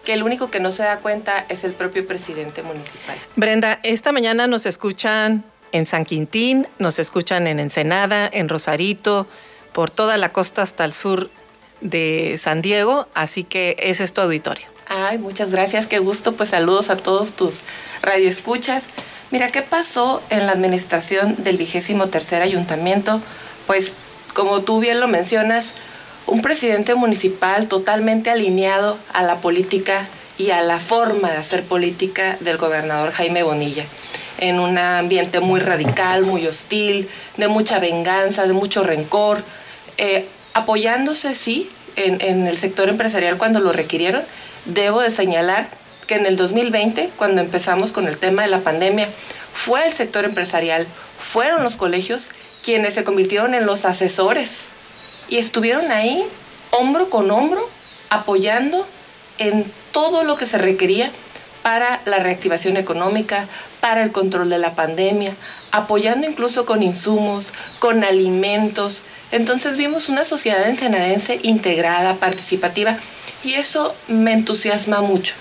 que 0.03 0.13
el 0.13 0.23
único 0.23 0.49
que 0.49 0.59
no 0.59 0.71
se 0.71 0.83
da 0.83 0.99
cuenta 0.99 1.45
es 1.49 1.63
el 1.63 1.73
propio 1.73 2.07
presidente 2.07 2.63
municipal. 2.63 3.17
Brenda, 3.35 3.79
esta 3.83 4.11
mañana 4.11 4.47
nos 4.47 4.65
escuchan 4.65 5.43
en 5.71 5.85
San 5.85 6.05
Quintín, 6.05 6.67
nos 6.79 6.99
escuchan 6.99 7.47
en 7.47 7.59
Ensenada, 7.59 8.29
en 8.31 8.49
Rosarito, 8.49 9.27
por 9.73 9.89
toda 9.91 10.17
la 10.17 10.31
costa 10.31 10.61
hasta 10.61 10.85
el 10.85 10.93
sur 10.93 11.29
de 11.81 12.39
San 12.39 12.61
Diego, 12.61 13.07
así 13.13 13.43
que 13.43 13.75
ese 13.79 14.03
es 14.03 14.13
tu 14.13 14.21
auditorio. 14.21 14.65
Ay, 14.87 15.17
muchas 15.17 15.51
gracias, 15.51 15.85
qué 15.85 15.99
gusto, 15.99 16.31
pues 16.31 16.49
saludos 16.49 16.89
a 16.89 16.95
todos 16.95 17.33
tus 17.33 17.61
radioescuchas. 18.01 18.87
Mira, 19.31 19.49
¿qué 19.49 19.61
pasó 19.61 20.23
en 20.29 20.45
la 20.45 20.53
administración 20.53 21.35
del 21.43 21.57
vigésimo 21.57 22.07
tercer 22.07 22.41
ayuntamiento? 22.41 23.21
Pues, 23.65 23.91
como 24.33 24.61
tú 24.61 24.79
bien 24.79 25.01
lo 25.01 25.09
mencionas, 25.09 25.73
un 26.27 26.41
presidente 26.41 26.93
municipal 26.93 27.67
totalmente 27.67 28.29
alineado 28.29 28.97
a 29.13 29.23
la 29.23 29.37
política 29.37 30.05
y 30.37 30.51
a 30.51 30.61
la 30.61 30.79
forma 30.79 31.31
de 31.31 31.37
hacer 31.37 31.63
política 31.63 32.37
del 32.41 32.57
gobernador 32.57 33.11
Jaime 33.11 33.43
Bonilla 33.43 33.85
en 34.39 34.59
un 34.59 34.77
ambiente 34.77 35.39
muy 35.39 35.59
radical, 35.59 36.23
muy 36.23 36.45
hostil, 36.45 37.09
de 37.37 37.47
mucha 37.47 37.79
venganza, 37.79 38.45
de 38.45 38.53
mucho 38.53 38.83
rencor, 38.83 39.41
eh, 39.97 40.27
apoyándose, 40.53 41.33
sí, 41.33 41.69
en, 41.95 42.45
el 42.45 42.57
sector 42.59 42.87
empresarial 42.89 43.39
cuando 43.39 43.59
lo 43.59 43.71
requirieron. 43.71 44.21
Debo 44.65 45.01
de 45.01 45.09
señalar 45.09 45.69
que 46.05 46.15
en 46.15 46.27
el 46.27 46.37
2020, 46.37 47.09
cuando 47.17 47.41
empezamos 47.41 47.93
con 47.93 48.07
el 48.07 48.19
tema 48.19 48.43
de 48.43 48.49
la 48.49 48.59
pandemia, 48.59 49.09
fue 49.53 49.87
el 49.87 49.93
sector 49.93 50.23
empresarial, 50.23 50.85
fueron 51.17 51.63
los 51.63 51.77
colegios 51.77 52.29
quienes 52.63 52.93
se 52.93 53.03
convirtieron 53.03 53.55
en 53.55 53.65
los 53.65 53.85
asesores 53.85 54.67
y 55.29 55.37
estuvieron 55.37 55.91
ahí 55.91 56.23
hombro 56.71 57.09
con 57.09 57.31
hombro 57.31 57.61
apoyando 58.09 58.87
en 59.37 59.65
todo 59.91 60.23
lo 60.23 60.37
que 60.37 60.45
se 60.45 60.57
requería 60.57 61.11
para 61.61 62.01
la 62.05 62.19
reactivación 62.19 62.77
económica, 62.77 63.45
para 63.81 64.03
el 64.03 64.11
control 64.11 64.49
de 64.49 64.57
la 64.57 64.73
pandemia, 64.73 65.33
apoyando 65.71 66.27
incluso 66.27 66.65
con 66.65 66.81
insumos, 66.81 67.51
con 67.79 68.03
alimentos, 68.03 69.03
entonces 69.31 69.75
vimos 69.75 70.07
una 70.09 70.23
sociedad 70.23 70.67
ensenadense 70.69 71.39
integrada, 71.43 72.15
participativa, 72.15 72.97
y 73.43 73.55
eso 73.55 73.93
me 74.07 74.31
entusiasma 74.31 75.01
mucho. 75.01 75.35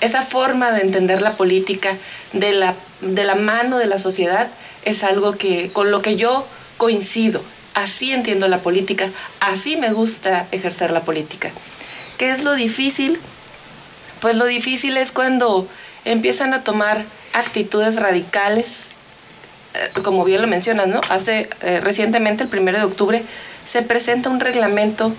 Esa 0.00 0.22
forma 0.22 0.72
de 0.72 0.82
entender 0.82 1.22
la 1.22 1.32
política 1.32 1.96
de 2.32 2.52
la, 2.52 2.74
de 3.00 3.24
la 3.24 3.34
mano 3.34 3.78
de 3.78 3.86
la 3.86 3.98
sociedad 3.98 4.48
es 4.84 5.04
algo 5.04 5.32
que 5.32 5.72
con 5.72 5.90
lo 5.90 6.02
que 6.02 6.16
yo 6.16 6.46
coincido. 6.76 7.40
Así 7.74 8.12
entiendo 8.12 8.48
la 8.48 8.58
política, 8.58 9.08
así 9.40 9.76
me 9.76 9.92
gusta 9.92 10.46
ejercer 10.52 10.90
la 10.90 11.00
política. 11.02 11.50
¿Qué 12.18 12.30
es 12.30 12.44
lo 12.44 12.54
difícil? 12.54 13.18
Pues 14.20 14.36
lo 14.36 14.44
difícil 14.44 14.96
es 14.96 15.10
cuando 15.10 15.66
empiezan 16.04 16.54
a 16.54 16.62
tomar 16.64 17.04
actitudes 17.32 17.96
radicales 17.96 18.92
eh, 19.74 19.88
como 20.02 20.24
bien 20.24 20.42
lo 20.42 20.48
mencionas, 20.48 20.88
¿no? 20.88 21.00
Hace 21.08 21.48
eh, 21.62 21.80
recientemente, 21.80 22.44
el 22.44 22.50
1 22.58 22.72
de 22.72 22.84
octubre, 22.84 23.22
se 23.64 23.82
presenta 23.82 24.28
un 24.28 24.40
reglamento 24.40 25.14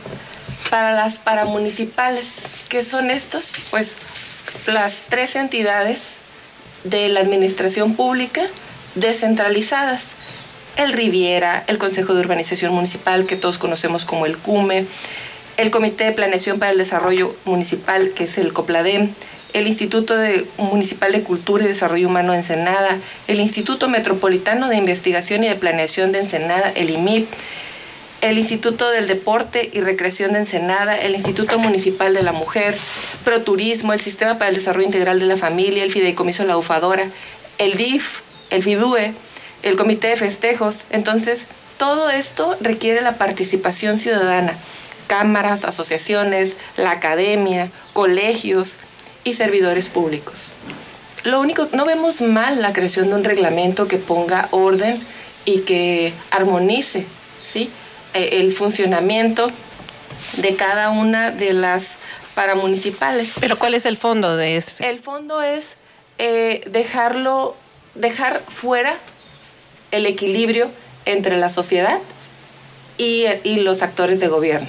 para 0.69 0.93
las 0.93 1.17
paramunicipales. 1.17 2.27
¿Qué 2.69 2.83
son 2.83 3.09
estos? 3.09 3.53
Pues 3.71 3.97
las 4.67 4.95
tres 5.09 5.35
entidades 5.35 5.99
de 6.83 7.09
la 7.09 7.21
administración 7.21 7.95
pública 7.95 8.45
descentralizadas. 8.95 10.11
El 10.75 10.91
Riviera, 10.91 11.63
el 11.67 11.77
Consejo 11.77 12.15
de 12.15 12.21
Urbanización 12.21 12.73
Municipal, 12.73 13.27
que 13.27 13.35
todos 13.35 13.59
conocemos 13.59 14.05
como 14.05 14.25
el 14.25 14.37
CUME, 14.37 14.85
el 15.57 15.69
Comité 15.69 16.05
de 16.05 16.13
Planeación 16.13 16.57
para 16.57 16.71
el 16.71 16.79
Desarrollo 16.79 17.35
Municipal, 17.45 18.11
que 18.15 18.23
es 18.23 18.39
el 18.39 18.53
COPLADEM, 18.53 19.09
el 19.53 19.67
Instituto 19.67 20.15
Municipal 20.57 21.11
de 21.11 21.21
Cultura 21.21 21.63
y 21.63 21.67
Desarrollo 21.67 22.07
Humano 22.07 22.31
de 22.31 22.39
Ensenada, 22.39 22.97
el 23.27 23.39
Instituto 23.39 23.87
Metropolitano 23.87 24.67
de 24.67 24.77
Investigación 24.77 25.43
y 25.43 25.47
de 25.47 25.55
Planeación 25.55 26.11
de 26.11 26.21
Ensenada, 26.21 26.71
el 26.73 26.89
IMIP, 26.89 27.27
el 28.21 28.39
Instituto 28.39 28.89
del 28.89 29.07
Deporte 29.07 29.69
y 29.73 29.81
Recreación 29.81 30.33
de 30.33 30.39
Ensenada, 30.39 30.97
el 30.97 31.13
Instituto 31.13 31.59
Municipal 31.59 32.15
de 32.15 32.23
la 32.23 32.31
Mujer, 32.31 32.75
Proturismo, 33.23 33.93
el 33.93 34.01
Sistema 34.01 34.39
para 34.39 34.49
el 34.49 34.55
Desarrollo 34.55 34.87
Integral 34.87 35.19
de 35.19 35.27
la 35.27 35.37
Familia, 35.37 35.83
el 35.83 35.91
Fideicomiso 35.91 36.45
La 36.45 36.57
Ufadora, 36.57 37.07
el 37.59 37.75
DIF, 37.75 38.21
el 38.49 38.63
FIDUE, 38.63 39.13
el 39.63 39.75
Comité 39.75 40.09
de 40.09 40.15
Festejos. 40.15 40.83
Entonces, 40.91 41.47
todo 41.77 42.09
esto 42.09 42.55
requiere 42.61 43.01
la 43.01 43.17
participación 43.17 43.97
ciudadana. 43.97 44.53
Cámaras, 45.07 45.65
asociaciones, 45.65 46.53
la 46.77 46.91
academia, 46.91 47.69
colegios, 47.93 48.77
y 49.23 49.33
servidores 49.33 49.89
públicos. 49.89 50.53
lo 51.23 51.39
único, 51.39 51.69
no 51.71 51.85
vemos 51.85 52.21
mal 52.21 52.61
la 52.61 52.73
creación 52.73 53.07
de 53.07 53.15
un 53.15 53.23
reglamento 53.23 53.87
que 53.87 53.97
ponga 53.97 54.49
orden 54.51 55.01
y 55.45 55.59
que 55.59 56.11
armonice 56.31 57.05
¿sí? 57.43 57.69
E, 58.13 58.41
el 58.41 58.51
funcionamiento 58.51 59.49
de 60.37 60.55
cada 60.55 60.89
una 60.89 61.31
de 61.31 61.53
las 61.53 61.95
paramunicipales. 62.35 63.35
Pero 63.39 63.57
¿cuál 63.57 63.73
es 63.73 63.85
el 63.85 63.95
fondo 63.95 64.35
de 64.35 64.57
esto? 64.57 64.83
El 64.83 64.99
fondo 64.99 65.41
es 65.41 65.75
eh, 66.17 66.63
dejarlo, 66.69 67.55
dejar 67.95 68.39
fuera 68.41 68.97
el 69.93 70.07
equilibrio 70.07 70.69
entre 71.05 71.37
la 71.37 71.49
sociedad 71.49 71.99
y, 72.97 73.25
los 73.57 73.81
actores 73.81 74.19
de 74.19 74.27
gobierno. 74.27 74.67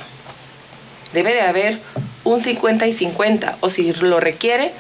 Debe 1.13 1.33
de 1.33 1.41
haber 1.41 1.79
un 2.25 2.41
50 2.41 2.87
y 2.87 2.93
50, 2.93 3.57
o 3.61 3.71
si 3.71 3.93
lo 3.95 4.21
requiere, 4.21 4.73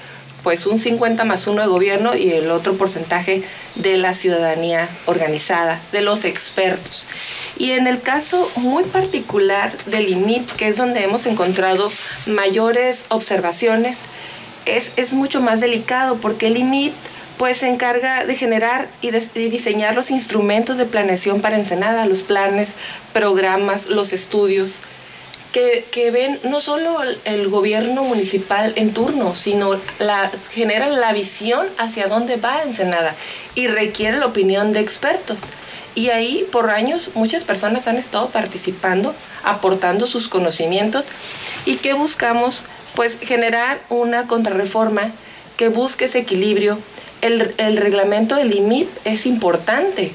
pues 0.43 0.67
un 0.67 0.79
50 0.79 1.25
más 1.25 1.47
uno 1.47 1.63
de 1.63 1.69
gobierno 1.69 2.15
y 2.15 2.31
el 2.31 2.51
otro 2.51 2.75
porcentaje 2.75 3.43
de 3.77 3.97
la 3.97 4.13
ciudadanía 4.13 4.89
organizada, 5.07 5.81
de 5.93 6.03
los 6.03 6.25
expertos. 6.25 7.07
Y 7.57 7.71
en 7.73 7.87
el 7.87 8.03
caso 8.03 8.51
muy 8.57 8.85
particular 8.85 9.75
del 9.87 10.09
IMIP, 10.09 10.51
que 10.53 10.69
es 10.69 10.77
donde 10.77 11.05
hemos 11.05 11.25
encontrado 11.25 11.91
mayores 12.27 13.07
observaciones, 13.09 14.01
es, 14.67 14.93
es 14.97 15.15
mucho 15.15 15.41
más 15.41 15.61
delicado 15.61 16.17
porque 16.17 16.49
el 16.49 16.59
IMIP 16.59 16.93
pues 17.39 17.59
se 17.59 17.69
encarga 17.69 18.25
de 18.25 18.37
generar 18.37 18.89
y, 19.01 19.11
de, 19.11 19.21
diseñar 19.35 19.95
los 19.95 20.11
instrumentos 20.11 20.79
de 20.79 20.87
planeación 20.87 21.41
para 21.41 21.59
Ensenada, 21.59 22.07
los 22.07 22.23
planes, 22.23 22.75
programas, 23.13 23.87
los 23.87 24.13
estudios, 24.13 24.81
que, 25.53 25.85
que, 25.91 26.11
ven 26.11 26.41
no 26.45 26.61
solo 26.61 26.99
el 27.25 27.49
gobierno 27.49 28.03
municipal 28.03 28.73
en 28.77 28.93
turno, 28.93 29.37
sino 29.37 29.79
la, 30.01 30.31
generan 30.51 31.01
la 31.01 31.13
visión 31.13 31.67
hacia 31.79 32.09
dónde 32.09 32.37
va 32.37 32.63
Ensenada 32.63 33.15
y 33.55 33.69
requiere 33.69 34.19
la 34.19 34.27
opinión 34.27 34.73
de 34.73 34.81
expertos. 34.81 35.43
Y 35.95 36.09
ahí 36.09 36.45
por 36.51 36.71
años 36.71 37.11
muchas 37.15 37.45
personas 37.45 37.87
han 37.87 37.97
estado 37.97 38.29
participando, 38.31 39.15
aportando 39.45 40.09
sus 40.09 40.29
conocimientos 40.29 41.11
y 41.67 41.77
que 41.77 41.93
buscamos 41.93 42.65
pues 42.97 43.19
generar 43.21 43.81
una 43.91 44.27
contrarreforma 44.27 45.13
que 45.57 45.69
busque 45.69 46.07
ese 46.07 46.19
equilibrio. 46.19 46.79
El, 47.25 47.55
el 47.59 47.77
reglamento 47.77 48.37
del 48.37 48.53
IMIP 48.53 48.89
es 49.05 49.27
importante, 49.27 50.13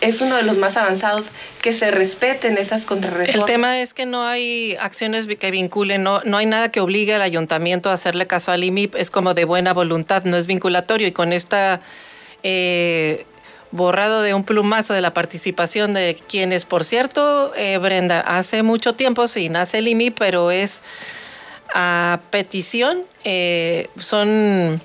es 0.00 0.20
uno 0.20 0.36
de 0.36 0.42
los 0.42 0.58
más 0.58 0.76
avanzados, 0.76 1.30
que 1.62 1.72
se 1.72 1.90
respeten 1.90 2.58
esas 2.58 2.84
contrarreformas. 2.84 3.34
El 3.34 3.44
tema 3.44 3.80
es 3.80 3.94
que 3.94 4.06
no 4.06 4.24
hay 4.24 4.76
acciones 4.80 5.26
que 5.26 5.50
vinculen, 5.50 6.02
no, 6.02 6.20
no 6.24 6.36
hay 6.36 6.46
nada 6.46 6.70
que 6.70 6.80
obligue 6.80 7.14
al 7.14 7.22
ayuntamiento 7.22 7.90
a 7.90 7.94
hacerle 7.94 8.26
caso 8.26 8.52
al 8.52 8.62
IMIP, 8.62 8.94
es 8.96 9.10
como 9.10 9.34
de 9.34 9.44
buena 9.44 9.72
voluntad, 9.72 10.24
no 10.24 10.36
es 10.36 10.46
vinculatorio. 10.46 11.06
Y 11.06 11.12
con 11.12 11.32
esta... 11.32 11.80
Eh, 12.42 13.26
borrado 13.72 14.22
de 14.22 14.34
un 14.34 14.44
plumazo 14.44 14.94
de 14.94 15.00
la 15.00 15.14
participación 15.14 15.94
de 15.94 16.16
quienes, 16.28 16.64
por 16.64 16.84
cierto, 16.84 17.52
eh, 17.54 17.78
Brenda, 17.78 18.20
hace 18.20 18.62
mucho 18.62 18.94
tiempo 18.94 19.28
sí 19.28 19.48
nace 19.48 19.78
el 19.78 19.88
IMI, 19.88 20.10
pero 20.10 20.50
es 20.50 20.82
a 21.72 22.20
petición, 22.30 23.02
eh, 23.24 23.88
son 23.96 24.80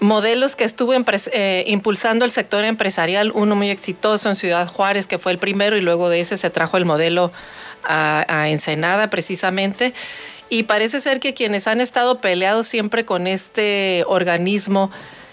modelos 0.00 0.56
que 0.56 0.64
estuvo 0.64 0.92
eh, 0.94 1.64
impulsando 1.66 2.24
el 2.24 2.30
sector 2.30 2.64
empresarial, 2.64 3.32
uno 3.34 3.54
muy 3.54 3.70
exitoso 3.70 4.28
en 4.28 4.36
Ciudad 4.36 4.66
Juárez, 4.66 5.06
que 5.06 5.18
fue 5.18 5.32
el 5.32 5.38
primero, 5.38 5.76
y 5.76 5.80
luego 5.80 6.08
de 6.08 6.20
ese 6.20 6.38
se 6.38 6.50
trajo 6.50 6.76
el 6.76 6.84
modelo 6.84 7.32
a, 7.84 8.48
Ensenada 8.48 9.10
precisamente. 9.10 9.94
Y 10.48 10.64
parece 10.64 11.00
ser 11.00 11.20
que 11.20 11.34
quienes 11.34 11.66
han 11.66 11.80
estado 11.80 12.20
peleados 12.20 12.66
siempre 12.66 13.04
con 13.04 13.26
este 13.26 14.04
organismo, 14.08 14.90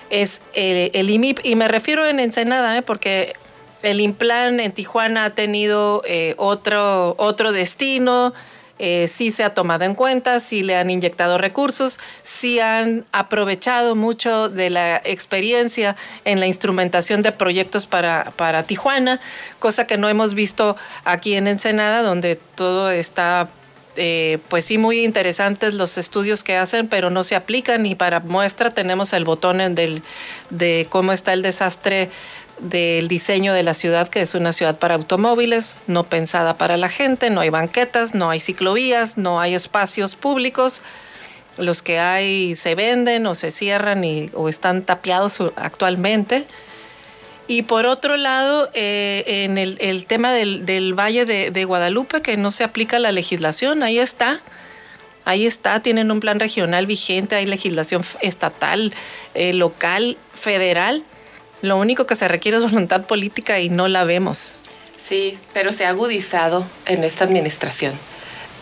es 0.10 0.42
el, 0.54 0.92
el 0.94 1.10
IMIP, 1.10 1.40
y 1.44 1.56
me 1.56 1.68
refiero 1.68 2.06
en 2.06 2.20
Ensenada, 2.20 2.78
¿eh? 2.78 2.82
porque 2.82 3.34
el 3.82 4.02
Implan 4.02 4.60
en 4.60 4.72
Tijuana 4.72 5.26
ha 5.26 5.30
tenido 5.32 6.02
eh, 6.06 6.36
otro, 6.38 7.16
otro 7.18 7.52
destino, 7.52 8.34
eh, 8.80 9.08
sí 9.12 9.32
se 9.32 9.44
ha 9.44 9.54
tomado 9.54 9.86
en 9.86 9.96
cuenta, 9.96 10.40
sí 10.40 10.64
le 10.64 10.76
han 10.76 10.90
inyectado 10.90 11.38
recursos, 11.38 12.00
sí 12.24 12.60
han 12.60 13.06
aprovechado 13.12 13.96
mucho 13.96 14.50
de 14.50 14.70
la 14.70 15.02
experiencia 15.04 15.96
en 16.26 16.40
la 16.40 16.48
instrumentación 16.48 17.22
de 17.22 17.32
proyectos 17.32 17.88
para, 17.88 18.34
para 18.36 18.64
Tijuana, 18.64 19.20
cosa 19.60 19.88
que 19.88 19.98
no 19.98 20.10
hemos 20.10 20.34
visto 20.34 20.78
aquí 21.06 21.36
en 21.36 21.48
Ensenada, 21.48 22.02
donde 22.02 22.36
todo 22.36 22.92
está 22.92 23.50
eh, 24.00 24.38
pues 24.50 24.66
sí, 24.66 24.78
muy 24.78 25.04
interesantes 25.04 25.74
los 25.74 25.98
estudios 25.98 26.44
que 26.44 26.56
hacen, 26.56 26.88
pero 26.88 27.10
no 27.10 27.24
se 27.24 27.36
aplican 27.36 27.84
y 27.88 27.96
para 27.96 28.20
muestra 28.20 28.70
tenemos 28.70 29.12
el 29.12 29.26
botón 29.26 29.58
del, 29.74 30.04
de 30.52 30.86
cómo 30.92 31.14
está 31.14 31.34
el 31.34 31.42
desastre 31.42 32.12
del 32.60 33.08
diseño 33.08 33.54
de 33.54 33.64
la 33.64 33.74
ciudad, 33.74 34.08
que 34.08 34.22
es 34.22 34.36
una 34.36 34.54
ciudad 34.54 34.78
para 34.78 34.96
automóviles, 34.96 35.80
no 35.88 36.04
pensada 36.04 36.58
para 36.58 36.78
la 36.78 36.90
gente, 36.90 37.30
no 37.30 37.42
hay 37.42 37.50
banquetas, 37.50 38.16
no 38.16 38.30
hay 38.30 38.40
ciclovías, 38.40 39.18
no 39.18 39.40
hay 39.40 39.56
espacios 39.56 40.16
públicos. 40.16 40.82
Los 41.58 41.82
que 41.82 42.00
hay 42.00 42.56
se 42.56 42.76
venden 42.76 43.26
o 43.26 43.36
se 43.36 43.52
cierran 43.52 44.04
y, 44.04 44.30
o 44.34 44.50
están 44.50 44.84
tapiados 44.84 45.40
actualmente. 45.56 46.46
Y 47.48 47.62
por 47.62 47.86
otro 47.86 48.18
lado, 48.18 48.70
eh, 48.74 49.24
en 49.26 49.58
el, 49.58 50.06
tema 50.06 50.34
del, 50.34 50.94
Valle 50.94 51.26
de, 51.26 51.66
Guadalupe, 51.66 52.22
que 52.22 52.36
no 52.36 52.52
se 52.52 52.64
aplica 52.66 53.00
la 53.00 53.12
legislación, 53.12 53.84
ahí 53.84 54.00
está. 54.00 54.42
Ahí 55.24 55.46
está, 55.46 55.82
tienen 55.82 56.12
un 56.12 56.20
plan 56.20 56.40
regional 56.40 56.86
vigente, 56.86 57.36
hay 57.36 57.46
legislación 57.46 58.02
estatal, 58.22 58.94
eh, 59.34 59.54
local, 59.54 60.18
federal. 60.34 61.04
Lo 61.62 61.78
único 61.78 62.06
que 62.06 62.16
se 62.16 62.28
requiere 62.28 62.58
es 62.58 62.64
voluntad 62.64 63.06
política 63.06 63.60
y 63.60 63.70
no 63.70 63.88
la 63.88 64.04
vemos. 64.04 64.56
Sí, 65.04 65.40
pero 65.54 65.72
se 65.72 65.86
ha 65.86 65.90
agudizado 65.90 66.66
en 66.86 67.04
esta 67.04 67.24
administración. 67.24 67.94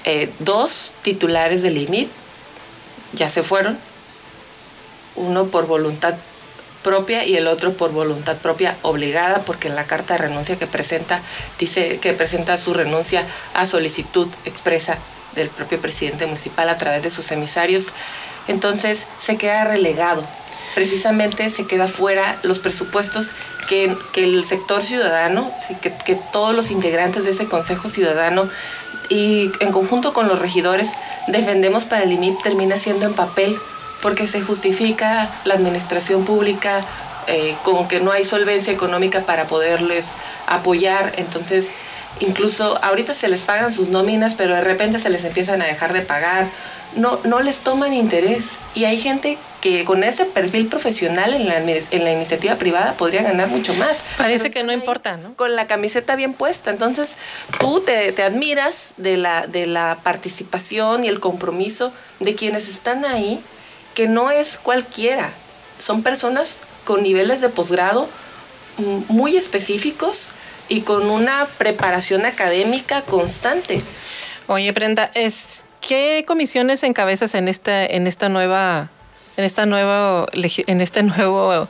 Eh, 0.03 0.29
dos 0.39 0.93
titulares 1.01 1.62
del 1.62 1.77
IMIP 1.77 2.10
ya 3.13 3.29
se 3.29 3.41
fueron, 3.43 3.77
uno 5.15 5.45
por 5.45 5.65
voluntad 5.65 6.15
propia 6.84 7.25
y 7.25 7.36
el 7.36 7.47
otro 7.47 7.73
por 7.73 7.91
voluntad 7.91 8.38
propia 8.38 8.77
obligada, 8.84 9.39
porque 9.39 9.67
en 9.67 9.75
la 9.75 9.86
carta 9.86 10.13
de 10.13 10.19
renuncia 10.19 10.58
que 10.58 10.67
presenta 10.67 11.19
dice 11.58 11.97
que 11.97 12.13
presenta 12.13 12.58
su 12.58 12.75
renuncia 12.75 13.25
a 13.55 13.65
solicitud 13.65 14.27
expresa 14.45 14.99
del 15.34 15.49
propio 15.49 15.81
presidente 15.81 16.27
municipal 16.27 16.69
a 16.69 16.77
través 16.77 17.01
de 17.01 17.10
sus 17.10 17.31
emisarios. 17.31 17.88
Entonces 18.47 19.08
se 19.19 19.38
queda 19.38 19.63
relegado. 19.63 20.23
Precisamente 20.76 21.50
se 21.50 21.66
queda 21.66 21.88
fuera 21.88 22.38
los 22.44 22.60
presupuestos 22.60 23.32
que, 23.68 23.96
que 24.14 24.26
el 24.26 24.46
sector 24.46 24.84
ciudadano, 24.84 25.52
que, 25.82 25.92
que 25.92 26.16
todos 26.32 26.56
los 26.56 26.70
integrantes 26.70 27.26
de 27.26 27.32
ese 27.32 27.46
Consejo 27.46 27.90
Ciudadano 27.90 28.48
y 29.10 29.52
en 29.60 29.72
conjunto 29.72 30.14
con 30.14 30.28
los 30.28 30.40
regidores 30.40 30.90
defendemos 31.28 31.86
para 31.86 32.04
el 32.04 32.12
IMIP 32.12 32.42
termina 32.42 32.80
siendo 32.80 33.06
en 33.06 33.14
papel 33.14 33.58
porque 34.02 34.28
se 34.28 34.42
justifica 34.42 35.30
la 35.46 35.56
administración 35.56 36.26
pública 36.26 36.82
eh, 37.28 37.56
con 37.64 37.88
que 37.88 38.00
no 38.00 38.12
hay 38.12 38.24
solvencia 38.24 38.72
económica 38.72 39.22
para 39.22 39.46
poderles 39.48 40.10
apoyar. 40.46 41.14
Entonces, 41.18 41.70
incluso 42.20 42.78
ahorita 42.84 43.16
se 43.16 43.28
les 43.28 43.42
pagan 43.42 43.74
sus 43.74 43.90
nóminas, 43.90 44.36
pero 44.36 44.54
de 44.54 44.62
repente 44.62 45.00
se 45.00 45.10
les 45.10 45.24
empiezan 45.24 45.62
a 45.62 45.66
dejar 45.66 45.92
de 45.94 46.02
pagar. 46.02 46.48
No, 46.95 47.19
no 47.23 47.41
les 47.41 47.62
toman 47.62 47.93
interés. 47.93 48.45
Y 48.73 48.86
hay 48.86 48.97
gente 48.97 49.38
que 49.62 49.84
con 49.84 50.03
ese 50.03 50.25
perfil 50.25 50.67
profesional 50.67 51.34
en 51.34 51.47
la, 51.47 51.58
en 51.58 52.03
la 52.03 52.12
iniciativa 52.12 52.55
privada 52.55 52.93
podría 52.93 53.23
ganar 53.23 53.47
mucho 53.47 53.73
más. 53.73 53.99
Parece 54.17 54.51
que 54.51 54.63
no 54.63 54.71
importa, 54.71 55.17
¿no? 55.17 55.34
Con 55.36 55.55
la 55.55 55.67
camiseta 55.67 56.15
bien 56.15 56.34
puesta. 56.34 56.71
Entonces, 56.71 57.15
tú 57.60 57.81
te, 57.81 58.12
te 58.12 58.23
admiras 58.23 58.89
de 58.97 59.17
la, 59.17 59.47
de 59.47 59.65
la 59.65 59.97
participación 60.03 61.03
y 61.03 61.08
el 61.08 61.19
compromiso 61.19 61.91
de 62.19 62.36
quienes 62.36 62.69
están 62.69 63.05
ahí 63.05 63.41
que 63.95 64.08
no 64.08 64.29
es 64.29 64.58
cualquiera. 64.58 65.31
Son 65.79 66.03
personas 66.03 66.60
con 66.86 67.01
niveles 67.03 67.41
de 67.41 67.49
posgrado 67.49 68.08
muy 69.08 69.36
específicos 69.36 70.31
y 70.69 70.81
con 70.81 71.10
una 71.10 71.47
preparación 71.58 72.25
académica 72.25 73.01
constante. 73.01 73.81
Oye, 74.47 74.71
Brenda, 74.71 75.10
es, 75.13 75.63
¿qué 75.86 76.25
comisiones 76.27 76.83
encabezas 76.83 77.36
en 77.36 77.48
esta, 77.48 77.86
en 77.86 78.08
esta 78.08 78.27
nueva, 78.27 78.90
en 79.38 79.46
esta 79.46 79.65
nueva, 79.65 80.25
en 80.33 80.81
este 80.81 81.04
nuevo 81.04 81.67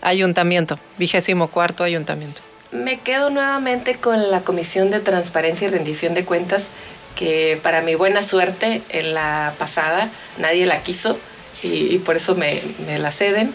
ayuntamiento, 0.00 0.78
vigésimo 0.98 1.48
cuarto 1.48 1.84
ayuntamiento? 1.84 2.40
Me 2.72 2.98
quedo 2.98 3.28
nuevamente 3.28 3.96
con 3.96 4.30
la 4.30 4.40
Comisión 4.40 4.90
de 4.90 5.00
Transparencia 5.00 5.68
y 5.68 5.70
Rendición 5.70 6.14
de 6.14 6.24
Cuentas, 6.24 6.68
que 7.14 7.60
para 7.62 7.82
mi 7.82 7.94
buena 7.94 8.22
suerte 8.22 8.82
en 8.88 9.12
la 9.12 9.52
pasada 9.58 10.08
nadie 10.38 10.64
la 10.64 10.82
quiso 10.82 11.18
y, 11.62 11.98
por 11.98 12.16
eso 12.16 12.34
me, 12.34 12.62
la 12.98 13.12
ceden. 13.12 13.54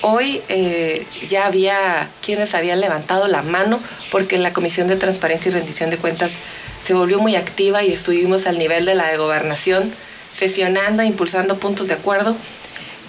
Hoy 0.00 0.42
eh, 0.48 1.06
ya 1.26 1.46
había 1.46 2.08
quienes 2.24 2.54
habían 2.54 2.80
levantado 2.80 3.26
la 3.26 3.42
mano 3.42 3.80
porque 4.10 4.38
la 4.38 4.52
Comisión 4.52 4.86
de 4.86 4.96
Transparencia 4.96 5.50
y 5.50 5.52
Rendición 5.52 5.90
de 5.90 5.98
Cuentas 5.98 6.38
se 6.84 6.94
volvió 6.94 7.18
muy 7.18 7.34
activa 7.34 7.82
y 7.82 7.92
estuvimos 7.92 8.46
al 8.46 8.58
nivel 8.58 8.84
de 8.84 8.94
la 8.94 9.08
de 9.08 9.16
gobernación, 9.16 9.92
sesionando, 10.34 11.02
impulsando 11.02 11.58
puntos 11.58 11.88
de 11.88 11.94
acuerdo. 11.94 12.36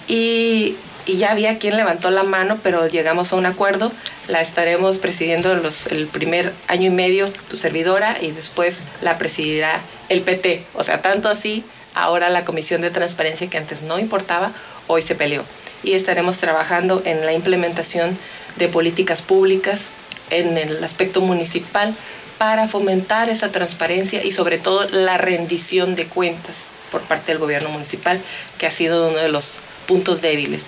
Y, 0.08 0.76
y 1.06 1.16
ya 1.16 1.30
había 1.30 1.58
quien 1.58 1.76
levantó 1.76 2.10
la 2.10 2.24
mano, 2.24 2.58
pero 2.62 2.88
llegamos 2.88 3.32
a 3.32 3.36
un 3.36 3.46
acuerdo. 3.46 3.92
La 4.26 4.40
estaremos 4.40 4.98
presidiendo 4.98 5.54
los, 5.54 5.86
el 5.86 6.08
primer 6.08 6.52
año 6.66 6.88
y 6.88 6.90
medio 6.90 7.30
tu 7.48 7.56
servidora 7.56 8.16
y 8.20 8.32
después 8.32 8.82
la 9.00 9.16
presidirá 9.16 9.80
el 10.08 10.22
PT. 10.22 10.64
O 10.74 10.82
sea, 10.82 11.02
tanto 11.02 11.28
así, 11.28 11.64
ahora 11.94 12.28
la 12.30 12.44
Comisión 12.44 12.80
de 12.80 12.90
Transparencia 12.90 13.48
que 13.48 13.58
antes 13.58 13.82
no 13.82 14.00
importaba, 14.00 14.50
hoy 14.88 15.02
se 15.02 15.14
peleó. 15.14 15.44
Y 15.82 15.94
estaremos 15.94 16.38
trabajando 16.38 17.02
en 17.04 17.24
la 17.24 17.32
implementación 17.32 18.16
de 18.56 18.68
políticas 18.68 19.22
públicas 19.22 19.88
en 20.30 20.56
el 20.58 20.82
aspecto 20.82 21.20
municipal 21.20 21.94
para 22.38 22.68
fomentar 22.68 23.28
esa 23.28 23.52
transparencia 23.52 24.24
y 24.24 24.32
sobre 24.32 24.58
todo 24.58 24.88
la 24.88 25.18
rendición 25.18 25.94
de 25.94 26.06
cuentas 26.06 26.68
por 26.90 27.02
parte 27.02 27.32
del 27.32 27.38
gobierno 27.38 27.68
municipal, 27.68 28.20
que 28.58 28.66
ha 28.66 28.70
sido 28.70 29.08
uno 29.08 29.18
de 29.18 29.28
los 29.28 29.58
puntos 29.86 30.22
débiles. 30.22 30.66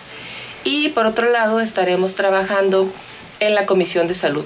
Y 0.64 0.90
por 0.90 1.06
otro 1.06 1.30
lado, 1.30 1.60
estaremos 1.60 2.14
trabajando 2.14 2.92
en 3.40 3.54
la 3.54 3.66
Comisión 3.66 4.06
de 4.06 4.14
Salud. 4.14 4.44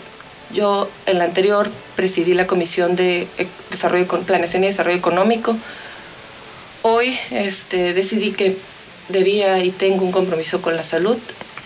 Yo 0.52 0.88
en 1.06 1.18
la 1.18 1.24
anterior 1.24 1.70
presidí 1.96 2.34
la 2.34 2.46
Comisión 2.46 2.96
de 2.96 3.26
Desarrollo, 3.70 4.06
Planeación 4.06 4.64
y 4.64 4.68
Desarrollo 4.68 4.96
Económico. 4.96 5.56
Hoy 6.82 7.18
este, 7.30 7.92
decidí 7.92 8.32
que 8.32 8.56
debía 9.08 9.62
y 9.62 9.70
tengo 9.70 10.04
un 10.04 10.12
compromiso 10.12 10.62
con 10.62 10.76
la 10.76 10.82
salud 10.82 11.18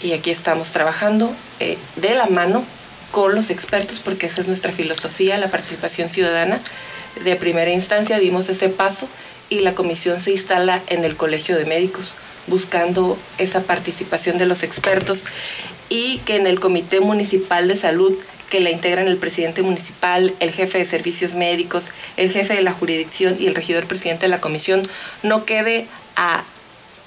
y 0.02 0.12
aquí 0.12 0.30
estamos 0.30 0.72
trabajando 0.72 1.34
eh, 1.58 1.76
de 1.96 2.14
la 2.14 2.26
mano 2.26 2.64
con 3.10 3.34
los 3.34 3.50
expertos 3.50 4.00
porque 4.00 4.26
esa 4.26 4.40
es 4.40 4.46
nuestra 4.46 4.72
filosofía, 4.72 5.38
la 5.38 5.50
participación 5.50 6.08
ciudadana. 6.08 6.60
De 7.24 7.36
primera 7.36 7.70
instancia 7.70 8.18
dimos 8.18 8.48
ese 8.48 8.68
paso 8.68 9.08
y 9.48 9.60
la 9.60 9.74
comisión 9.74 10.20
se 10.20 10.30
instala 10.30 10.80
en 10.86 11.04
el 11.04 11.16
Colegio 11.16 11.56
de 11.56 11.64
Médicos 11.64 12.14
buscando 12.46 13.18
esa 13.38 13.62
participación 13.62 14.38
de 14.38 14.46
los 14.46 14.62
expertos 14.62 15.24
y 15.88 16.18
que 16.18 16.36
en 16.36 16.46
el 16.46 16.60
Comité 16.60 17.00
Municipal 17.00 17.68
de 17.68 17.76
Salud 17.76 18.16
que 18.50 18.60
la 18.60 18.70
integran 18.70 19.06
el 19.06 19.16
presidente 19.16 19.62
municipal, 19.62 20.34
el 20.40 20.50
jefe 20.50 20.78
de 20.78 20.84
servicios 20.84 21.34
médicos, 21.34 21.90
el 22.16 22.30
jefe 22.30 22.54
de 22.54 22.62
la 22.62 22.72
jurisdicción 22.72 23.36
y 23.38 23.46
el 23.46 23.54
regidor 23.54 23.86
presidente 23.86 24.22
de 24.22 24.28
la 24.28 24.40
comisión, 24.40 24.82
no 25.22 25.44
quede 25.44 25.86
a, 26.16 26.42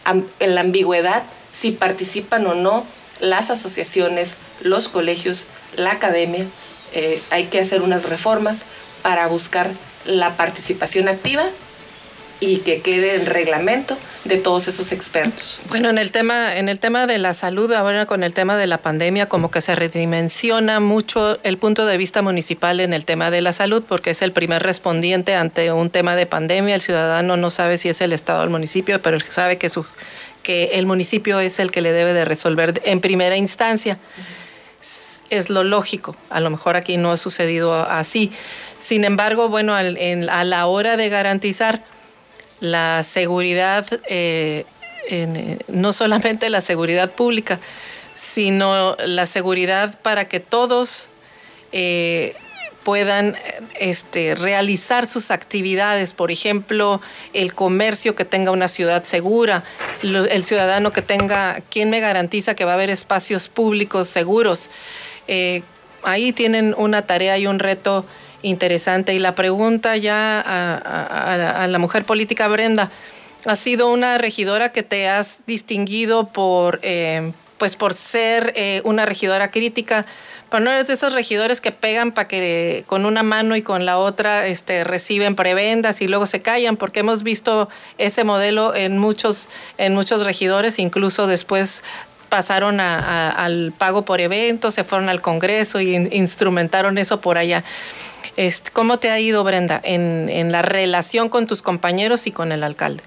en 0.06 0.56
la 0.56 0.62
ambigüedad 0.62 1.24
si 1.54 1.72
participan 1.72 2.46
o 2.48 2.56
no 2.56 2.86
las 3.20 3.50
asociaciones, 3.50 4.36
los 4.62 4.90
colegios, 4.90 5.46
la 5.76 5.92
academia. 5.92 6.46
Eh, 6.94 7.22
hay 7.30 7.46
que 7.46 7.60
hacer 7.60 7.82
unas 7.82 8.10
reformas 8.10 8.64
para 9.02 9.28
buscar 9.28 9.72
la 10.06 10.36
participación 10.36 11.08
activa 11.08 11.46
y 12.44 12.58
que 12.58 12.82
quede 12.82 13.16
en 13.16 13.26
reglamento 13.26 13.98
de 14.26 14.38
todos 14.38 14.68
esos 14.68 14.92
expertos. 14.92 15.62
Bueno, 15.70 15.90
en 15.90 15.98
el 15.98 16.12
tema 16.12 16.58
en 16.58 16.68
el 16.68 16.78
tema 16.78 17.08
de 17.08 17.18
la 17.18 17.34
salud, 17.34 17.72
ahora 17.72 18.06
con 18.06 18.22
el 18.22 18.34
tema 18.34 18.58
de 18.58 18.68
la 18.68 18.80
pandemia, 18.80 19.28
como 19.28 19.50
que 19.50 19.62
se 19.62 19.76
redimensiona 19.76 20.82
mucho 20.82 21.40
el 21.44 21.58
punto 21.58 21.86
de 21.86 21.96
vista 21.96 22.22
municipal 22.22 22.82
en 22.82 22.92
el 22.94 23.06
tema 23.06 23.32
de 23.32 23.40
la 23.40 23.54
salud, 23.54 23.84
porque 23.88 24.10
es 24.10 24.22
el 24.22 24.34
primer 24.34 24.62
respondiente 24.62 25.36
ante 25.36 25.72
un 25.72 25.90
tema 25.90 26.18
de 26.18 26.26
pandemia. 26.26 26.76
El 26.76 26.82
ciudadano 26.82 27.38
no 27.38 27.50
sabe 27.50 27.78
si 27.78 27.88
es 27.88 28.02
el 28.02 28.12
estado 28.12 28.42
o 28.42 28.44
el 28.44 28.50
municipio, 28.50 29.02
pero 29.02 29.20
sabe 29.22 29.58
que 29.58 29.70
su 29.70 29.86
que 30.42 30.72
el 30.74 30.86
municipio 30.86 31.40
es 31.40 31.60
el 31.60 31.72
que 31.72 31.80
le 31.80 31.94
debe 31.94 32.14
de 32.14 32.26
resolver 32.26 32.82
en 32.84 33.00
primera 33.00 33.38
instancia. 33.38 33.98
Es 35.30 35.50
lo 35.50 35.64
lógico. 35.64 36.18
A 36.30 36.42
lo 36.42 36.50
mejor 36.50 36.76
aquí 36.76 36.98
no 36.98 37.14
ha 37.14 37.18
sucedido 37.18 37.74
así. 37.74 38.34
Sin 38.80 39.06
embargo, 39.06 39.48
bueno, 39.48 39.74
a 39.74 40.44
la 40.44 40.66
hora 40.66 40.98
de 40.98 41.08
garantizar 41.08 41.93
la 42.64 43.04
seguridad, 43.04 43.86
eh, 44.08 44.66
eh, 45.10 45.60
no 45.68 45.92
solamente 45.92 46.50
la 46.50 46.62
seguridad 46.62 47.12
pública, 47.12 47.60
sino 48.16 48.96
la 49.06 49.26
seguridad 49.26 50.00
para 50.02 50.30
que 50.30 50.40
todos 50.40 51.10
eh, 51.74 52.34
puedan 52.86 53.36
este, 53.82 54.36
realizar 54.36 55.06
sus 55.08 55.30
actividades, 55.30 56.14
por 56.14 56.32
ejemplo, 56.32 57.02
el 57.34 57.54
comercio 57.54 58.16
que 58.16 58.24
tenga 58.24 58.52
una 58.52 58.70
ciudad 58.70 59.04
segura, 59.04 59.66
el 60.02 60.44
ciudadano 60.46 60.94
que 60.94 61.02
tenga, 61.02 61.60
¿quién 61.70 61.90
me 61.90 62.00
garantiza 62.00 62.56
que 62.56 62.64
va 62.64 62.72
a 62.72 62.76
haber 62.76 62.90
espacios 62.90 63.50
públicos 63.50 64.08
seguros? 64.08 64.70
ahí 66.04 66.34
tienen 66.34 66.76
una 66.78 67.04
tarea 67.04 67.38
y 67.38 67.48
un 67.48 67.60
reto 67.60 68.06
interesante. 68.44 69.14
Y 69.16 69.20
la 69.20 69.34
pregunta 69.34 69.98
ya 69.98 70.40
a, 70.40 71.68
la 71.68 71.80
mujer 71.80 72.06
política, 72.06 72.48
Brenda, 72.48 72.92
ha 73.46 73.56
sido 73.56 73.90
una 73.90 74.18
regidora 74.18 74.72
que 74.72 74.84
te 74.84 75.10
has 75.10 75.40
distinguido 75.48 76.28
por, 76.28 76.80
eh, 76.84 77.34
pues 77.58 77.76
por 77.76 77.94
ser 77.94 78.54
eh, 78.56 78.82
una 78.86 79.06
regidora 79.06 79.50
crítica, 79.50 80.06
pero 80.50 80.64
no 80.64 80.72
eres 80.72 80.86
de 80.86 80.94
esos 80.94 81.14
regidores 81.14 81.62
que 81.62 81.72
pegan 81.72 82.12
para 82.12 82.28
que 82.28 82.84
con 82.86 83.06
una 83.06 83.24
mano 83.24 83.56
y 83.56 83.64
con 83.64 83.86
la 83.88 83.98
otra 83.98 84.46
este, 84.46 84.84
reciben 84.84 85.36
prebendas 85.36 86.00
y 86.02 86.08
luego 86.08 86.28
se 86.28 86.44
callan, 86.44 86.78
porque 86.78 87.00
hemos 87.00 87.24
visto 87.24 87.70
ese 87.98 88.24
modelo 88.24 88.76
en 88.76 89.00
muchos, 89.00 89.50
en 89.80 89.96
muchos 89.96 90.24
regidores, 90.26 90.78
incluso 90.78 91.26
después 91.26 91.84
pasaron 92.30 92.80
al 92.80 93.74
pago 93.78 94.06
por 94.06 94.20
eventos, 94.20 94.74
se 94.74 94.84
fueron 94.84 95.08
al 95.08 95.22
Congreso 95.22 95.80
y 95.82 95.96
instrumentaron 95.96 96.98
eso 96.98 97.22
por 97.22 97.38
allá. 97.38 97.64
Este, 98.36 98.72
¿Cómo 98.72 98.98
te 99.00 99.10
ha 99.10 99.20
ido, 99.20 99.44
Brenda, 99.44 99.80
en, 99.84 100.52
la 100.52 100.62
relación 100.62 101.30
con 101.30 101.48
tus 101.48 101.62
compañeros 101.62 102.28
y 102.28 102.32
con 102.32 102.52
el 102.52 102.64
alcalde? 102.64 103.04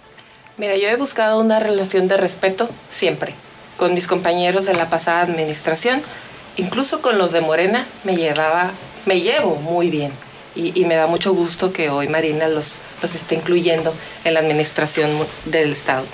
Mira, 0.57 0.77
yo 0.77 0.89
he 0.89 0.97
buscado 0.97 1.41
una 1.41 1.59
relación 1.59 2.09
de 2.09 2.17
respeto 2.17 2.69
siempre. 2.91 3.35
Con 3.77 3.95
mis 3.95 4.07
compañeros 4.07 4.65
de 4.65 4.75
la 4.75 4.89
pasada 4.89 5.21
administración, 5.21 6.01
incluso 6.57 7.03
con 7.03 7.19
los 7.19 7.33
de 7.33 7.41
Morena, 7.41 7.87
me 8.05 8.17
llevaba, 8.17 8.71
me 9.05 9.21
llevo 9.21 9.57
muy 9.57 9.91
bien. 9.91 10.13
Y, 10.55 10.87
me 10.87 10.95
da 10.95 11.07
mucho 11.07 11.35
gusto 11.35 11.71
que 11.71 11.91
hoy 11.91 12.09
Marina 12.09 12.49
los, 12.49 12.79
los 13.03 13.15
esté 13.15 13.35
incluyendo 13.35 13.93
en 14.25 14.33
la 14.33 14.41
administración 14.41 15.11
del 15.45 15.73
Estado. 15.73 16.07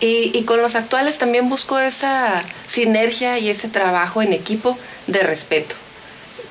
Y, 0.00 0.30
y, 0.32 0.44
con 0.44 0.62
los 0.62 0.74
actuales 0.74 1.18
también 1.18 1.50
busco 1.50 1.78
esa 1.78 2.42
sinergia 2.66 3.38
y 3.38 3.50
ese 3.50 3.68
trabajo 3.68 4.22
en 4.22 4.32
equipo 4.32 4.78
de 5.06 5.22
respeto. 5.22 5.74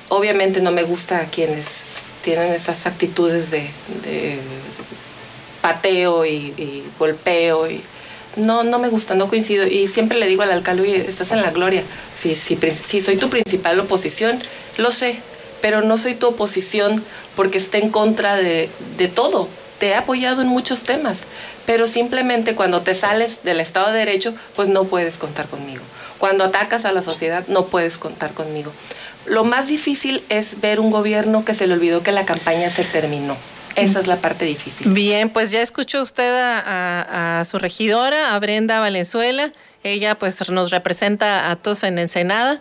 Obviamente 0.08 0.60
no 0.60 0.70
me 0.70 0.82
gusta 0.82 1.18
a 1.18 1.26
quienes 1.26 2.06
tienen 2.22 2.52
esas 2.52 2.86
actitudes 2.86 3.50
de, 3.50 3.68
pateo 5.60 6.26
y, 6.26 6.84
golpeo 6.98 7.70
y 7.70 7.80
no, 8.36 8.64
no 8.64 8.78
me 8.78 8.88
gusta, 8.88 9.14
no 9.14 9.28
coincido. 9.28 9.66
Y 9.66 9.86
siempre 9.86 10.18
le 10.18 10.26
digo 10.26 10.42
al 10.42 10.50
alcalde, 10.50 10.82
oye, 10.82 11.08
estás 11.08 11.30
en 11.32 11.42
la 11.42 11.50
gloria. 11.50 11.82
Si, 12.16 12.34
si, 12.34 12.56
si 12.56 13.00
soy 13.00 13.16
tu 13.16 13.30
principal 13.30 13.78
oposición, 13.80 14.40
lo 14.76 14.90
sé, 14.90 15.16
pero 15.60 15.82
no 15.82 15.98
soy 15.98 16.14
tu 16.14 16.28
oposición 16.28 17.04
porque 17.36 17.58
esté 17.58 17.78
en 17.78 17.90
contra 17.90 18.36
de, 18.36 18.68
de 18.96 19.08
todo. 19.08 19.48
Te 19.78 19.88
he 19.88 19.94
apoyado 19.94 20.42
en 20.42 20.48
muchos 20.48 20.84
temas, 20.84 21.24
pero 21.66 21.86
simplemente 21.86 22.54
cuando 22.54 22.82
te 22.82 22.94
sales 22.94 23.42
del 23.42 23.60
Estado 23.60 23.92
de 23.92 23.98
Derecho, 23.98 24.34
pues 24.54 24.68
no 24.68 24.84
puedes 24.84 25.18
contar 25.18 25.46
conmigo. 25.46 25.82
Cuando 26.18 26.44
atacas 26.44 26.84
a 26.84 26.92
la 26.92 27.02
sociedad, 27.02 27.44
no 27.48 27.66
puedes 27.66 27.98
contar 27.98 28.32
conmigo. 28.32 28.72
Lo 29.26 29.44
más 29.44 29.68
difícil 29.68 30.22
es 30.28 30.60
ver 30.60 30.80
un 30.80 30.90
gobierno 30.90 31.44
que 31.44 31.54
se 31.54 31.66
le 31.66 31.74
olvidó 31.74 32.02
que 32.02 32.12
la 32.12 32.24
campaña 32.26 32.70
se 32.70 32.84
terminó. 32.84 33.36
Esa 33.76 34.00
es 34.00 34.06
la 34.06 34.16
parte 34.16 34.44
difícil. 34.44 34.92
Bien, 34.92 35.30
pues 35.30 35.50
ya 35.50 35.60
escuchó 35.60 36.02
usted 36.02 36.32
a, 36.32 37.42
su 37.44 37.58
regidora, 37.58 38.34
a 38.34 38.38
Brenda 38.38 38.78
Valenzuela. 38.80 39.52
Ella 39.82 40.16
pues 40.16 40.48
nos 40.48 40.70
representa 40.70 41.50
a 41.50 41.56
todos 41.56 41.82
en 41.82 41.98
Ensenada. 41.98 42.60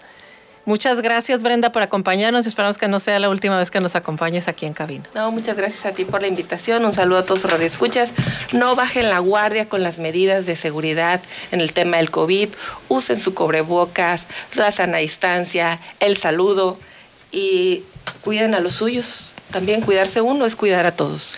Muchas 0.65 1.01
gracias, 1.01 1.43
Brenda, 1.43 1.71
por 1.71 1.81
acompañarnos. 1.81 2.45
Esperamos 2.45 2.77
que 2.77 2.87
no 2.87 2.99
sea 2.99 3.19
la 3.19 3.29
última 3.29 3.57
vez 3.57 3.69
que 3.69 3.81
nos 3.81 3.95
acompañes 3.95 4.47
aquí 4.47 4.65
en 4.65 4.73
cabina. 4.73 5.03
No, 5.13 5.29
muchas 5.31 5.57
gracias 5.57 5.85
a 5.85 5.91
ti 5.91 6.05
por 6.05 6.21
la 6.21 6.27
invitación. 6.27 6.85
Un 6.85 6.93
saludo 6.93 7.19
a 7.19 7.25
todos 7.25 7.43
los 7.43 7.51
radioescuchas. 7.51 8.13
No 8.53 8.75
bajen 8.75 9.09
la 9.09 9.19
guardia 9.19 9.67
con 9.67 9.83
las 9.83 9.99
medidas 9.99 10.45
de 10.45 10.55
seguridad 10.55 11.21
en 11.51 11.59
el 11.59 11.73
tema 11.73 11.97
del 11.97 12.11
COVID. 12.11 12.49
Usen 12.87 13.19
su 13.19 13.33
cobrebocas, 13.33 14.27
la 14.55 14.71
sana 14.71 14.99
distancia, 14.99 15.79
el 15.99 16.15
saludo 16.15 16.77
y 17.31 17.83
cuiden 18.21 18.55
a 18.55 18.61
los 18.61 18.75
suyos. 18.75 19.33
También 19.51 19.81
cuidarse 19.81 20.21
uno 20.21 20.45
es 20.45 20.55
cuidar 20.55 20.85
a 20.85 20.95
todos. 20.95 21.35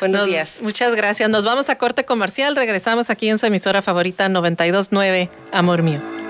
Buenos 0.00 0.26
días. 0.26 0.56
Muchas 0.60 0.94
gracias. 0.94 1.28
Nos 1.28 1.44
vamos 1.44 1.70
a 1.70 1.76
corte 1.76 2.04
comercial. 2.04 2.54
Regresamos 2.54 3.10
aquí 3.10 3.28
en 3.28 3.38
su 3.38 3.46
emisora 3.46 3.82
favorita 3.82 4.28
929, 4.28 5.30
Amor 5.52 5.82
Mío. 5.82 6.27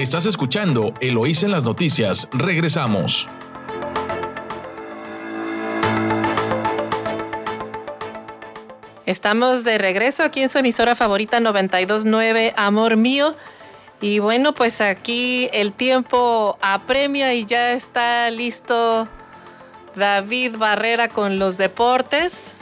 Estás 0.00 0.24
escuchando 0.24 0.94
Eloís 1.02 1.42
en 1.42 1.50
las 1.50 1.62
noticias. 1.62 2.26
Regresamos. 2.32 3.28
Estamos 9.04 9.62
de 9.62 9.76
regreso 9.76 10.22
aquí 10.22 10.40
en 10.40 10.48
su 10.48 10.56
emisora 10.56 10.94
favorita 10.94 11.38
929 11.38 12.54
Amor 12.56 12.96
Mío. 12.96 13.36
Y 14.00 14.20
bueno, 14.20 14.54
pues 14.54 14.80
aquí 14.80 15.50
el 15.52 15.74
tiempo 15.74 16.56
apremia 16.62 17.34
y 17.34 17.44
ya 17.44 17.72
está 17.72 18.30
listo 18.30 19.06
David 19.96 20.56
Barrera 20.56 21.08
con 21.08 21.38
los 21.38 21.58
deportes. 21.58 22.54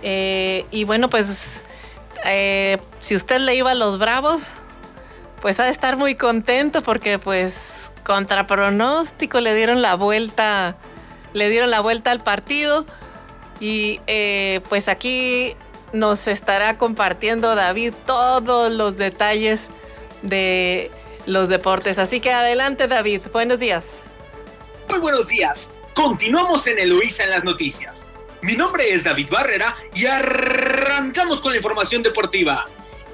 Eh, 0.00 0.64
y 0.70 0.84
bueno, 0.84 1.10
pues 1.10 1.62
eh, 2.24 2.78
si 3.00 3.14
usted 3.14 3.40
le 3.40 3.54
iba 3.54 3.72
a 3.72 3.74
los 3.74 3.98
Bravos, 3.98 4.48
pues 5.44 5.60
ha 5.60 5.64
de 5.64 5.72
estar 5.72 5.98
muy 5.98 6.14
contento 6.14 6.82
porque 6.82 7.18
pues 7.18 7.92
contra 8.02 8.46
pronóstico 8.46 9.42
le 9.42 9.54
dieron 9.54 9.82
la 9.82 9.94
vuelta, 9.94 10.78
le 11.34 11.50
dieron 11.50 11.70
la 11.70 11.80
vuelta 11.80 12.12
al 12.12 12.22
partido 12.22 12.86
y 13.60 14.00
eh, 14.06 14.62
pues 14.70 14.88
aquí 14.88 15.54
nos 15.92 16.28
estará 16.28 16.78
compartiendo 16.78 17.54
David 17.56 17.92
todos 18.06 18.72
los 18.72 18.96
detalles 18.96 19.68
de 20.22 20.90
los 21.26 21.50
deportes. 21.50 21.98
Así 21.98 22.20
que 22.20 22.32
adelante 22.32 22.88
David, 22.88 23.20
buenos 23.30 23.58
días. 23.58 23.90
Muy 24.88 24.98
buenos 24.98 25.28
días. 25.28 25.70
Continuamos 25.94 26.66
en 26.68 26.78
Eloísa 26.78 27.24
en 27.24 27.30
las 27.32 27.44
noticias. 27.44 28.06
Mi 28.40 28.56
nombre 28.56 28.90
es 28.90 29.04
David 29.04 29.28
Barrera 29.30 29.76
y 29.94 30.06
arrancamos 30.06 31.42
con 31.42 31.52
la 31.52 31.58
información 31.58 32.02
deportiva. 32.02 32.66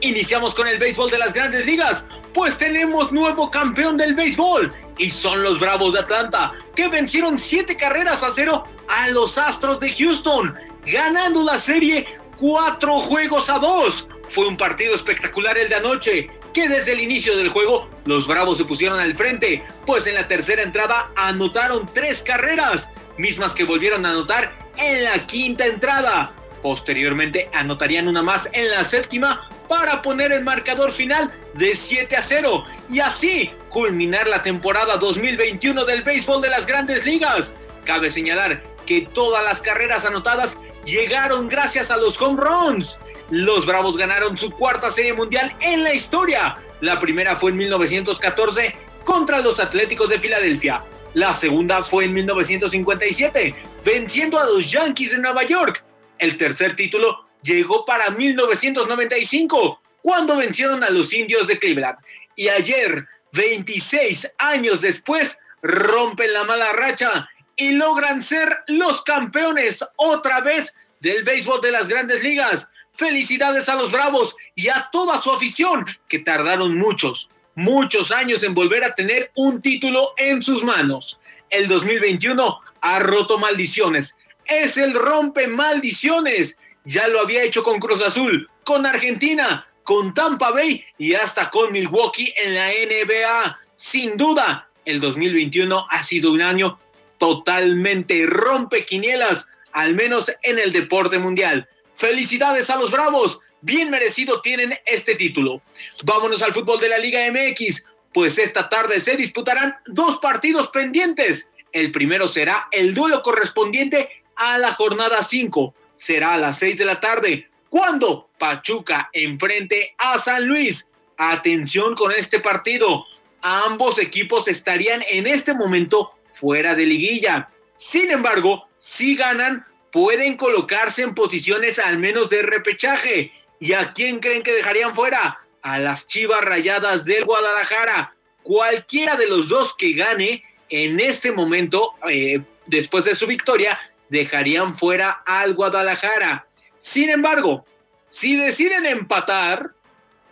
Iniciamos 0.03 0.55
con 0.55 0.67
el 0.67 0.79
béisbol 0.79 1.11
de 1.11 1.19
las 1.19 1.35
grandes 1.35 1.67
ligas, 1.67 2.07
pues 2.33 2.57
tenemos 2.57 3.13
nuevo 3.13 3.51
campeón 3.51 3.99
del 3.99 4.15
béisbol 4.15 4.73
y 4.97 5.11
son 5.11 5.43
los 5.43 5.61
Bravos 5.61 5.93
de 5.93 6.01
Atlanta, 6.01 6.53
que 6.75 6.89
vencieron 6.89 7.39
siete 7.39 7.77
carreras 7.77 8.23
a 8.23 8.31
cero 8.31 8.65
a 8.89 9.09
los 9.09 9.37
Astros 9.37 9.79
de 9.79 9.93
Houston, 9.93 10.55
ganando 10.87 11.43
la 11.43 11.59
serie 11.59 12.07
cuatro 12.39 12.99
juegos 12.99 13.51
a 13.51 13.59
dos. 13.59 14.09
Fue 14.29 14.47
un 14.47 14.57
partido 14.57 14.95
espectacular 14.95 15.59
el 15.59 15.69
de 15.69 15.75
anoche, 15.75 16.31
que 16.55 16.67
desde 16.67 16.93
el 16.93 17.01
inicio 17.01 17.37
del 17.37 17.51
juego 17.51 17.91
los 18.07 18.27
Bravos 18.27 18.57
se 18.57 18.65
pusieron 18.65 19.01
al 19.01 19.15
frente, 19.15 19.63
pues 19.85 20.07
en 20.07 20.15
la 20.15 20.27
tercera 20.27 20.63
entrada 20.63 21.11
anotaron 21.15 21.87
tres 21.93 22.23
carreras, 22.23 22.89
mismas 23.19 23.55
que 23.55 23.65
volvieron 23.65 24.07
a 24.07 24.13
anotar 24.13 24.51
en 24.79 25.05
la 25.05 25.27
quinta 25.27 25.67
entrada. 25.67 26.33
Posteriormente 26.63 27.51
anotarían 27.53 28.09
una 28.09 28.23
más 28.23 28.49
en 28.53 28.71
la 28.71 28.83
séptima 28.83 29.49
para 29.71 30.03
poner 30.03 30.33
el 30.33 30.43
marcador 30.43 30.91
final 30.91 31.33
de 31.55 31.77
7 31.77 32.17
a 32.17 32.23
0 32.23 32.65
y 32.91 32.99
así 32.99 33.53
culminar 33.69 34.27
la 34.27 34.43
temporada 34.43 34.97
2021 34.97 35.85
del 35.85 36.03
béisbol 36.03 36.43
de 36.43 36.49
las 36.49 36.67
grandes 36.67 37.07
ligas. 37.07 37.55
Cabe 37.85 38.11
señalar 38.11 38.65
que 38.85 39.03
todas 39.15 39.45
las 39.45 39.61
carreras 39.61 40.05
anotadas 40.05 40.59
llegaron 40.85 41.49
gracias 41.49 41.93
a 41.93 41.97
los 41.97 42.21
home 42.21 42.43
runs. 42.43 42.99
Los 43.31 43.65
Bravos 43.65 43.97
ganaron 43.97 44.37
su 44.37 44.51
cuarta 44.51 44.91
serie 44.91 45.15
mundial 45.15 45.55
en 45.61 45.85
la 45.85 45.95
historia. 45.95 46.57
La 46.81 46.99
primera 46.99 47.37
fue 47.37 47.53
en 47.53 47.59
1914 47.59 48.75
contra 49.05 49.39
los 49.39 49.61
Atléticos 49.61 50.09
de 50.09 50.19
Filadelfia. 50.19 50.83
La 51.15 51.33
segunda 51.33 51.85
fue 51.85 52.07
en 52.07 52.15
1957, 52.15 53.55
venciendo 53.85 54.37
a 54.37 54.47
los 54.47 54.69
Yankees 54.69 55.13
de 55.13 55.19
Nueva 55.19 55.45
York. 55.45 55.85
El 56.19 56.37
tercer 56.37 56.75
título 56.75 57.30
llegó 57.43 57.85
para 57.85 58.11
1995, 58.11 59.81
cuando 60.03 60.37
vencieron 60.37 60.83
a 60.85 60.91
los 60.91 61.13
indios 61.13 61.47
de 61.47 61.59
Cleveland. 61.59 61.99
Y 62.37 62.49
ayer, 62.49 63.07
26 63.33 64.33
años 64.39 64.81
después, 64.81 65.39
rompen 65.63 66.33
la 66.33 66.45
mala 66.45 66.73
racha 66.73 67.29
y 67.57 67.73
logran 67.73 68.23
ser 68.23 68.65
los 68.69 69.03
campeones 69.03 69.85
otra 69.97 70.41
vez 70.41 70.75
del 71.01 71.23
béisbol 71.25 71.61
de 71.61 71.73
las 71.73 71.89
grandes 71.89 72.23
ligas. 72.23 72.71
Felicidades 72.95 73.69
a 73.69 73.77
los 73.77 73.93
Bravos 73.93 74.37
y 74.55 74.69
a 74.69 74.89
toda 74.91 75.21
su 75.21 75.31
afición, 75.31 75.87
que 76.09 76.19
tardaron 76.19 76.77
muchos, 76.79 77.29
muchos 77.55 78.11
años 78.13 78.43
en 78.43 78.55
volver 78.55 78.85
a 78.85 78.95
tener 78.95 79.31
un 79.35 79.61
título 79.61 80.13
en 80.17 80.43
sus 80.43 80.65
manos. 80.65 81.21
El 81.51 81.69
2021 81.69 82.61
ha 82.81 82.99
roto 82.99 83.39
maldiciones. 83.39 84.17
Es 84.47 84.77
el 84.77 84.95
rompe 84.95 85.47
maldiciones 85.47 86.59
ya 86.85 87.09
lo 87.09 87.21
había 87.21 87.43
hecho 87.43 87.63
con 87.63 87.79
Cruz 87.79 88.01
Azul, 88.01 88.49
con 88.65 88.87
Argentina, 88.87 89.67
con 89.83 90.15
Tampa 90.15 90.51
Bay 90.51 90.85
y 90.99 91.15
hasta 91.15 91.51
con 91.51 91.73
Milwaukee 91.73 92.33
en 92.37 92.55
la 92.55 92.69
NBA. 92.69 93.59
Sin 93.77 94.17
duda, 94.17 94.69
el 94.85 95.01
2021 95.01 95.87
ha 95.91 96.03
sido 96.03 96.33
un 96.33 96.43
año 96.43 96.79
totalmente 97.19 98.27
rompequinielas, 98.27 99.49
al 99.73 99.95
menos 99.95 100.33
en 100.43 100.59
el 100.59 100.73
deporte 100.73 101.19
mundial. 101.19 101.69
Felicidades 101.97 102.71
a 102.71 102.77
los 102.77 102.91
Bravos, 102.91 103.41
bien 103.61 103.91
merecido 103.91 104.41
tienen 104.41 104.79
este 104.87 105.15
título. 105.15 105.61
Vámonos 106.05 106.43
al 106.43 106.55
fútbol 106.55 106.81
de 106.81 106.89
la 106.89 106.99
Liga 106.99 107.21
MX, 107.31 107.87
pues 108.15 108.39
esta 108.39 108.69
tarde 108.69 109.01
se 109.01 109.17
disputarán 109.17 109.77
dos 109.87 110.19
partidos 110.19 110.69
pendientes. 110.69 111.51
El 111.73 111.93
primero 111.93 112.27
será 112.27 112.69
el 112.73 112.95
duelo 112.95 113.23
correspondiente 113.23 114.09
a 114.35 114.59
la 114.59 114.73
jornada 114.73 115.23
5 115.23 115.75
será 116.01 116.33
a 116.33 116.39
las 116.39 116.59
6 116.59 116.79
de 116.79 116.85
la 116.87 116.99
tarde, 116.99 117.47
cuando 117.69 118.31
Pachuca 118.39 119.11
enfrente 119.13 119.95
a 119.99 120.19
San 120.19 120.47
Luis. 120.47 120.89
Atención 121.19 121.95
con 121.95 122.11
este 122.11 122.41
partido. 122.41 123.05
Ambos 123.43 123.99
equipos 123.99 124.49
estarían 124.49 125.05
en 125.11 125.27
este 125.27 125.53
momento 125.53 126.11
fuera 126.33 126.75
de 126.75 126.87
liguilla. 126.87 127.51
Sin 127.77 128.11
embargo, 128.11 128.67
si 128.79 129.15
ganan, 129.15 129.67
pueden 129.93 130.39
colocarse 130.39 131.03
en 131.03 131.15
posiciones 131.15 131.79
al 131.79 131.99
menos 131.99 132.31
de 132.31 132.43
repechaje. 132.43 133.31
¿Y 133.61 133.75
a 133.75 133.93
quién 133.93 134.21
creen 134.21 134.43
que 134.43 134.53
dejarían 134.53 134.95
fuera? 134.95 135.41
A 135.61 135.79
las 135.79 136.07
Chivas 136.07 136.41
Rayadas 136.41 137.05
del 137.05 137.27
Guadalajara. 137.27 138.15
Cualquiera 138.43 139.17
de 139.17 139.29
los 139.29 139.51
dos 139.51 139.75
que 139.77 139.93
gane 139.93 140.43
en 140.71 140.99
este 140.99 141.31
momento, 141.31 141.93
eh, 142.09 142.41
después 142.67 143.05
de 143.05 143.15
su 143.15 143.27
victoria, 143.27 143.79
dejarían 144.11 144.77
fuera 144.77 145.23
al 145.25 145.55
Guadalajara. 145.55 146.47
Sin 146.79 147.09
embargo, 147.09 147.65
si 148.09 148.37
deciden 148.37 148.85
empatar, 148.87 149.71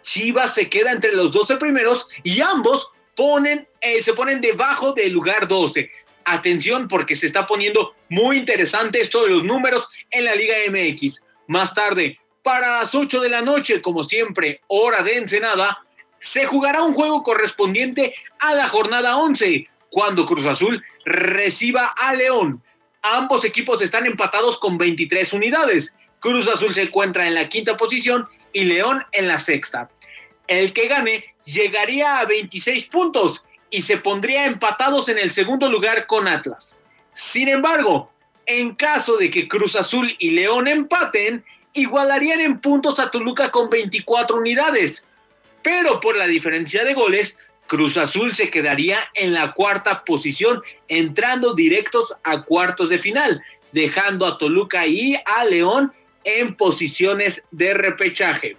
Chivas 0.03 0.55
se 0.55 0.69
queda 0.69 0.93
entre 0.93 1.13
los 1.13 1.33
12 1.33 1.57
primeros 1.57 2.09
y 2.23 2.41
ambos 2.41 2.93
eh, 3.81 4.01
se 4.01 4.13
ponen 4.13 4.41
debajo 4.41 4.93
del 4.93 5.13
lugar 5.13 5.49
12. 5.49 5.91
Atención 6.25 6.87
porque 6.87 7.17
se 7.17 7.27
está 7.27 7.47
poniendo 7.47 7.95
muy 8.09 8.37
interesante 8.37 9.01
esto 9.01 9.25
de 9.25 9.31
los 9.31 9.45
números 9.45 9.89
en 10.11 10.25
la 10.25 10.35
Liga 10.37 10.55
MX. 10.71 11.25
Más 11.49 11.75
tarde, 11.75 12.19
para 12.43 12.79
las 12.81 12.95
8 12.95 13.21
de 13.21 13.29
la 13.29 13.43
noche, 13.43 13.83
como 13.83 14.05
siempre, 14.05 14.61
hora 14.69 15.03
de 15.03 15.17
Ensenada, 15.17 15.83
se 16.21 16.47
jugará 16.47 16.83
un 16.83 16.93
juego 16.93 17.23
correspondiente 17.23 18.15
a 18.39 18.55
la 18.55 18.69
jornada 18.69 19.17
11, 19.17 19.65
cuando 19.91 20.25
Cruz 20.25 20.47
Azul 20.47 20.83
reciba 21.05 21.87
a 21.97 22.15
León. 22.15 22.63
Ambos 23.03 23.45
equipos 23.45 23.81
están 23.81 24.07
empatados 24.07 24.59
con 24.59 24.77
23 24.77 25.33
unidades. 25.33 25.95
Cruz 26.21 26.49
Azul 26.49 26.75
se 26.75 26.83
encuentra 26.83 27.27
en 27.27 27.35
la 27.35 27.49
quinta 27.49 27.77
posición 27.77 28.29
y 28.53 28.65
León 28.65 29.05
en 29.13 29.29
la 29.29 29.39
sexta. 29.39 29.89
El 30.47 30.73
que 30.73 30.89
gane 30.89 31.25
llegaría 31.45 32.19
a 32.19 32.25
26 32.25 32.89
puntos 32.89 33.45
y 33.71 33.83
se 33.83 33.99
pondría 33.99 34.47
empatados 34.47 35.09
en 35.09 35.19
el 35.19 35.31
segundo 35.31 35.69
lugar 35.69 36.07
con 36.07 36.27
Atlas. 36.27 36.79
Sin 37.13 37.49
embargo, 37.49 38.11
en 38.47 38.75
caso 38.75 39.17
de 39.17 39.31
que 39.31 39.47
Cruz 39.47 39.77
Azul 39.77 40.17
y 40.19 40.31
León 40.31 40.69
empaten, 40.69 41.45
igualarían 41.75 42.41
en 42.41 42.61
puntos 42.61 42.99
a 42.99 43.11
Toluca 43.11 43.51
con 43.51 43.69
24 43.69 44.39
unidades. 44.39 45.07
Pero 45.63 46.01
por 46.01 46.17
la 46.17 46.27
diferencia 46.27 46.85
de 46.85 46.95
goles, 46.95 47.39
Cruz 47.69 47.97
Azul 47.97 48.35
se 48.35 48.51
quedaría 48.51 48.99
en 49.15 49.33
la 49.35 49.53
cuarta 49.53 50.05
posición, 50.05 50.63
entrando 50.89 51.55
directos 51.55 52.15
a 52.25 52.43
cuartos 52.43 52.89
de 52.89 52.99
final, 52.99 53.43
dejando 53.73 54.27
a 54.27 54.39
Toluca 54.39 54.87
y 54.87 55.17
a 55.25 55.45
León 55.45 55.93
en 56.25 56.57
posiciones 56.57 57.45
de 57.51 57.75
repechaje. 57.75 58.57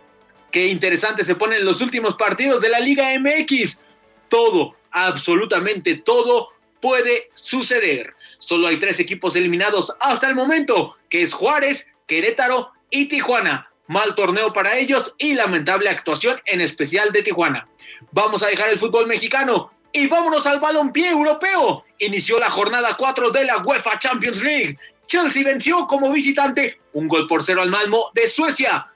Qué 0.51 0.68
interesante 0.68 1.24
se 1.24 1.36
ponen 1.36 1.66
los 1.66 1.82
últimos 1.82 2.16
partidos 2.16 2.62
de 2.62 2.70
la 2.70 2.80
Liga 2.80 3.10
MX. 3.20 3.82
Todo, 4.30 4.76
absolutamente 4.91 5.95
todo 5.95 6.49
puede 6.80 7.30
suceder. 7.34 8.14
Solo 8.38 8.68
hay 8.68 8.78
tres 8.78 8.99
equipos 8.99 9.36
eliminados 9.36 9.93
hasta 9.99 10.28
el 10.28 10.36
momento, 10.36 10.97
que 11.10 11.22
es 11.22 11.34
Juárez, 11.34 11.91
Querétaro 12.07 12.72
y 12.89 13.05
Tijuana. 13.05 13.70
Mal 13.88 14.14
torneo 14.14 14.53
para 14.53 14.78
ellos 14.78 15.16
y 15.18 15.34
lamentable 15.34 15.89
actuación 15.89 16.39
en 16.45 16.62
especial 16.62 17.12
de 17.12 17.24
Tijuana. 17.24 17.68
Vamos 18.12 18.41
a 18.41 18.47
dejar 18.47 18.70
el 18.70 18.80
fútbol 18.80 19.05
mexicano 19.05 19.72
y 19.91 20.07
vámonos 20.07 20.45
al 20.47 20.60
balompié 20.60 21.10
europeo. 21.10 21.84
Inició 21.99 22.39
la 22.39 22.49
jornada 22.49 22.95
4 22.97 23.30
de 23.30 23.45
la 23.45 23.57
UEFA 23.60 23.99
Champions 23.99 24.41
League. 24.41 24.78
Chelsea 25.07 25.43
venció 25.43 25.86
como 25.88 26.12
visitante 26.12 26.80
un 26.93 27.07
gol 27.07 27.28
por 27.28 27.43
cero 27.43 27.62
al 27.62 27.70
Malmo 27.70 28.12
de 28.14 28.28
Suecia. 28.28 28.88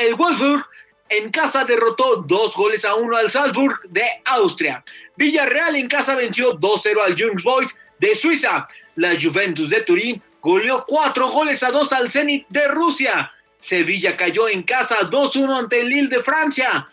El 0.00 0.14
Wolfsburg 0.14 0.64
en 1.08 1.30
casa 1.30 1.64
derrotó 1.64 2.16
dos 2.16 2.56
goles 2.56 2.84
a 2.84 2.94
uno 2.94 3.16
al 3.16 3.30
Salzburg 3.30 3.80
de 3.88 4.04
Austria. 4.24 4.82
Villarreal 5.16 5.76
en 5.76 5.88
casa 5.88 6.14
venció 6.14 6.50
2-0 6.58 7.02
al 7.04 7.14
Young 7.14 7.42
Boys 7.42 7.76
de 7.98 8.14
Suiza. 8.14 8.66
La 8.96 9.12
Juventus 9.20 9.70
de 9.70 9.82
Turín 9.82 10.22
goleó 10.40 10.84
cuatro 10.86 11.28
goles 11.28 11.62
a 11.62 11.70
dos 11.70 11.92
al 11.92 12.10
Zenit 12.10 12.46
de 12.48 12.68
Rusia. 12.68 13.32
Sevilla 13.58 14.16
cayó 14.16 14.48
en 14.48 14.62
casa 14.62 14.98
2-1 15.02 15.58
ante 15.58 15.80
el 15.80 15.88
Lille 15.88 16.08
de 16.08 16.22
Francia 16.22 16.86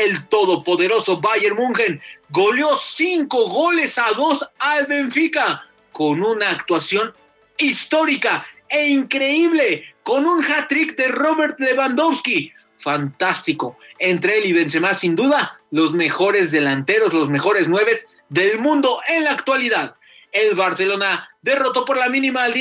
el 0.00 0.26
todopoderoso 0.28 1.20
Bayern 1.20 1.56
München 1.56 2.00
goleó 2.30 2.74
cinco 2.74 3.46
goles 3.46 3.98
a 3.98 4.10
dos 4.12 4.48
al 4.58 4.86
Benfica 4.86 5.66
con 5.92 6.22
una 6.22 6.50
actuación 6.50 7.12
histórica 7.58 8.46
e 8.68 8.88
increíble, 8.88 9.84
con 10.02 10.26
un 10.26 10.42
hat-trick 10.42 10.96
de 10.96 11.08
Robert 11.08 11.58
Lewandowski. 11.58 12.52
fantástico. 12.78 13.76
Entre 13.98 14.38
él 14.38 14.46
y 14.46 14.52
Benzema, 14.54 14.94
sin 14.94 15.14
duda, 15.14 15.60
los 15.70 15.92
mejores 15.92 16.50
delanteros, 16.50 17.12
los 17.12 17.28
mejores 17.28 17.68
nueve 17.68 17.98
del 18.30 18.58
mundo 18.58 19.00
en 19.06 19.24
la 19.24 19.32
actualidad. 19.32 19.96
El 20.32 20.54
Barcelona 20.54 21.28
derrotó 21.42 21.84
por 21.84 21.98
la 21.98 22.08
mínima 22.08 22.44
al, 22.44 22.54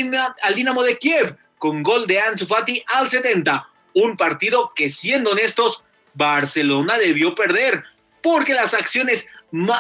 Dinamo 0.55 0.83
de 0.83 0.97
Kiev 0.97 1.37
con 1.57 1.83
gol 1.83 2.05
de 2.05 2.19
Ansu 2.19 2.45
Fati 2.45 2.83
al 2.87 3.07
70. 3.07 3.65
Un 3.93 4.17
partido 4.17 4.73
que, 4.75 4.89
siendo 4.89 5.31
honestos, 5.31 5.83
Barcelona 6.19 6.97
debió 6.97 7.33
perder 7.33 7.85
porque 8.21 8.53
las 8.53 8.73
acciones 8.73 9.29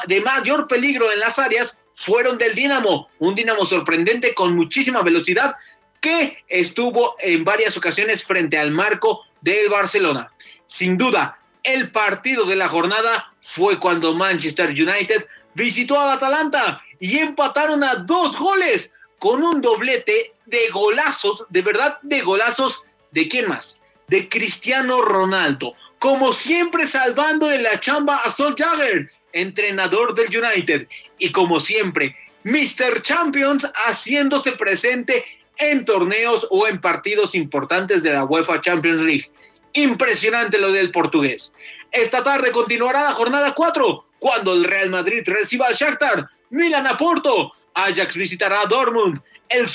de 0.07 0.21
mayor 0.21 0.67
peligro 0.67 1.11
en 1.11 1.19
las 1.19 1.37
áreas 1.37 1.77
fueron 1.95 2.37
del 2.37 2.55
Dinamo, 2.55 3.09
un 3.19 3.35
Dinamo 3.35 3.65
sorprendente 3.65 4.33
con 4.33 4.55
muchísima 4.55 5.01
velocidad 5.01 5.53
que 5.99 6.37
estuvo 6.47 7.15
en 7.19 7.43
varias 7.43 7.75
ocasiones 7.75 8.23
frente 8.23 8.57
al 8.57 8.71
marco 8.71 9.25
del 9.41 9.67
Barcelona. 9.67 10.31
Sin 10.65 10.97
duda, 10.97 11.37
el 11.63 11.91
partido 11.91 12.45
de 12.45 12.55
la 12.55 12.69
jornada 12.69 13.33
fue 13.41 13.77
cuando 13.77 14.13
Manchester 14.13 14.69
United 14.69 15.27
visitó 15.55 15.99
al 15.99 16.11
Atalanta 16.11 16.81
y 17.01 17.19
empataron 17.19 17.83
a 17.83 17.95
dos 17.95 18.39
goles 18.39 18.93
con 19.19 19.43
un 19.43 19.59
doblete 19.59 20.33
de 20.45 20.69
golazos, 20.69 21.45
de 21.49 21.61
verdad 21.61 21.99
de 22.01 22.21
golazos, 22.21 22.81
¿de 23.11 23.27
quién 23.27 23.49
más? 23.49 23.81
De 24.07 24.29
Cristiano 24.29 25.01
Ronaldo, 25.01 25.75
como 25.99 26.31
siempre 26.33 26.87
salvando 26.87 27.47
de 27.47 27.59
la 27.59 27.79
chamba 27.79 28.17
a 28.17 28.29
Sol 28.29 28.55
Jagger, 28.57 29.11
entrenador 29.33 30.15
del 30.15 30.35
United, 30.35 30.87
y 31.17 31.31
como 31.31 31.59
siempre, 31.59 32.15
Mr. 32.43 33.01
Champions 33.01 33.69
haciéndose 33.85 34.53
presente 34.53 35.25
en 35.57 35.83
torneos 35.83 36.47
o 36.49 36.67
en 36.67 36.79
partidos 36.79 37.35
importantes 37.35 38.01
de 38.01 38.13
la 38.13 38.23
UEFA 38.23 38.61
Champions 38.61 39.01
League. 39.01 39.25
Impresionante 39.73 40.57
lo 40.57 40.71
del 40.71 40.91
portugués. 40.91 41.53
Esta 41.91 42.23
tarde 42.23 42.51
continuará 42.51 43.03
la 43.03 43.11
jornada 43.11 43.53
4 43.53 44.05
cuando 44.19 44.53
el 44.53 44.63
Real 44.63 44.89
Madrid 44.89 45.21
reciba 45.25 45.67
al 45.67 45.75
Shakhtar, 45.75 46.29
Milan 46.49 46.87
a 46.87 46.97
Porto, 46.97 47.51
Ajax 47.73 48.15
visitará 48.15 48.61
a 48.61 48.65
Dortmund, 48.65 49.19
el, 49.49 49.67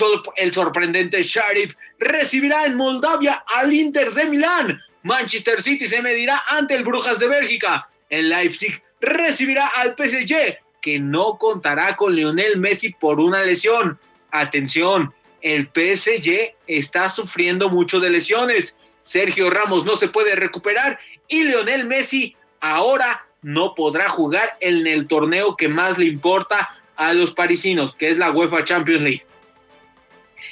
sorprendente 0.52 1.22
Sheriff 1.22 1.74
recibirá 1.98 2.66
en 2.66 2.76
Moldavia 2.76 3.44
al 3.56 3.72
Inter 3.72 4.12
de 4.12 4.24
Milán, 4.24 4.80
Manchester 5.04 5.60
City 5.60 5.86
se 5.86 6.00
medirá 6.00 6.42
ante 6.48 6.74
el 6.74 6.82
Brujas 6.82 7.18
de 7.18 7.28
Bélgica, 7.28 7.88
el 8.08 8.30
Leipzig 8.30 8.82
recibirá 9.00 9.66
al 9.76 9.94
PSG, 9.96 10.58
que 10.80 10.98
no 10.98 11.36
contará 11.36 11.94
con 11.94 12.16
Lionel 12.16 12.56
Messi 12.58 12.90
por 12.90 13.20
una 13.20 13.42
lesión. 13.42 13.98
Atención, 14.30 15.12
el 15.42 15.66
PSG 15.66 16.54
está 16.66 17.10
sufriendo 17.10 17.68
mucho 17.68 18.00
de 18.00 18.08
lesiones. 18.08 18.78
Sergio 19.02 19.50
Ramos 19.50 19.84
no 19.84 19.94
se 19.94 20.08
puede 20.08 20.36
recuperar 20.36 20.98
y 21.28 21.44
Lionel 21.44 21.84
Messi 21.84 22.34
ahora 22.60 23.26
no 23.42 23.74
podrá 23.74 24.08
jugar 24.08 24.56
en 24.60 24.86
el 24.86 25.06
torneo 25.06 25.54
que 25.54 25.68
más 25.68 25.98
le 25.98 26.06
importa 26.06 26.70
a 26.96 27.12
los 27.12 27.32
parisinos, 27.32 27.94
que 27.94 28.08
es 28.08 28.16
la 28.16 28.30
UEFA 28.30 28.64
Champions 28.64 29.02
League. 29.02 29.22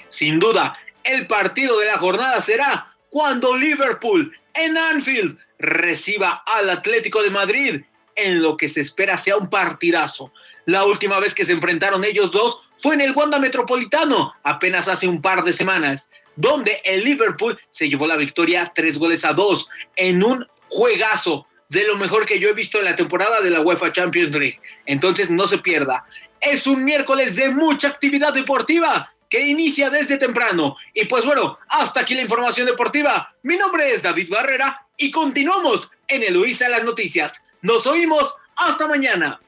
Sin 0.09 0.39
duda, 0.39 0.79
el 1.05 1.27
partido 1.27 1.79
de 1.79 1.87
la 1.87 1.97
jornada 1.97 2.39
será 2.43 2.89
cuando 3.09 3.57
Liverpool 3.57 4.33
en 4.55 4.77
Anfield 4.77 5.39
reciba 5.59 6.43
al 6.47 6.71
Atlético 6.71 7.23
de 7.23 7.31
Madrid 7.31 7.83
en 8.17 8.43
lo 8.43 8.57
que 8.57 8.69
se 8.69 8.81
espera 8.81 9.17
sea 9.17 9.37
un 9.37 9.49
partidazo. 9.49 10.33
La 10.67 10.85
última 10.85 11.19
vez 11.19 11.35
que 11.35 11.45
se 11.45 11.53
enfrentaron 11.53 12.05
ellos 12.05 12.31
dos 12.31 12.63
fue 12.77 12.95
en 12.95 13.01
el 13.01 13.13
Wanda 13.13 13.39
Metropolitano, 13.39 14.35
apenas 14.43 14.89
hace 14.89 15.09
un 15.09 15.21
par 15.21 15.45
de 15.45 15.53
semanas, 15.53 16.11
donde 16.37 16.81
el 16.85 17.05
Liverpool 17.05 17.59
se 17.71 17.89
llevó 17.89 18.07
la 18.07 18.17
victoria 18.17 18.71
tres 18.75 18.99
goles 18.99 19.25
a 19.25 19.33
dos 19.33 19.69
en 19.97 20.23
un 20.23 20.47
juegazo 20.69 21.47
de 21.69 21.87
lo 21.87 21.97
mejor 21.97 22.27
que 22.27 22.39
yo 22.39 22.49
he 22.49 22.55
visto 22.55 22.79
en 22.79 22.85
la 22.85 22.95
temporada 22.95 23.41
de 23.41 23.51
la 23.51 23.61
UEFA 23.61 23.93
Champions 23.93 24.35
League. 24.35 24.61
Entonces 24.87 25.31
no 25.31 25.47
se 25.47 25.59
pierda. 25.59 26.05
Es 26.41 26.67
un 26.67 26.85
miércoles 26.85 27.37
de 27.37 27.51
mucha 27.51 27.89
actividad 27.89 28.35
deportiva 28.35 29.12
que 29.33 29.41
inicia 29.41 29.89
desde 29.89 30.19
temprano. 30.19 30.77
Y 30.93 31.07
pues 31.07 31.25
bueno, 31.25 31.59
hasta 31.67 32.01
aquí 32.01 32.15
la 32.15 32.21
información 32.21 32.67
deportiva. 32.67 33.35
Mi 33.43 33.57
nombre 33.57 33.91
es 33.91 34.03
David 34.03 34.29
Barrera 34.29 34.87
y 34.99 35.11
continuamos 35.11 35.91
en 36.07 36.23
Eloísa 36.23 36.69
las 36.69 36.85
Noticias. 36.85 37.43
Nos 37.63 37.87
oímos. 37.87 38.35
Hasta 38.55 38.87
mañana. 38.87 39.41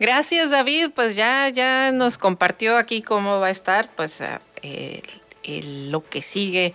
Gracias, 0.00 0.48
David. 0.48 0.92
Pues 0.94 1.14
ya, 1.16 1.50
ya 1.50 1.92
nos 1.92 2.16
compartió 2.16 2.78
aquí 2.78 3.02
cómo 3.02 3.40
va 3.40 3.48
a 3.48 3.50
estar, 3.50 3.90
pues 3.94 4.22
eh, 4.62 5.02
lo 5.90 6.02
que 6.02 6.22
sigue 6.22 6.72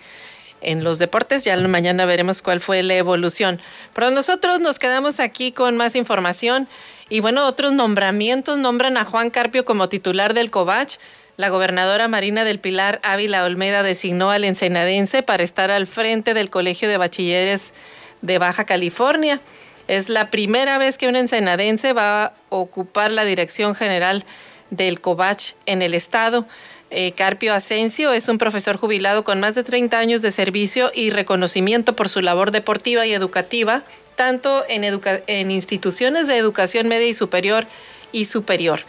en 0.62 0.84
los 0.84 1.00
deportes. 1.00 1.44
Ya 1.46 1.58
mañana 1.58 2.06
veremos 2.06 2.44
cuál 2.44 2.60
fue 2.60 2.84
la 2.84 2.94
evolución. 2.94 3.60
Pero 3.96 4.12
nosotros 4.12 4.60
nos 4.60 4.78
quedamos 4.78 5.20
aquí 5.20 5.52
con 5.52 5.78
más 5.78 5.96
información. 5.96 6.68
Y 7.10 7.22
bueno, 7.22 7.48
otros 7.48 7.74
nombramientos 7.74 8.60
nombran 8.60 8.98
a 8.98 9.04
Juan 9.04 9.32
Carpio 9.32 9.66
como 9.66 9.90
titular 9.90 10.36
del 10.36 10.52
COVACH. 10.52 10.98
La 11.42 11.50
gobernadora 11.50 12.08
Marina 12.08 12.44
del 12.44 12.60
Pilar 12.60 13.00
Ávila 13.02 13.44
Olmeda 13.46 13.82
designó 13.82 14.30
al 14.30 14.44
ensenadense 14.44 15.24
para 15.24 15.42
estar 15.42 15.72
al 15.72 15.88
frente 15.88 16.36
del 16.36 16.52
Colegio 16.52 16.88
de 16.88 16.98
Bachilleres 16.98 17.74
de 18.22 18.38
Baja 18.38 18.64
California. 18.66 19.42
Es 19.88 20.08
la 20.08 20.30
primera 20.30 20.78
vez 20.78 21.00
que 21.00 21.08
un 21.08 21.16
ensenadense 21.16 21.94
va 21.94 22.26
a 22.26 22.34
ocupar 22.50 23.10
la 23.10 23.26
dirección 23.26 23.74
general 23.74 24.24
del 24.70 25.02
COVACH 25.02 25.54
en 25.66 25.82
el 25.82 25.96
estado. 25.96 26.46
Eh, 26.92 27.14
Carpio 27.14 27.56
Asensio 27.56 28.14
es 28.14 28.30
un 28.30 28.38
profesor 28.38 28.78
jubilado 28.78 29.24
con 29.24 29.40
más 29.40 29.56
de 29.56 29.64
30 29.64 29.98
años 29.98 30.22
de 30.22 30.30
servicio 30.30 30.92
y 30.94 31.10
reconocimiento 31.10 31.96
por 31.96 32.08
su 32.08 32.22
labor 32.22 32.52
deportiva 32.52 33.08
y 33.08 33.14
educativa, 33.14 33.82
tanto 34.16 34.64
en, 34.70 34.84
en 35.26 35.50
instituciones 35.50 36.28
de 36.28 36.38
educación 36.38 36.88
media 36.88 37.08
y 37.08 37.16
superior 37.16 37.66
y 38.12 38.26
superior. 38.26 38.82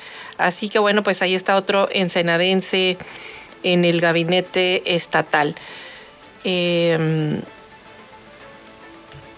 Así 0.42 0.68
que 0.68 0.78
bueno, 0.78 1.02
pues 1.02 1.22
ahí 1.22 1.34
está 1.34 1.56
otro 1.56 1.88
ensenadense 1.92 2.98
en 3.62 3.84
el 3.84 4.00
gabinete 4.00 4.94
estatal. 4.94 5.54
Eh, 6.44 7.40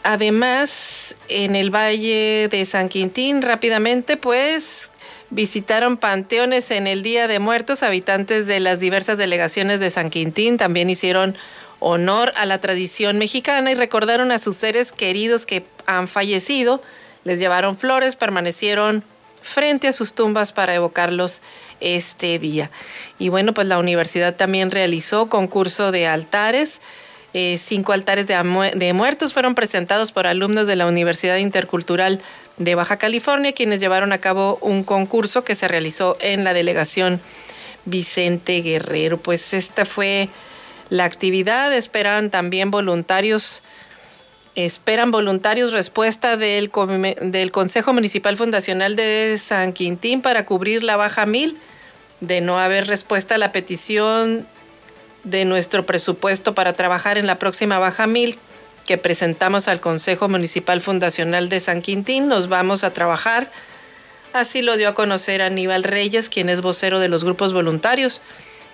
Además, 0.05 1.17
en 1.31 1.57
el 1.57 1.75
Valle 1.75 2.49
de 2.51 2.67
San 2.67 2.91
Quintín, 2.91 3.41
rápidamente, 3.41 4.19
pues 4.19 4.93
visitaron 5.31 5.97
panteones 5.97 6.71
en 6.71 6.87
el 6.87 7.03
Día 7.03 7.27
de 7.27 7.39
Muertos. 7.39 7.83
Habitantes 7.83 8.47
de 8.47 8.61
las 8.61 8.81
diversas 8.81 9.17
delegaciones 9.17 9.81
de 9.81 9.89
San 9.89 10.11
Quintín 10.11 10.59
también 10.59 10.91
hicieron 10.91 11.35
honor 11.81 12.35
a 12.37 12.45
la 12.45 12.61
tradición 12.61 13.17
mexicana 13.17 13.71
y 13.71 13.75
recordaron 13.75 14.31
a 14.31 14.39
sus 14.39 14.57
seres 14.57 14.93
queridos 14.93 15.47
que 15.47 15.65
han 15.87 16.07
fallecido. 16.07 16.83
Les 17.25 17.39
llevaron 17.39 17.75
flores, 17.75 18.15
permanecieron 18.15 19.05
frente 19.45 19.89
a 19.89 19.93
sus 19.93 20.15
tumbas 20.15 20.53
para 20.53 20.75
evocarlos 20.75 21.43
este 21.81 22.39
día. 22.39 22.71
Y 23.19 23.29
bueno, 23.29 23.53
pues 23.53 23.67
la 23.67 23.79
universidad 23.79 24.35
también 24.35 24.71
realizó 24.71 25.29
concurso 25.29 25.93
de 25.93 26.07
altares. 26.07 26.81
Eh, 27.35 27.59
cinco 27.63 27.93
altares 27.93 28.27
de, 28.27 28.93
muertos 28.95 29.35
fueron 29.35 29.55
presentados 29.55 30.13
por 30.13 30.27
alumnos 30.27 30.67
de 30.67 30.77
la 30.77 30.87
Universidad 30.87 31.37
Intercultural 31.37 32.23
de 32.57 32.75
Baja 32.75 32.97
California, 32.97 33.53
quienes 33.53 33.81
llevaron 33.81 34.13
a 34.13 34.19
cabo 34.19 34.59
un 34.63 34.83
concurso 34.83 35.45
que 35.45 35.55
se 35.55 35.69
realizó 35.69 36.17
en 36.21 36.45
la 36.45 36.55
delegación 36.55 37.21
Vicente 37.85 38.63
Guerrero. 38.63 39.19
Pues 39.19 39.53
esta 39.53 39.85
fue 39.85 40.29
la 40.89 41.05
actividad, 41.05 41.73
esperan 41.75 42.31
también 42.31 42.71
voluntarios, 42.71 43.63
esperan 44.55 45.11
voluntarios 45.11 45.73
respuesta 45.73 46.37
del, 46.37 46.71
del 47.21 47.53
Consejo 47.53 47.93
Municipal 47.93 48.37
Fundacional 48.37 48.97
de 48.97 49.37
San 49.39 49.73
Quintín 49.73 50.23
para 50.23 50.47
cubrir 50.47 50.85
la 50.85 50.97
baja 50.97 51.27
mil. 51.27 51.59
De 52.21 52.41
no 52.41 52.59
haber 52.59 52.87
respuesta 52.87 53.35
a 53.35 53.39
la 53.39 53.53
petición 53.53 54.47
de 55.25 55.45
nuestro 55.45 55.85
presupuesto 55.85 56.55
para 56.55 56.73
trabajar 56.73 57.19
en 57.19 57.27
la 57.27 57.39
próxima 57.39 57.79
Baja 57.79 58.07
Mil 58.07 58.39
que 58.87 58.99
presentamos 58.99 59.67
al 59.67 59.81
Consejo 59.81 60.29
Municipal 60.29 60.81
Fundacional 60.81 61.49
de 61.49 61.61
San 61.61 61.81
Quintín. 61.81 62.29
Nos 62.29 62.49
vamos 62.49 62.85
a 62.85 62.93
trabajar. 62.93 63.51
Así 64.35 64.61
lo 64.61 64.77
dio 64.77 64.89
a 64.89 64.95
conocer 64.95 65.41
Aníbal 65.41 65.85
Reyes, 65.85 66.29
quien 66.29 66.51
es 66.51 66.61
vocero 66.61 67.01
de 67.01 67.09
los 67.09 67.25
grupos 67.25 67.55
voluntarios. 67.55 68.21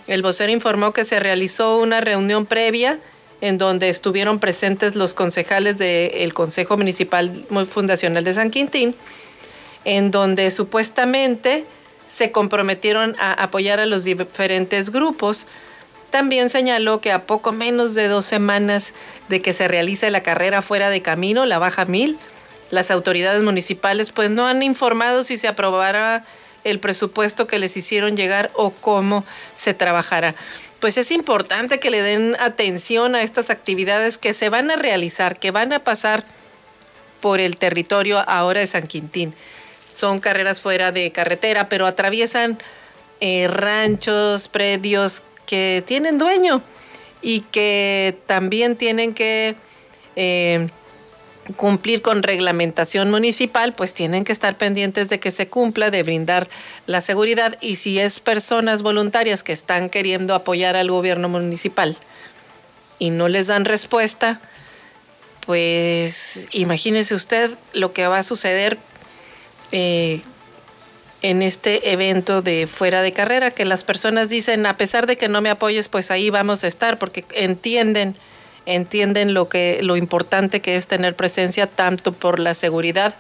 El 0.09 0.23
vocero 0.23 0.51
informó 0.51 0.93
que 0.93 1.05
se 1.05 1.21
realizó 1.21 1.79
una 1.79 2.01
reunión 2.01 2.45
previa 2.47 2.99
en 3.41 3.59
donde 3.59 3.89
estuvieron 3.89 4.39
presentes 4.39 4.95
los 4.95 5.15
concejales 5.15 5.79
del 5.79 6.35
Consejo 6.35 6.77
Municipal 6.77 7.45
Fundacional 7.69 8.25
de 8.25 8.35
San 8.35 8.51
Quintín, 8.51 8.95
en 9.85 10.11
donde 10.11 10.51
supuestamente 10.51 11.65
se 12.07 12.33
comprometieron 12.33 13.17
a 13.19 13.33
apoyar 13.33 13.81
a 13.81 13.87
los 13.87 14.05
diferentes 14.05 14.91
grupos 14.91 15.47
también 16.11 16.51
señaló 16.51 17.01
que 17.01 17.13
a 17.13 17.27
poco 17.27 17.53
menos 17.53 17.95
de 17.95 18.09
dos 18.09 18.25
semanas 18.25 18.93
de 19.29 19.41
que 19.41 19.53
se 19.53 19.69
realice 19.69 20.11
la 20.11 20.23
carrera 20.23 20.61
fuera 20.61 20.91
de 20.91 21.03
camino, 21.03 21.47
la 21.47 21.59
Baja 21.59 21.85
Mil, 21.85 22.19
las 22.71 22.91
autoridades 22.91 23.43
municipales 23.43 24.13
pues 24.13 24.29
no 24.31 24.47
han 24.47 24.63
informado 24.63 25.25
si 25.25 25.39
se 25.39 25.49
aprobará 25.49 26.25
el 26.65 26.79
presupuesto 26.79 27.47
que 27.47 27.59
les 27.59 27.77
hicieron 27.77 28.17
llegar 28.17 28.51
o 28.55 28.71
cómo 28.71 29.25
se 29.55 29.73
trabajará. 29.73 30.35
Pues 30.81 30.97
es 30.97 31.11
importante 31.11 31.79
que 31.79 31.91
le 31.91 32.03
den 32.03 32.37
atención 32.41 33.15
a 33.15 33.23
estas 33.23 33.51
actividades 33.51 34.19
que 34.19 34.33
se 34.33 34.49
van 34.49 34.71
a 34.71 34.77
realizar, 34.77 35.39
que 35.39 35.51
van 35.51 35.73
a 35.73 35.85
pasar 35.85 36.25
por 37.21 37.39
el 37.39 37.57
territorio 37.57 38.19
ahora 38.27 38.61
de 38.61 38.67
San 38.67 38.87
Quintín. 38.87 39.35
Son 39.95 40.21
carreras 40.21 40.61
fuera 40.61 40.93
de 40.93 41.13
carretera, 41.13 41.69
pero 41.69 41.87
atraviesan 41.87 42.59
eh, 43.21 43.49
ranchos, 43.49 44.49
predios 44.49 45.23
que 45.47 45.85
tienen 45.87 46.17
dueño 46.17 46.63
y 47.21 47.41
que 47.41 48.17
también 48.27 48.77
tienen 48.77 49.13
que 49.13 49.57
eh, 50.17 50.69
cumplir 51.57 52.03
con 52.03 52.23
reglamentación 52.23 53.11
municipal, 53.11 53.75
pues 53.75 53.95
tienen 53.95 54.25
que 54.25 54.33
estar 54.33 54.57
pendientes 54.57 55.09
de 55.09 55.21
que 55.21 55.31
se 55.31 55.49
cumpla, 55.49 55.91
de 55.91 56.03
brindar 56.03 56.49
la 56.87 57.01
seguridad. 57.01 57.57
Y 57.61 57.77
si 57.77 57.99
es 57.99 58.21
personas 58.21 58.83
voluntarias 58.83 59.43
que 59.43 59.53
están 59.53 59.91
queriendo 59.91 60.35
apoyar 60.35 60.77
al 60.77 60.91
gobierno 60.91 61.29
municipal 61.29 61.97
y 62.99 63.11
no 63.11 63.29
les 63.29 63.47
dan 63.49 63.65
respuesta, 63.65 64.41
pues 65.47 66.49
imagínese 66.53 67.15
usted 67.15 67.51
lo 67.73 67.93
que 67.93 68.07
va 68.07 68.19
a 68.19 68.23
suceder 68.23 68.79
eh, 69.73 70.21
en 71.23 71.43
este 71.43 71.93
evento 71.93 72.43
de 72.43 72.67
fuera 72.67 73.03
de 73.03 73.13
carrera, 73.13 73.51
que 73.51 73.65
las 73.65 73.85
personas 73.85 74.29
dicen, 74.29 74.65
a 74.67 74.77
pesar 74.77 75.07
de 75.07 75.17
que 75.17 75.29
no 75.29 75.41
me 75.41 75.51
apoyes, 75.51 75.89
pues 75.89 76.11
ahí 76.11 76.31
vamos 76.31 76.65
a 76.65 76.67
estar, 76.67 76.99
porque 76.99 77.25
entienden 77.35 78.17
entienden 78.67 79.35
lo 79.35 79.49
que 79.49 79.81
lo 79.83 79.97
importante 79.97 80.61
que 80.61 80.77
es 80.77 80.87
tener 80.87 81.17
presencia 81.17 81.67
tanto 81.67 82.13
por 82.13 82.39
la 82.39 82.55
seguridad 82.55 83.17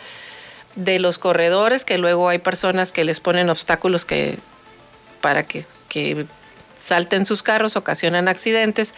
de 0.77 0.99
los 0.99 1.19
corredores, 1.19 1.85
que 1.85 1.99
luego 1.99 2.29
hay 2.29 2.39
personas 2.39 2.93
que 2.93 3.05
les 3.05 3.21
ponen 3.21 3.51
obstáculos 3.51 4.05
que 4.05 4.39
para 5.21 5.43
que, 5.43 5.65
que 5.89 6.27
salten 6.79 7.27
sus 7.27 7.43
carros, 7.43 7.77
ocasionan 7.77 8.29
accidentes 8.29 8.95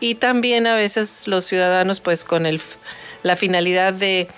y 0.00 0.14
también 0.14 0.66
a 0.66 0.74
veces 0.74 1.26
los 1.26 1.44
ciudadanos 1.44 2.00
pues 2.00 2.24
con 2.24 2.46
el, 2.46 2.60
la 3.22 3.36
finalidad 3.36 3.92
de 3.92 4.28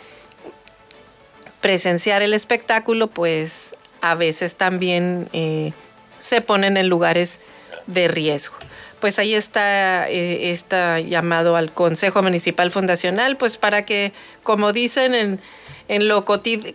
presenciar 1.60 2.22
el 2.22 2.34
espectáculo 2.34 3.08
pues 3.08 3.74
a 4.00 4.14
veces 4.14 4.56
también 4.56 5.28
eh, 5.32 5.72
se 6.18 6.40
ponen 6.40 6.76
en 6.76 6.88
lugares 6.88 7.38
de 7.86 8.08
riesgo 8.08 8.56
pues 9.00 9.18
ahí 9.18 9.34
está 9.34 10.08
eh, 10.08 10.50
está 10.50 11.00
llamado 11.00 11.56
al 11.56 11.72
Consejo 11.72 12.22
Municipal 12.22 12.70
Fundacional, 12.70 13.36
pues 13.36 13.56
para 13.56 13.84
que, 13.84 14.12
como 14.42 14.72
dicen 14.72 15.14
en, 15.14 16.08
lo 16.08 16.24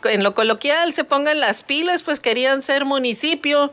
en 0.05 0.24
lo 0.24 0.34
coloquial, 0.34 0.93
se 0.93 1.03
pongan 1.03 1.39
las 1.39 1.63
pilas, 1.63 2.03
pues 2.03 2.19
querían 2.19 2.61
ser 2.61 2.86
municipio, 2.86 3.71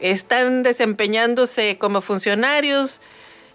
están 0.00 0.62
desempeñándose 0.62 1.78
como 1.78 2.00
funcionarios, 2.00 3.00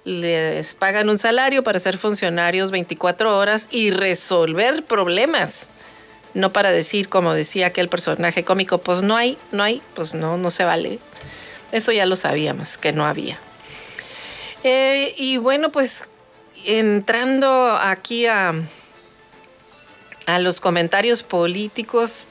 les 0.06 0.74
pagan 0.74 1.10
un 1.10 1.20
salario 1.20 1.64
para 1.64 1.80
ser 1.80 1.98
funcionarios 1.98 2.72
24 2.72 3.38
horas 3.38 3.68
y 3.72 3.92
resolver 3.92 4.84
problemas. 4.86 5.70
No 6.34 6.54
para 6.54 6.72
decir, 6.72 7.10
como 7.10 7.34
decía 7.34 7.68
aquel 7.68 7.90
personaje 7.90 8.44
cómico, 8.44 8.78
pues 8.78 9.02
no 9.02 9.18
hay, 9.18 9.38
no 9.52 9.64
hay, 9.64 9.82
pues 9.96 10.14
no, 10.14 10.38
no 10.38 10.52
se 10.52 10.64
vale. 10.64 11.00
Eso 11.72 11.92
ya 11.92 12.06
lo 12.06 12.16
sabíamos, 12.16 12.78
que 12.78 12.94
no 12.94 13.06
había. 13.06 13.40
Eh, 14.64 15.14
y 15.18 15.38
bueno, 15.38 15.72
pues 15.72 16.10
entrando 16.66 17.78
aquí 17.80 18.26
a, 18.26 18.54
a 20.26 20.40
los 20.40 20.62
comentarios 20.62 21.24
políticos. 21.24 22.28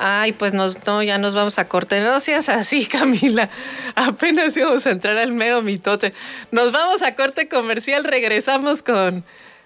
Ay, 0.00 0.30
pues 0.32 0.54
no, 0.54 1.02
ya 1.02 1.18
nos 1.18 1.34
vamos 1.34 1.58
a 1.58 1.68
corte. 1.68 2.00
No 2.00 2.20
seas 2.20 2.48
así, 2.48 2.86
Camila. 2.90 3.50
Apenas 3.96 4.56
íbamos 4.56 4.86
a 4.86 4.90
entrar 4.90 5.18
al 5.18 5.32
mero 5.32 5.60
mitote. 5.62 6.14
Nos 6.52 6.70
vamos 6.70 7.02
a 7.02 7.16
corte 7.16 7.48
comercial. 7.48 8.04
Regresamos 8.04 8.82
con, 8.82 9.24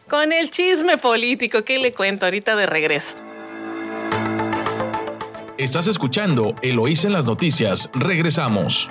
con 0.09 0.33
el 0.33 0.49
chisme 0.49 0.97
político. 0.97 1.65
¿Qué 1.65 1.79
le 1.79 1.93
cuento 1.93 2.25
ahorita 2.25 2.57
de 2.57 2.67
regreso? 2.67 3.15
Estás 5.59 5.87
escuchando 5.87 6.57
Eloís 6.63 7.05
en 7.05 7.13
las 7.13 7.27
noticias. 7.27 7.91
Regresamos. 7.93 8.89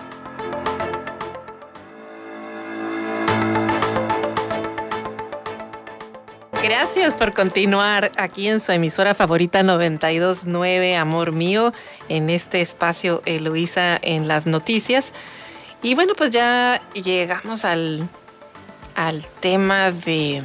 Gracias 6.72 7.18
por 7.18 7.34
continuar 7.34 8.14
aquí 8.16 8.48
en 8.48 8.62
su 8.62 8.72
emisora 8.72 9.14
favorita 9.14 9.62
929, 9.62 10.96
Amor 10.96 11.34
Mío, 11.34 11.74
en 12.08 12.30
este 12.30 12.62
espacio 12.62 13.22
Eloísa 13.26 14.00
en 14.02 14.30
las 14.30 14.46
noticias. 14.46 15.12
Y 15.84 15.96
bueno, 15.96 16.14
pues 16.16 16.30
ya 16.30 16.82
llegamos 16.94 17.66
al, 17.66 18.08
al 18.96 19.26
tema 19.42 19.92
de, 19.92 20.44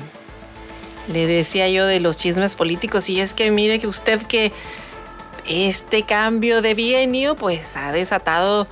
le 1.06 1.28
decía 1.28 1.68
yo, 1.68 1.86
de 1.86 2.00
los 2.00 2.16
chismes 2.16 2.56
políticos. 2.56 3.08
Y 3.08 3.20
es 3.20 3.32
que 3.32 3.52
mire 3.52 3.78
que 3.78 3.86
usted 3.86 4.20
que 4.24 4.52
este 5.46 6.02
cambio 6.02 6.60
de 6.60 6.74
bienio 6.74 7.36
pues 7.36 7.76
ha 7.76 7.92
desatado, 7.92 8.66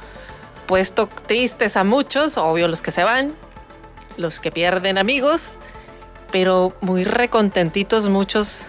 puesto 0.66 1.06
tristes 1.06 1.76
a 1.76 1.84
muchos, 1.84 2.36
obvio 2.36 2.66
los 2.66 2.82
que 2.82 2.90
se 2.90 3.04
van, 3.04 3.32
los 4.16 4.40
que 4.40 4.50
pierden 4.50 4.98
amigos 4.98 5.52
pero 6.34 6.72
muy 6.80 7.04
recontentitos 7.04 8.08
muchos 8.08 8.66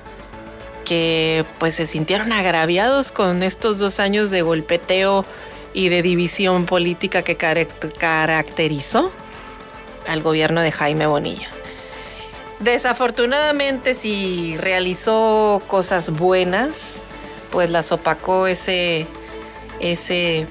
que 0.86 1.46
pues 1.58 1.74
se 1.74 1.88
sintieron 1.88 2.32
agraviados 2.32 3.12
con 3.12 3.42
estos 3.42 3.80
dos 3.80 4.00
años 4.00 4.30
de 4.30 4.44
golpeteo 4.44 5.26
y 5.74 5.90
de 5.90 6.04
división 6.04 6.68
política 6.68 7.24
que 7.24 7.38
caracterizó 7.38 9.12
al 10.08 10.22
gobierno 10.22 10.62
de 10.62 10.72
Jaime 10.72 11.08
Bonilla. 11.08 11.50
Desafortunadamente 12.60 13.96
si 13.96 14.58
realizó 14.58 15.64
cosas 15.66 16.12
buenas, 16.12 16.98
pues 17.50 17.72
las 17.72 17.92
opacó 17.92 18.46
ese, 18.46 19.08
ese, 19.80 20.46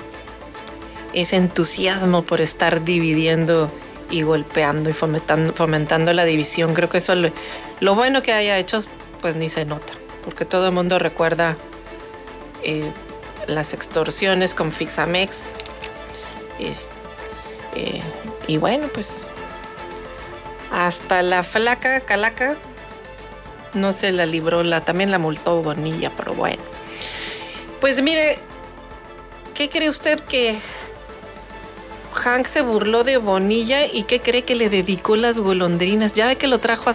ese 1.12 1.37
entusiasmo 1.37 2.23
por 2.23 2.41
estar 2.41 2.83
dividiendo 2.85 3.71
y 4.11 4.23
golpeando 4.23 4.91
y 4.91 4.93
fomentando, 4.93 6.13
la 6.13 6.25
división. 6.25 6.75
Creo 6.75 6.89
que 6.89 6.99
eso 6.99 7.15
lo, 7.15 7.95
bueno 7.95 8.23
que 8.23 8.33
haya 8.33 8.59
hecho, 8.59 8.81
pues 9.21 9.37
ni 9.37 9.49
se 9.49 9.65
nota, 9.65 9.93
porque 10.25 10.45
todo 10.45 10.67
el 10.67 10.73
mundo 10.73 10.99
recuerda 10.99 11.57
eh, 12.63 12.91
las 13.47 13.73
extorsiones 13.73 14.55
con 14.55 14.73
Fixamex. 14.73 15.53
Eh, 17.77 18.03
y 18.47 18.57
bueno, 18.59 18.89
pues 18.93 19.27
hasta 20.71 21.23
la 21.23 21.43
flaca 21.43 22.01
calaca 22.01 22.57
no 23.75 23.93
se 23.93 24.13
la 24.13 24.27
libró, 24.27 24.63
la, 24.63 24.81
también 24.83 25.11
la 25.11 25.19
multó 25.19 25.63
Bonilla, 25.63 26.11
pero 26.17 26.35
bueno. 26.35 26.63
Pues 27.81 28.03
mire, 28.03 28.39
¿qué 29.55 29.69
cree 29.69 29.89
usted 29.89 30.21
que 30.21 30.57
Hank 32.15 32.47
se 32.47 32.62
burló 32.62 33.05
de 33.05 33.17
Bonilla 33.17 33.87
y 33.87 34.05
¿qué 34.05 34.21
cree 34.21 34.43
que 34.43 34.55
le 34.55 34.71
dedicó 34.71 35.17
las 35.17 35.39
golondrinas? 35.39 36.15
Ya 36.15 36.27
ve 36.27 36.37
que 36.37 36.47
lo 36.47 36.59
trajo 36.59 36.91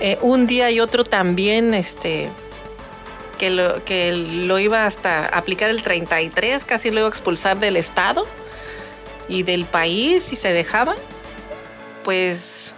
eh, 0.00 0.18
un 0.20 0.46
día 0.46 0.70
y 0.70 0.80
otro 0.80 1.04
también, 1.04 1.74
este, 1.74 2.28
que 3.38 3.50
lo, 3.50 3.84
que 3.84 4.12
lo 4.12 4.58
iba 4.58 4.86
hasta 4.86 5.26
aplicar 5.26 5.70
el 5.70 5.82
33, 5.82 6.64
casi 6.64 6.90
lo 6.90 6.98
iba 6.98 7.08
a 7.08 7.10
expulsar 7.10 7.60
del 7.60 7.76
Estado 7.76 8.26
y 9.28 9.44
del 9.44 9.64
país 9.64 10.32
y 10.32 10.36
se 10.36 10.52
dejaba. 10.52 10.96
Pues 12.02 12.74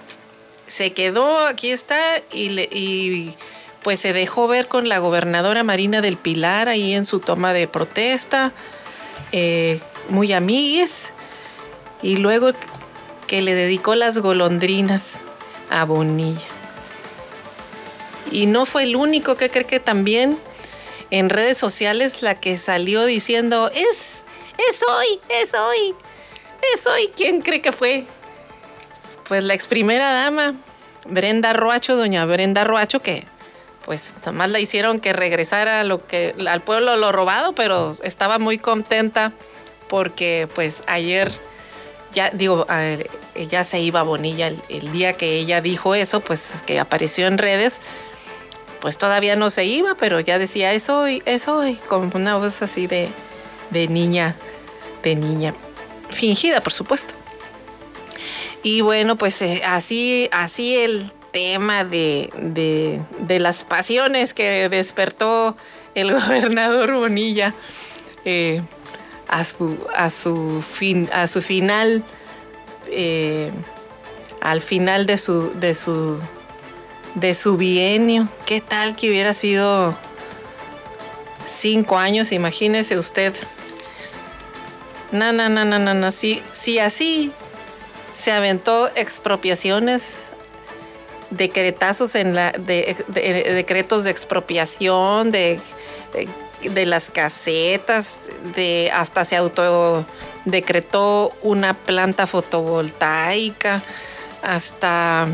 se 0.66 0.93
quedó, 0.93 1.47
aquí 1.47 1.70
está, 1.70 1.99
y, 2.31 3.35
pues 3.83 4.01
se 4.01 4.12
dejó 4.12 4.49
ver 4.49 4.68
con 4.68 4.89
la 4.89 4.99
gobernadora 4.99 5.62
Marina 5.62 6.01
del 6.01 6.16
Pilar 6.16 6.68
ahí 6.68 6.95
en 6.95 7.07
su 7.07 7.20
toma 7.20 7.53
de 7.53 7.66
protesta. 7.68 8.53
Eh, 9.33 9.81
muy 10.11 10.33
amigues 10.33 11.11
y 12.05 12.19
luego 12.19 12.53
que 13.27 13.41
le 13.41 13.55
dedicó 13.55 13.95
las 13.95 14.19
golondrinas 14.19 15.21
a 15.71 15.85
Bonilla. 15.85 16.47
Y 18.31 18.45
no 18.45 18.67
fue 18.67 18.83
el 18.83 18.95
único 18.95 19.37
que 19.37 19.51
cree 19.51 19.65
que 19.65 19.81
también 19.81 20.39
en 21.11 21.31
redes 21.31 21.57
sociales 21.57 22.23
la 22.23 22.39
que 22.39 22.59
salió 22.59 23.07
diciendo, 23.07 23.71
es, 23.75 24.25
es 24.59 24.83
hoy, 24.87 25.21
es 25.31 25.55
hoy, 25.55 25.95
es 26.75 26.87
hoy. 26.87 27.11
¿Quién 27.17 27.41
cree 27.41 27.63
que 27.63 27.73
fue? 27.73 28.05
Pues 29.27 29.43
la 29.43 29.55
ex 29.55 29.67
primera 29.67 30.13
dama, 30.13 30.55
Brenda 31.07 31.55
Roacho, 31.55 31.97
doña 31.97 32.27
Brenda 32.27 32.65
Roacho, 32.65 33.01
que 33.01 33.25
pues 33.87 34.13
nomás 34.27 34.51
la 34.51 34.61
hicieron 34.61 35.01
que 35.01 35.15
regresara 35.15 35.85
lo 35.85 36.07
que, 36.07 36.35
al 36.47 36.61
pueblo 36.61 36.97
lo 36.97 37.13
robado, 37.13 37.55
pero 37.55 37.97
estaba 38.03 38.39
muy 38.39 38.59
contenta 38.59 39.33
porque 39.89 40.49
pues 40.55 40.83
ayer 40.87 41.33
ya 42.15 42.31
digo, 42.31 42.67
ya 43.49 43.65
se 43.65 43.81
iba 43.81 44.03
Bonilla 44.03 44.53
el, 44.69 44.93
día 44.93 45.12
que 45.12 45.37
ella 45.37 45.61
dijo 45.61 45.95
eso, 45.95 46.21
pues 46.21 46.55
que 46.67 46.81
apareció 46.81 47.27
en 47.27 47.39
redes, 47.39 47.81
pues 48.81 48.99
todavía 48.99 49.37
no 49.37 49.51
se 49.51 49.65
iba, 49.65 49.97
pero 49.97 50.21
ya 50.21 50.39
decía, 50.39 50.73
es 50.73 50.89
hoy, 50.89 51.23
es 51.27 51.49
hoy, 51.49 51.75
como 51.89 52.11
una 52.15 52.37
voz 52.37 52.62
así 52.62 52.87
de, 52.87 53.09
de 53.71 53.89
niña, 53.89 54.37
de 55.03 55.17
niña, 55.17 55.55
fingida, 56.11 56.62
por 56.62 56.73
supuesto. 56.73 57.15
Y 58.62 58.81
bueno, 58.81 59.17
pues 59.17 59.43
eh, 59.43 59.62
así, 59.67 60.29
así 60.33 60.77
el 60.77 61.12
tema 61.33 61.85
de, 61.85 62.31
de, 62.39 63.39
las 63.41 63.65
pasiones 63.65 64.33
que 64.33 64.69
despertó 64.69 65.57
el 65.95 66.12
gobernador 66.21 66.95
Bonilla 66.95 67.55
eh, 68.25 68.62
a, 69.29 69.45
su, 69.45 69.79
a, 69.95 70.11
su 70.11 70.62
fin, 70.62 71.09
a 71.12 71.27
su 71.27 71.43
final, 71.43 72.05
eh, 72.89 73.51
al 74.41 74.61
final 74.61 75.07
de 75.07 75.18
su, 75.18 75.53
de 75.59 75.75
su, 75.75 76.18
de 77.14 77.35
su 77.35 77.57
bienio. 77.57 78.29
¿Qué 78.47 78.61
tal 78.61 78.97
que 78.97 79.09
hubiera 79.11 79.33
sido 79.33 79.97
cinco 81.47 81.99
años? 81.99 82.33
Imagínese 82.33 82.99
usted. 82.99 83.35
No, 85.12 85.33
no, 85.33 85.49
no, 85.49 85.64
no, 85.64 85.79
no, 85.79 85.95
no. 85.95 86.12
Si, 86.12 86.43
si 86.53 86.79
así 86.79 87.33
se 88.14 88.33
aventó 88.33 88.89
expropiaciones, 88.95 90.16
decretazos 91.31 92.14
en 92.14 92.35
la, 92.35 92.53
de, 92.53 92.97
decretos 93.09 94.05
de 94.05 94.11
expropiación, 94.11 95.31
de, 95.31 95.61
de, 96.12 96.29
las 96.87 97.11
casetas, 97.11 98.19
de 98.55 98.91
hasta 98.93 99.25
se 99.25 99.37
autodecretó 99.37 101.33
una 101.43 101.75
planta 101.75 102.27
fotovoltaica, 102.27 103.83
hasta 104.43 105.29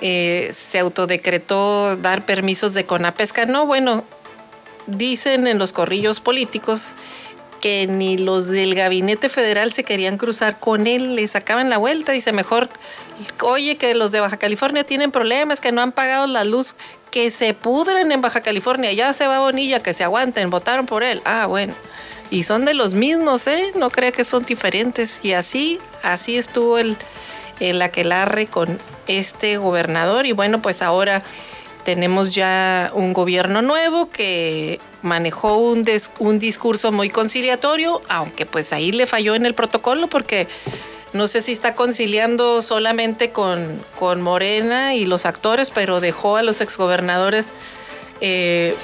eh, 0.00 0.52
se 0.56 0.78
autodecretó 0.78 1.96
dar 1.96 2.24
permisos 2.24 2.74
de 2.74 2.84
conapesca. 2.84 3.46
No, 3.46 3.66
bueno, 3.66 4.04
dicen 4.86 5.46
en 5.46 5.58
los 5.58 5.72
corrillos 5.72 6.20
políticos 6.20 6.94
que 7.60 7.86
ni 7.88 8.16
los 8.16 8.46
del 8.46 8.74
gabinete 8.74 9.28
federal 9.28 9.72
se 9.72 9.84
querían 9.84 10.16
cruzar 10.16 10.58
con 10.58 10.86
él, 10.86 11.16
le 11.16 11.26
sacaban 11.26 11.70
la 11.70 11.78
vuelta, 11.78 12.12
dice 12.12 12.32
mejor, 12.32 12.68
oye 13.42 13.76
que 13.76 13.94
los 13.94 14.12
de 14.12 14.20
Baja 14.20 14.36
California 14.36 14.84
tienen 14.84 15.10
problemas, 15.10 15.60
que 15.60 15.72
no 15.72 15.82
han 15.82 15.92
pagado 15.92 16.26
la 16.26 16.44
luz, 16.44 16.74
que 17.10 17.30
se 17.30 17.54
pudren 17.54 18.12
en 18.12 18.20
Baja 18.20 18.40
California, 18.40 18.92
ya 18.92 19.12
se 19.12 19.26
va 19.26 19.40
Bonilla, 19.40 19.82
que 19.82 19.92
se 19.92 20.04
aguanten, 20.04 20.50
votaron 20.50 20.86
por 20.86 21.02
él, 21.02 21.22
ah 21.24 21.46
bueno, 21.46 21.74
y 22.30 22.42
son 22.42 22.64
de 22.64 22.74
los 22.74 22.94
mismos, 22.94 23.46
¿eh? 23.46 23.72
No 23.74 23.90
creo 23.90 24.12
que 24.12 24.24
son 24.24 24.44
diferentes, 24.44 25.20
y 25.22 25.32
así, 25.32 25.80
así 26.02 26.36
estuvo 26.36 26.78
el, 26.78 26.96
el 27.60 27.80
aquelarre 27.80 28.46
con 28.46 28.78
este 29.06 29.56
gobernador, 29.56 30.26
y 30.26 30.32
bueno, 30.32 30.60
pues 30.60 30.82
ahora 30.82 31.22
tenemos 31.84 32.34
ya 32.34 32.90
un 32.94 33.14
gobierno 33.14 33.62
nuevo 33.62 34.10
que 34.10 34.80
manejó 35.00 35.56
un, 35.56 35.86
un 36.18 36.38
discurso 36.38 36.92
muy 36.92 37.08
conciliatorio, 37.08 38.02
aunque 38.08 38.44
pues 38.46 38.72
ahí 38.72 38.92
le 38.92 39.06
falló 39.06 39.34
en 39.34 39.46
el 39.46 39.54
protocolo 39.54 40.08
porque 40.08 40.48
no 41.12 41.28
sé 41.28 41.40
si 41.40 41.52
está 41.52 41.74
conciliando 41.74 42.62
solamente 42.62 43.30
con, 43.30 43.82
con 43.98 44.20
Morena 44.20 44.94
y 44.94 45.06
los 45.06 45.24
actores, 45.24 45.70
pero 45.70 46.00
dejó 46.00 46.36
a 46.36 46.42
los 46.42 46.60
exgobernadores 46.60 47.52
eh, 48.20 48.76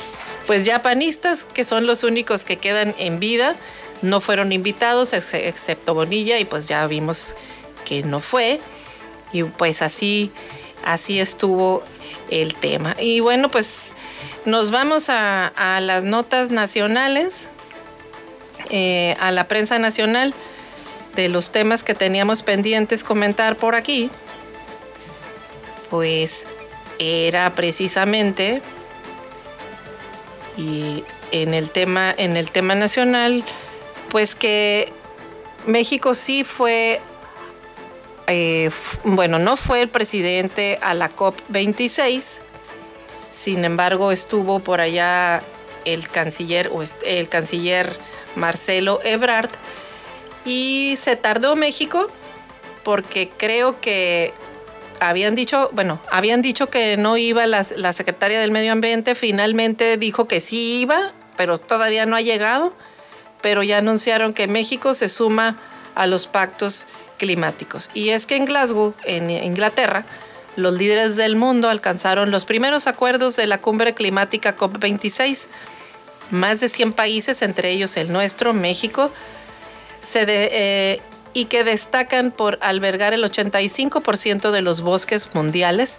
pues 0.47 0.65
ya 0.65 0.83
panistas, 0.83 1.45
que 1.45 1.65
son 1.65 1.87
los 1.87 2.05
únicos 2.05 2.45
que 2.45 2.57
quedan 2.57 2.95
en 2.99 3.19
vida. 3.19 3.57
No 4.03 4.21
fueron 4.21 4.53
invitados, 4.53 5.13
excepto 5.13 5.95
Bonilla, 5.95 6.39
y 6.39 6.45
pues 6.45 6.69
ya 6.69 6.87
vimos 6.87 7.37
que 7.85 8.03
no 8.03 8.21
fue. 8.21 8.61
Y 9.33 9.45
pues 9.45 9.83
así, 9.83 10.31
así 10.85 11.19
estuvo 11.19 11.83
el 12.31 12.55
tema. 12.55 12.97
Y 12.99 13.21
bueno, 13.21 13.51
pues 13.51 13.93
nos 14.45 14.71
vamos 14.71 15.07
a, 15.09 15.53
las 15.81 16.05
notas 16.05 16.51
nacionales, 16.51 17.49
eh, 18.71 19.17
a 19.21 19.31
la 19.31 19.49
prensa 19.49 19.79
nacional 19.79 20.35
de 21.15 21.29
los 21.29 21.51
temas 21.51 21.85
que 21.85 21.95
teníamos 21.95 22.43
pendientes 22.43 23.05
comentar 23.05 23.57
por 23.57 23.75
aquí. 23.75 24.11
Pues 25.91 26.47
era 26.99 27.55
precisamente 27.55 28.63
y 30.57 31.05
en 31.33 31.55
el 31.55 31.71
tema 31.71 32.15
en 32.17 32.37
el 32.37 32.51
tema 32.51 32.77
nacional 32.77 33.45
pues 34.11 34.37
que 34.37 34.93
México 35.67 36.15
sí 36.15 36.45
fue 36.45 37.01
eh, 38.29 38.71
bueno 39.03 39.41
no 39.41 39.57
fue 39.57 39.83
el 39.83 39.89
presidente 39.89 40.79
a 40.81 40.95
la 40.95 41.09
COP 41.09 41.41
26 41.49 42.41
sin 43.35 43.65
embargo, 43.65 44.13
estuvo 44.13 44.61
por 44.61 44.81
allá 44.81 45.43
el 45.85 46.09
canciller, 46.09 46.71
o 46.73 46.85
el 47.05 47.29
canciller 47.29 47.99
Marcelo 48.37 49.01
Ebrard 49.03 49.51
y 50.45 50.97
se 51.01 51.17
tardó 51.17 51.57
México 51.57 52.09
porque 52.83 53.31
creo 53.37 53.81
que 53.81 54.35
habían 55.01 55.35
dicho, 55.35 55.71
bueno, 55.73 56.01
habían 56.11 56.43
dicho 56.43 56.69
que 56.69 56.97
no 56.97 57.17
iba 57.17 57.47
la, 57.47 57.67
la, 57.77 57.93
secretaria 57.93 58.41
del 58.41 58.51
Medio 58.51 58.73
Ambiente, 58.73 59.15
finalmente 59.15 59.97
dijo 59.97 60.29
que 60.29 60.41
sí 60.41 60.81
iba, 60.81 61.13
pero 61.37 61.59
todavía 61.59 62.07
no 62.07 62.17
ha 62.17 62.21
llegado, 62.21 62.75
pero 63.41 63.63
ya 63.63 63.79
anunciaron 63.79 64.33
que 64.33 64.47
México 64.47 64.95
se 64.95 65.09
suma 65.09 65.59
a 65.95 66.07
los 66.07 66.27
pactos 66.27 66.87
climáticos. 67.19 67.91
Y 67.95 68.11
es 68.11 68.27
que 68.27 68.37
en 68.37 68.45
Glasgow, 68.45 68.95
en 69.05 69.31
Inglaterra, 69.31 70.05
los 70.57 70.75
líderes 70.75 71.17
del 71.17 71.37
mundo 71.37 71.69
alcanzaron 71.69 72.31
los 72.31 72.45
primeros 72.45 72.87
acuerdos 72.87 73.37
de 73.37 73.47
la 73.47 73.59
cumbre 73.59 73.95
climática 73.95 74.57
COP26. 74.57 75.47
Más 76.31 76.61
de 76.61 76.69
100 76.69 76.93
países, 76.93 77.43
entre 77.43 77.71
ellos 77.71 77.97
el 77.97 78.13
nuestro, 78.13 78.55
México, 78.55 79.11
eh, 80.15 81.01
y 81.33 81.47
que 81.47 81.65
destacan 81.65 82.31
por 82.31 82.59
albergar 82.63 83.13
el 83.13 83.25
85% 83.25 84.51
de 84.51 84.63
los 84.63 84.83
bosques 84.83 85.35
mundiales. 85.35 85.99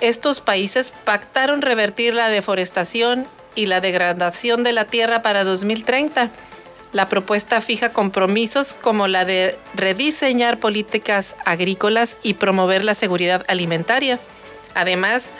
Estos 0.00 0.40
países 0.40 0.92
pactaron 1.04 1.62
revertir 1.62 2.14
la 2.14 2.28
deforestación 2.28 3.26
y 3.54 3.66
la 3.66 3.80
degradación 3.80 4.64
de 4.64 4.72
la 4.72 4.84
tierra 4.84 5.22
para 5.22 5.44
2030 5.44 6.30
la 6.94 7.08
propuesta 7.08 7.60
fija 7.60 7.92
compromisos 7.92 8.76
como 8.80 9.08
la 9.08 9.24
de 9.24 9.58
rediseñar 9.74 10.60
políticas 10.60 11.34
agrícolas 11.44 12.16
y 12.22 12.34
promover 12.34 12.84
la 12.84 12.94
seguridad 12.94 13.44
alimentaria. 13.48 14.20
Además, 14.74 15.30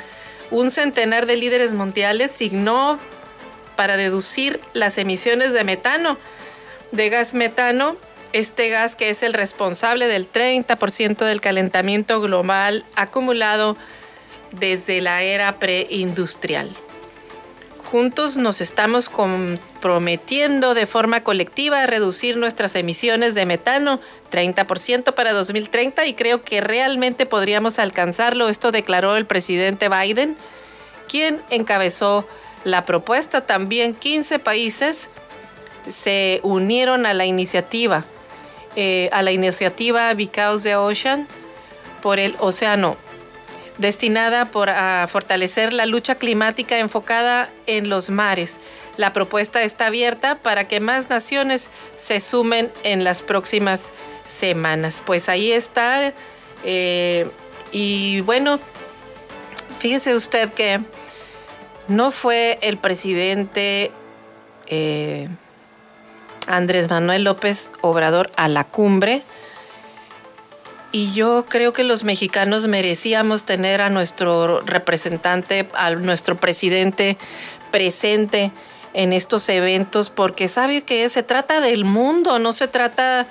un 0.51 0.73
centenar 0.73 1.27
de 1.27 1.37
líderes 1.37 1.73
mundiales 1.73 2.33
signó 2.33 2.99
para 3.77 3.97
deducir 3.97 4.61
las 4.73 4.99
emisiones 4.99 5.53
de 5.53 5.63
metano, 5.63 6.19
de 6.95 7.09
gas 7.11 7.35
metano, 7.35 7.97
este 8.33 8.69
gas 8.69 8.97
que 8.97 9.11
es 9.11 9.23
el 9.23 9.33
responsable 9.33 10.07
del 10.07 10.31
30% 10.31 11.25
del 11.25 11.41
calentamiento 11.41 12.21
global 12.21 12.85
acumulado 12.97 13.77
desde 14.53 15.01
la 15.01 15.23
era 15.23 15.59
preindustrial 15.59 16.77
juntos 17.95 18.37
nos 18.37 18.61
estamos 18.61 19.09
comprometiendo 19.09 20.75
de 20.75 20.85
forma 20.85 21.23
colectiva 21.23 21.83
a 21.83 21.87
reducir 21.87 22.37
nuestras 22.37 22.75
emisiones 22.75 23.35
de 23.35 23.47
metano 23.47 24.01
30% 24.33 25.15
para 25.15 25.33
2030 25.33 26.05
y 26.07 26.15
creo 26.15 26.43
que 26.43 26.61
realmente 26.61 27.25
podríamos 27.25 27.79
alcanzarlo. 27.79 28.49
Esto 28.49 28.73
declaró 28.73 29.17
el 29.17 29.27
presidente 29.27 29.89
Biden, 29.89 30.37
quien 31.09 31.41
encabezó 31.51 32.27
la 32.65 32.85
propuesta. 32.85 33.47
También 33.47 33.95
15 33.95 34.41
países 34.41 35.09
se 35.89 36.41
unieron 36.43 37.07
a 37.07 37.15
la 37.15 37.27
iniciativa, 37.27 38.05
eh, 38.77 39.09
a 39.13 39.23
la 39.23 39.33
iniciativa 39.33 40.13
Because 40.15 40.69
the 40.69 40.77
Ocean 40.77 41.29
por 42.03 42.19
el 42.19 42.37
océano 42.39 42.97
destinada 43.79 44.51
por, 44.51 44.71
a 44.71 45.07
fortalecer 45.09 45.73
la 45.73 45.87
lucha 45.87 46.15
climática 46.15 46.79
enfocada 46.79 47.51
en 47.67 47.89
los 47.89 48.11
mares. 48.11 48.59
La 48.97 49.13
propuesta 49.13 49.63
está 49.63 49.87
abierta 49.87 50.39
para 50.39 50.69
que 50.69 50.81
más 50.81 51.11
naciones 51.11 51.71
se 51.97 52.21
sumen 52.21 52.71
en 52.85 53.03
las 53.03 53.23
próximas 53.23 53.91
semanas. 54.25 55.03
Pues 55.05 55.29
ahí 55.29 55.51
está. 55.51 56.15
Eh, 56.63 57.29
y 57.73 58.21
bueno, 58.21 58.61
fíjese 59.81 60.15
usted 60.15 60.53
que 60.53 60.81
no 61.89 62.13
fue 62.13 62.59
el 62.63 62.79
presidente 62.79 63.91
eh, 64.69 65.29
Andrés 66.47 66.91
Manuel 66.91 67.25
López 67.25 67.71
Obrador 67.81 68.31
a 68.37 68.49
la 68.49 68.65
cumbre, 68.65 69.23
y 70.95 71.13
yo 71.13 71.47
creo 71.49 71.73
que 71.73 71.83
los 71.83 72.05
mexicanos 72.05 72.69
merecíamos 72.69 73.45
tener 73.45 73.81
a 73.81 73.91
nuestro 73.91 74.61
representante, 74.61 75.69
a 75.75 75.91
nuestro 75.91 76.37
presidente 76.37 77.19
presente 77.73 78.53
en 78.93 79.13
estos 79.13 79.49
eventos, 79.49 80.11
porque 80.11 80.47
sabe 80.47 80.83
que 80.83 81.09
se 81.09 81.25
trata 81.25 81.61
del 81.61 81.85
mundo, 81.85 82.39
no 82.39 82.53
se 82.53 82.69
trata 82.69 83.27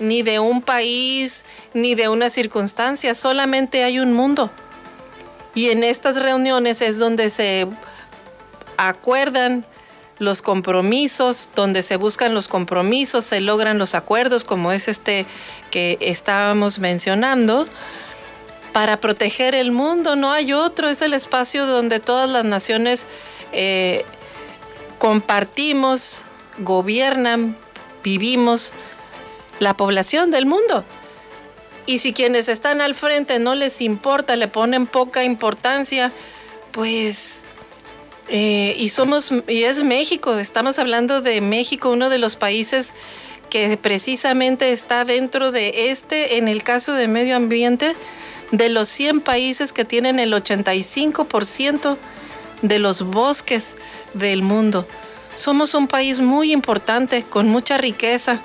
ni 0.00 0.22
de 0.22 0.40
un 0.40 0.60
país, 0.60 1.44
ni 1.72 1.94
de 1.94 2.08
una 2.08 2.30
circunstancia, 2.30 3.14
solamente 3.14 3.84
hay 3.84 4.00
un 4.00 4.12
mundo. 4.12 4.50
Y 5.54 5.70
en 5.70 5.84
estas 5.84 6.20
reuniones 6.20 6.82
es 6.82 6.98
donde 6.98 7.30
se 7.30 7.68
acuerdan 8.76 9.64
los 10.18 10.42
compromisos, 10.42 11.48
donde 11.54 11.82
se 11.82 11.96
buscan 11.96 12.34
los 12.34 12.48
compromisos, 12.48 13.24
se 13.24 13.40
logran 13.40 13.78
los 13.78 13.94
acuerdos, 13.94 14.44
como 14.44 14.72
es 14.72 14.88
este 14.88 15.26
que 15.70 15.98
estábamos 16.00 16.78
mencionando, 16.78 17.66
para 18.72 19.00
proteger 19.00 19.54
el 19.54 19.72
mundo. 19.72 20.16
No 20.16 20.32
hay 20.32 20.52
otro, 20.52 20.88
es 20.88 21.02
el 21.02 21.14
espacio 21.14 21.66
donde 21.66 22.00
todas 22.00 22.28
las 22.30 22.44
naciones 22.44 23.06
eh, 23.52 24.04
compartimos, 24.98 26.22
gobiernan, 26.58 27.56
vivimos 28.02 28.72
la 29.58 29.76
población 29.76 30.30
del 30.30 30.46
mundo. 30.46 30.84
Y 31.86 31.98
si 31.98 32.12
quienes 32.12 32.48
están 32.48 32.80
al 32.80 32.94
frente 32.94 33.38
no 33.38 33.54
les 33.54 33.80
importa, 33.80 34.36
le 34.36 34.48
ponen 34.48 34.86
poca 34.86 35.24
importancia, 35.24 36.12
pues 36.72 37.44
eh, 38.28 38.74
y 38.78 38.88
somos, 38.88 39.30
y 39.48 39.64
es 39.64 39.82
México, 39.82 40.38
estamos 40.38 40.78
hablando 40.78 41.20
de 41.20 41.40
México, 41.40 41.90
uno 41.90 42.08
de 42.08 42.18
los 42.18 42.36
países 42.36 42.92
que 43.50 43.76
precisamente 43.76 44.72
está 44.72 45.04
dentro 45.04 45.52
de 45.52 45.90
este, 45.90 46.38
en 46.38 46.48
el 46.48 46.62
caso 46.62 46.92
de 46.94 47.06
medio 47.06 47.36
ambiente, 47.36 47.94
de 48.50 48.68
los 48.68 48.88
100 48.88 49.20
países 49.20 49.72
que 49.72 49.84
tienen 49.84 50.18
el 50.18 50.32
85% 50.32 51.96
de 52.62 52.78
los 52.78 53.02
bosques 53.02 53.76
del 54.14 54.42
mundo. 54.42 54.86
Somos 55.34 55.74
un 55.74 55.88
país 55.88 56.20
muy 56.20 56.52
importante, 56.52 57.22
con 57.24 57.48
mucha 57.48 57.78
riqueza 57.78 58.40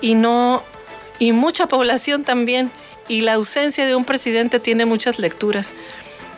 y 0.00 0.14
no 0.14 0.62
y 1.18 1.32
mucha 1.32 1.66
población 1.68 2.24
también. 2.24 2.70
Y 3.06 3.20
la 3.20 3.34
ausencia 3.34 3.86
de 3.86 3.94
un 3.94 4.04
presidente 4.04 4.60
tiene 4.60 4.86
muchas 4.86 5.18
lecturas. 5.18 5.74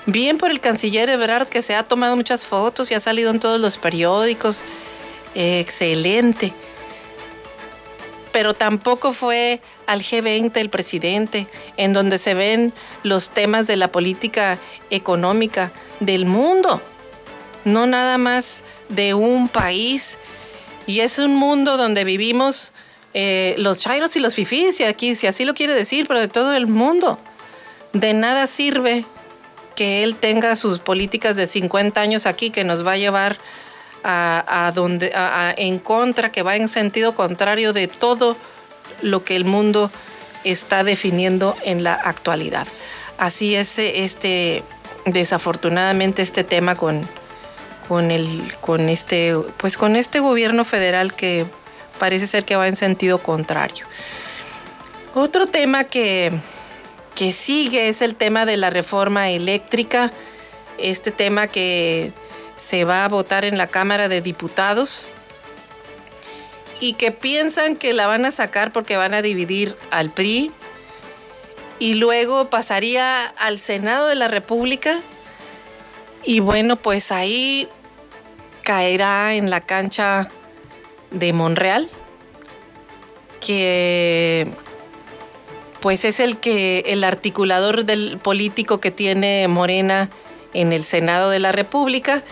Bien 0.06 0.38
por 0.38 0.52
el 0.52 0.60
canciller 0.60 1.10
Ebrard 1.10 1.48
que 1.48 1.62
se 1.62 1.74
ha 1.74 1.82
tomado 1.82 2.14
muchas 2.14 2.46
fotos 2.46 2.90
y 2.92 2.94
ha 2.94 3.00
salido 3.00 3.32
en 3.32 3.40
todos 3.40 3.60
los 3.60 3.76
periódicos. 3.76 4.62
excelente. 5.34 6.52
Pero 8.32 8.54
tampoco 8.54 9.12
fue 9.12 9.60
al 9.86 10.02
G20 10.02 10.56
el 10.56 10.70
presidente, 10.70 11.48
en 11.76 11.92
donde 11.92 12.18
se 12.18 12.34
ven 12.34 12.72
los 13.02 13.30
temas 13.30 13.66
de 13.66 13.76
la 13.76 13.90
política 13.90 14.58
económica 14.90 15.72
del 16.00 16.26
mundo, 16.26 16.80
no 17.64 17.86
nada 17.86 18.18
más 18.18 18.62
de 18.88 19.14
un 19.14 19.48
país. 19.48 20.18
Y 20.86 21.00
es 21.00 21.18
un 21.18 21.34
mundo 21.34 21.76
donde 21.76 22.04
vivimos 22.04 22.72
eh, 23.14 23.54
los 23.58 23.80
chairos 23.80 24.14
y 24.16 24.20
los 24.20 24.34
fifís, 24.34 24.80
aquí, 24.82 25.16
si 25.16 25.26
así 25.26 25.44
lo 25.44 25.54
quiere 25.54 25.74
decir, 25.74 26.06
pero 26.06 26.20
de 26.20 26.28
todo 26.28 26.54
el 26.54 26.66
mundo. 26.66 27.18
De 27.92 28.12
nada 28.12 28.46
sirve 28.46 29.04
que 29.76 30.02
él 30.02 30.16
tenga 30.16 30.56
sus 30.56 30.80
políticas 30.80 31.36
de 31.36 31.46
50 31.46 32.00
años 32.00 32.26
aquí 32.26 32.50
que 32.50 32.64
nos 32.64 32.84
va 32.84 32.92
a 32.92 32.96
llevar 32.96 33.38
a, 34.02 34.72
donde 34.74 35.12
en 35.56 35.78
contra, 35.78 36.30
que 36.30 36.42
va 36.42 36.56
en 36.56 36.68
sentido 36.68 37.14
contrario 37.14 37.72
de 37.72 37.88
todo 37.88 38.36
lo 39.02 39.24
que 39.24 39.36
el 39.36 39.44
mundo 39.44 39.90
está 40.44 40.84
definiendo 40.84 41.56
en 41.64 41.82
la 41.82 41.94
actualidad. 41.94 42.66
Así 43.18 43.54
es 43.56 43.78
este 43.78 44.62
desafortunadamente 45.06 46.22
este 46.22 46.44
tema 46.44 46.74
con, 46.74 47.08
con 47.88 48.10
el 48.10 48.52
con 48.60 48.88
este 48.88 49.36
pues 49.56 49.76
con 49.76 49.96
este 49.96 50.20
gobierno 50.20 50.64
federal 50.64 51.14
que 51.14 51.46
parece 51.98 52.26
ser 52.26 52.44
que 52.44 52.56
va 52.56 52.68
en 52.68 52.76
sentido 52.76 53.22
contrario. 53.22 53.86
Otro 55.14 55.46
tema 55.46 55.84
que 55.84 56.32
que 57.16 57.32
sigue 57.32 57.88
es 57.88 58.02
el 58.02 58.14
tema 58.14 58.44
de 58.46 58.58
la 58.58 58.70
reforma 58.70 59.30
eléctrica, 59.30 60.12
este 60.78 61.10
tema 61.10 61.48
que 61.48 62.12
se 62.58 62.84
va 62.84 63.04
a 63.04 63.08
votar 63.08 63.46
en 63.46 63.56
la 63.56 63.66
Cámara 63.66 64.08
de 64.08 64.20
Diputados 64.20 65.06
y 66.78 66.92
que 66.92 67.12
piensan 67.12 67.76
que 67.76 67.94
la 67.94 68.06
van 68.06 68.26
a 68.26 68.30
sacar 68.30 68.70
porque 68.70 68.98
van 68.98 69.14
a 69.14 69.22
dividir 69.22 69.76
al 69.90 70.12
PRI 70.12 70.52
y 71.78 71.94
luego 71.94 72.50
pasaría 72.50 73.24
al 73.24 73.58
Senado 73.58 74.08
de 74.08 74.14
la 74.14 74.28
República 74.28 75.00
y 76.22 76.40
bueno, 76.40 76.76
pues 76.76 77.12
ahí 77.12 77.66
caerá 78.62 79.34
en 79.34 79.48
la 79.48 79.62
cancha 79.62 80.28
de 81.12 81.32
Monreal, 81.32 81.88
que 83.40 84.48
pues 85.80 86.04
es 86.04 86.20
el 86.20 86.38
que 86.38 86.84
el 86.86 87.04
articulador 87.04 87.84
del 87.84 88.18
político 88.18 88.80
que 88.80 88.90
tiene 88.90 89.46
Morena 89.48 90.10
en 90.52 90.72
el 90.72 90.84
Senado 90.84 91.30
de 91.30 91.38
la 91.38 91.52
República 91.52 92.22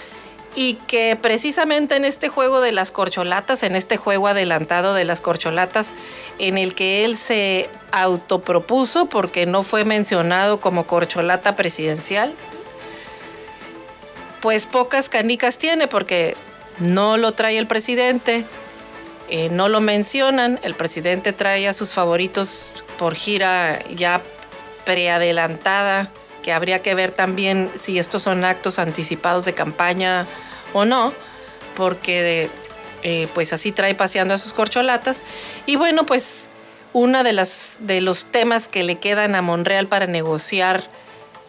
y 0.56 0.74
que 0.86 1.18
precisamente 1.20 1.96
en 1.96 2.04
este 2.04 2.28
juego 2.28 2.60
de 2.60 2.72
las 2.72 2.90
corcholatas, 2.90 3.62
en 3.62 3.74
este 3.74 3.96
juego 3.96 4.28
adelantado 4.28 4.94
de 4.94 5.04
las 5.04 5.20
corcholatas, 5.20 5.92
en 6.38 6.58
el 6.58 6.74
que 6.74 7.04
él 7.04 7.16
se 7.16 7.68
autopropuso 7.92 9.06
porque 9.06 9.46
no 9.46 9.62
fue 9.62 9.84
mencionado 9.84 10.60
como 10.60 10.86
corcholata 10.86 11.56
presidencial, 11.56 12.34
pues 14.40 14.66
pocas 14.66 15.08
canicas 15.08 15.58
tiene 15.58 15.88
porque 15.88 16.36
no 16.78 17.16
lo 17.16 17.32
trae 17.32 17.58
el 17.58 17.66
presidente, 17.66 18.44
eh, 19.28 19.48
no 19.50 19.68
lo 19.68 19.80
mencionan, 19.80 20.60
el 20.62 20.74
presidente 20.74 21.32
trae 21.32 21.66
a 21.66 21.72
sus 21.72 21.92
favoritos 21.92 22.72
por 22.98 23.14
gira 23.14 23.82
ya 23.94 24.22
preadelantada, 24.84 26.10
que 26.42 26.52
habría 26.52 26.80
que 26.80 26.94
ver 26.94 27.10
también 27.10 27.70
si 27.74 27.98
estos 27.98 28.22
son 28.22 28.44
actos 28.44 28.78
anticipados 28.78 29.46
de 29.46 29.54
campaña 29.54 30.26
o 30.74 30.84
no, 30.84 31.14
porque 31.74 32.50
eh, 33.02 33.28
pues 33.32 33.54
así 33.54 33.72
trae 33.72 33.94
paseando 33.94 34.34
a 34.34 34.38
sus 34.38 34.52
corcholatas. 34.52 35.24
Y 35.64 35.76
bueno, 35.76 36.04
pues 36.04 36.50
uno 36.92 37.24
de, 37.24 37.48
de 37.80 38.00
los 38.02 38.26
temas 38.26 38.68
que 38.68 38.82
le 38.82 38.96
quedan 38.98 39.34
a 39.34 39.40
Monreal 39.40 39.88
para 39.88 40.06
negociar, 40.06 40.84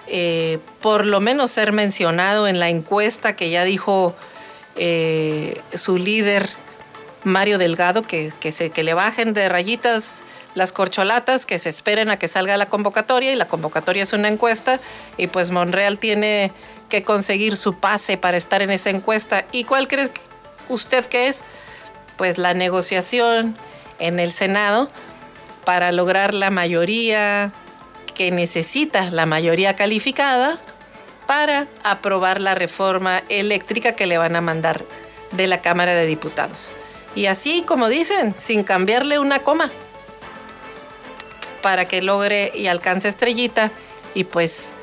eh, 0.07 0.59
por 0.79 1.05
lo 1.05 1.19
menos 1.19 1.51
ser 1.51 1.73
mencionado 1.73 2.47
en 2.47 2.59
la 2.59 2.69
encuesta 2.69 3.35
que 3.35 3.49
ya 3.49 3.65
dijo 3.65 4.15
su 5.73 5.97
líder 5.97 6.49
Mario 7.25 7.57
Delgado, 7.57 8.03
que, 8.03 8.31
se, 8.51 8.69
que 8.69 8.83
le 8.83 8.93
bajen 8.93 9.33
de 9.33 9.49
rayitas 9.49 10.23
las 10.53 10.71
corcholatas, 10.71 11.47
que 11.47 11.57
se 11.57 11.69
esperen 11.69 12.11
a 12.11 12.17
que 12.17 12.27
salga 12.27 12.55
la 12.55 12.67
convocatoria 12.67 13.33
y 13.33 13.35
la 13.35 13.47
convocatoria 13.47 14.03
es 14.03 14.13
una 14.13 14.27
encuesta 14.27 14.79
y 15.17 15.27
pues 15.27 15.49
Monreal 15.49 15.97
tiene 15.97 16.53
que 16.87 17.03
conseguir 17.03 17.57
su 17.57 17.79
pase 17.79 18.17
para 18.17 18.37
estar 18.37 18.61
en 18.61 18.69
esa 18.69 18.91
encuesta. 18.91 19.45
¿Y 19.51 19.63
cuál 19.63 19.87
cree 19.87 20.11
usted 20.69 21.03
que 21.07 21.27
es? 21.27 21.43
Pues 22.15 22.37
la 22.37 22.53
negociación 22.53 23.57
en 23.97 24.19
el 24.19 24.31
Senado 24.31 24.89
para 25.65 25.91
lograr 25.91 26.35
la 26.35 26.51
mayoría 26.51 27.51
que 28.13 28.29
necesita, 28.29 29.09
la 29.09 29.25
mayoría 29.25 29.75
calificada, 29.75 30.59
para 31.25 31.67
aprobar 31.83 32.39
la 32.39 32.53
reforma 32.53 33.23
eléctrica 33.29 33.93
que 33.93 34.05
le 34.05 34.19
van 34.19 34.35
a 34.35 34.41
mandar 34.41 34.85
de 35.31 35.47
la 35.47 35.61
Cámara 35.61 35.95
de 35.95 36.05
Diputados. 36.05 36.75
Y 37.15 37.27
así, 37.27 37.63
como 37.65 37.87
dicen, 37.87 38.35
sin 38.37 38.63
cambiarle 38.63 39.19
una 39.19 39.39
coma 39.39 39.71
para 41.61 41.85
que 41.85 42.01
logre 42.01 42.51
y 42.53 42.67
alcance 42.67 43.07
estrellita 43.07 43.71
y 44.13 44.25
pues 44.25 44.73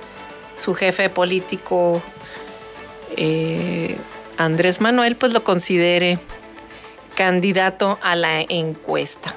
su 0.57 0.75
jefe 0.75 1.11
político 1.11 2.03
eh, 3.17 3.97
Andrés 4.37 4.81
Manuel 4.81 5.17
pues 5.17 5.33
lo 5.33 5.45
considere 5.45 6.19
candidato 7.15 7.99
a 8.03 8.17
la 8.17 8.41
encuesta. 8.41 9.35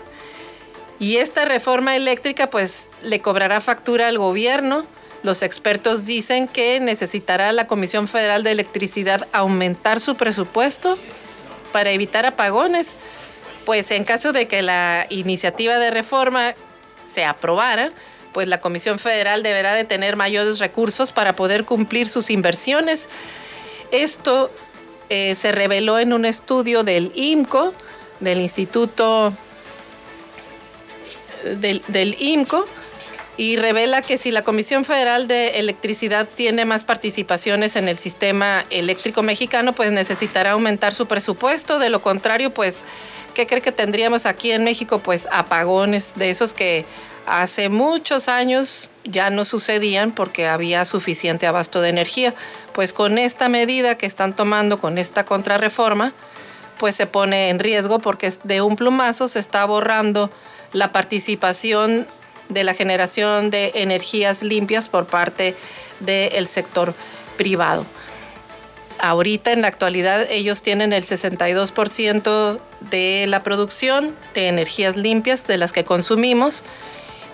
Y 0.98 1.18
esta 1.18 1.46
reforma 1.46 1.96
eléctrica 1.96 2.50
pues 2.50 2.88
le 3.04 3.20
cobrará 3.20 3.60
factura 3.60 4.08
al 4.08 4.18
gobierno. 4.18 4.86
Los 5.24 5.44
expertos 5.44 6.06
dicen 6.06 6.48
que 6.48 6.80
necesitará 6.80 7.52
la 7.52 7.68
Comisión 7.68 8.08
Federal 8.08 8.44
de 8.44 8.52
Electricidad 8.52 9.28
aumentar 9.34 10.00
su 10.00 10.16
presupuesto 10.16 10.98
para 11.76 11.92
evitar 11.92 12.26
apagones. 12.26 12.96
Pues 13.66 13.92
en 13.92 14.06
caso 14.06 14.32
de 14.32 14.48
que 14.48 14.62
la 14.62 15.08
iniciativa 15.10 15.78
de 15.78 15.92
reforma 15.92 16.56
se 17.04 17.26
aprobara, 17.26 17.92
pues 18.32 18.48
la 18.48 18.62
Comisión 18.62 18.98
Federal 18.98 19.44
deberá 19.44 19.74
de 19.74 19.84
tener 19.84 20.16
mayores 20.16 20.60
recursos 20.60 21.12
para 21.12 21.36
poder 21.36 21.66
cumplir 21.66 22.08
sus 22.08 22.30
inversiones. 22.30 23.10
Esto 23.92 24.54
eh, 25.10 25.36
se 25.36 25.52
reveló 25.52 26.00
en 26.00 26.14
un 26.14 26.24
estudio 26.24 26.86
del 26.86 27.12
IMCO, 27.14 27.74
del 28.22 28.40
Instituto 28.40 29.34
del, 31.44 31.84
del 31.90 32.16
IMCO, 32.22 32.66
y 33.38 33.58
revela 33.58 34.02
que 34.02 34.18
si 34.18 34.32
la 34.32 34.44
Comisión 34.44 34.86
Federal 34.86 35.28
de 35.28 35.60
Electricidad 35.60 36.28
tiene 36.28 36.66
más 36.66 36.84
participaciones 36.84 37.76
en 37.76 37.88
el 37.88 37.98
sistema 37.98 38.66
eléctrico 38.70 39.24
mexicano, 39.24 39.74
pues 39.74 39.92
necesitará 39.92 40.52
aumentar 40.52 40.94
su 40.94 41.06
presupuesto. 41.06 41.80
De 41.80 41.90
lo 41.90 42.02
contrario, 42.02 42.54
pues 42.54 42.84
¿Qué 43.36 43.46
cree 43.48 43.62
que 43.62 43.74
tendríamos 43.74 44.26
aquí 44.26 44.52
en 44.52 44.64
México? 44.64 45.00
Pues 45.00 45.28
apagones 45.30 46.14
de 46.16 46.30
esos 46.30 46.54
que 46.54 46.86
hace 47.26 47.68
muchos 47.68 48.30
años 48.30 48.90
ya 49.04 49.30
no 49.30 49.44
sucedían 49.44 50.14
porque 50.14 50.48
había 50.48 50.86
suficiente 50.86 51.46
abasto 51.46 51.82
de 51.82 51.90
energía. 51.90 52.34
Pues 52.72 52.94
con 52.94 53.18
esta 53.18 53.50
medida 53.50 53.98
que 53.98 54.06
están 54.06 54.38
tomando, 54.38 54.80
con 54.80 54.98
esta 54.98 55.26
contrarreforma, 55.26 56.14
pues 56.78 56.96
se 56.96 57.08
pone 57.08 57.50
en 57.50 57.60
riesgo 57.60 58.00
porque 58.00 58.34
de 58.46 58.62
un 58.62 58.78
plumazo 58.78 59.28
se 59.28 59.40
está 59.40 59.66
borrando 59.66 60.32
la 60.72 60.94
participación 60.94 62.08
de 62.50 62.64
la 62.64 62.74
generación 62.74 63.50
de 63.50 63.72
energías 63.76 64.44
limpias 64.44 64.90
por 64.90 65.06
parte 65.06 65.56
del 66.00 66.48
sector 66.48 66.94
privado. 67.38 67.86
Ahorita 69.00 69.52
en 69.52 69.62
la 69.62 69.68
actualidad 69.68 70.30
ellos 70.32 70.62
tienen 70.62 70.94
el 70.94 71.04
62% 71.04 72.60
de 72.80 73.26
la 73.28 73.44
producción 73.44 74.16
de 74.34 74.48
energías 74.48 74.96
limpias 74.96 75.48
de 75.48 75.58
las 75.58 75.74
que 75.74 75.84
consumimos 75.84 76.64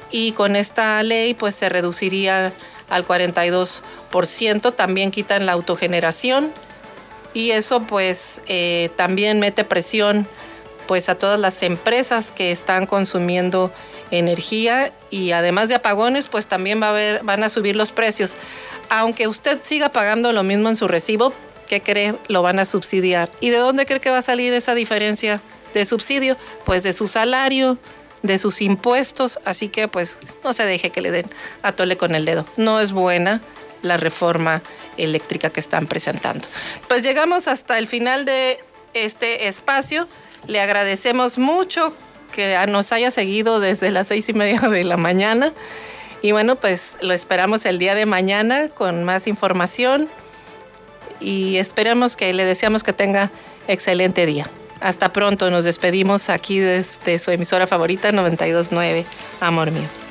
y 0.09 0.31
con 0.31 0.55
esta 0.55 1.01
ley 1.03 1.33
pues 1.33 1.55
se 1.55 1.69
reduciría 1.69 2.53
al 2.89 3.05
42%, 3.05 4.75
también 4.75 5.11
quitan 5.11 5.45
la 5.45 5.53
autogeneración 5.53 6.51
y 7.33 7.51
eso 7.51 7.83
pues 7.83 8.41
eh, 8.47 8.89
también 8.95 9.39
mete 9.39 9.63
presión 9.63 10.27
pues 10.87 11.09
a 11.09 11.15
todas 11.15 11.39
las 11.39 11.63
empresas 11.63 12.31
que 12.31 12.51
están 12.51 12.85
consumiendo 12.85 13.71
energía 14.11 14.93
y 15.09 15.31
además 15.31 15.69
de 15.69 15.75
apagones 15.75 16.27
pues 16.27 16.47
también 16.47 16.79
van 16.79 17.43
a 17.43 17.49
subir 17.49 17.75
los 17.75 17.91
precios. 17.91 18.35
Aunque 18.89 19.27
usted 19.27 19.59
siga 19.63 19.89
pagando 19.89 20.33
lo 20.33 20.43
mismo 20.43 20.69
en 20.69 20.77
su 20.77 20.87
recibo, 20.87 21.33
¿qué 21.67 21.81
cree? 21.81 22.15
Lo 22.27 22.41
van 22.41 22.59
a 22.59 22.65
subsidiar. 22.65 23.31
¿Y 23.39 23.49
de 23.49 23.57
dónde 23.57 23.85
cree 23.85 24.01
que 24.01 24.09
va 24.09 24.17
a 24.17 24.21
salir 24.21 24.53
esa 24.53 24.75
diferencia 24.75 25.41
de 25.73 25.85
subsidio? 25.85 26.35
Pues 26.65 26.83
de 26.83 26.91
su 26.91 27.07
salario, 27.07 27.77
de 28.21 28.37
sus 28.37 28.61
impuestos, 28.61 29.39
así 29.45 29.69
que 29.69 29.87
pues 29.87 30.17
no 30.43 30.53
se 30.53 30.65
deje 30.65 30.89
que 30.89 31.01
le 31.01 31.11
den 31.11 31.29
a 31.63 31.71
tole 31.71 31.97
con 31.97 32.13
el 32.13 32.25
dedo. 32.25 32.45
No 32.57 32.79
es 32.79 32.91
buena 32.91 33.41
la 33.81 33.97
reforma 33.97 34.61
eléctrica 34.97 35.49
que 35.49 35.59
están 35.59 35.87
presentando. 35.87 36.47
Pues 36.87 37.01
llegamos 37.01 37.47
hasta 37.47 37.77
el 37.77 37.87
final 37.87 38.25
de 38.25 38.59
este 38.93 39.47
espacio. 39.47 40.07
Le 40.47 40.59
agradecemos 40.59 41.37
mucho 41.37 41.93
que 42.31 42.57
nos 42.67 42.91
haya 42.91 43.11
seguido 43.11 43.59
desde 43.59 43.91
las 43.91 44.07
seis 44.07 44.29
y 44.29 44.33
media 44.33 44.59
de 44.61 44.83
la 44.83 44.97
mañana. 44.97 45.53
Y 46.21 46.31
bueno, 46.31 46.55
pues 46.55 46.97
lo 47.01 47.13
esperamos 47.13 47.65
el 47.65 47.79
día 47.79 47.95
de 47.95 48.05
mañana 48.05 48.69
con 48.69 49.03
más 49.03 49.27
información 49.27 50.09
y 51.19 51.57
esperamos 51.57 52.17
que 52.17 52.33
le 52.33 52.45
deseamos 52.45 52.83
que 52.83 52.93
tenga 52.93 53.31
excelente 53.67 54.25
día. 54.25 54.49
Hasta 54.79 55.13
pronto, 55.13 55.51
nos 55.51 55.65
despedimos 55.65 56.29
aquí 56.29 56.59
desde 56.59 57.19
su 57.19 57.31
emisora 57.31 57.67
favorita 57.67 58.11
929, 58.11 59.05
Amor 59.39 59.71
Mío. 59.71 60.10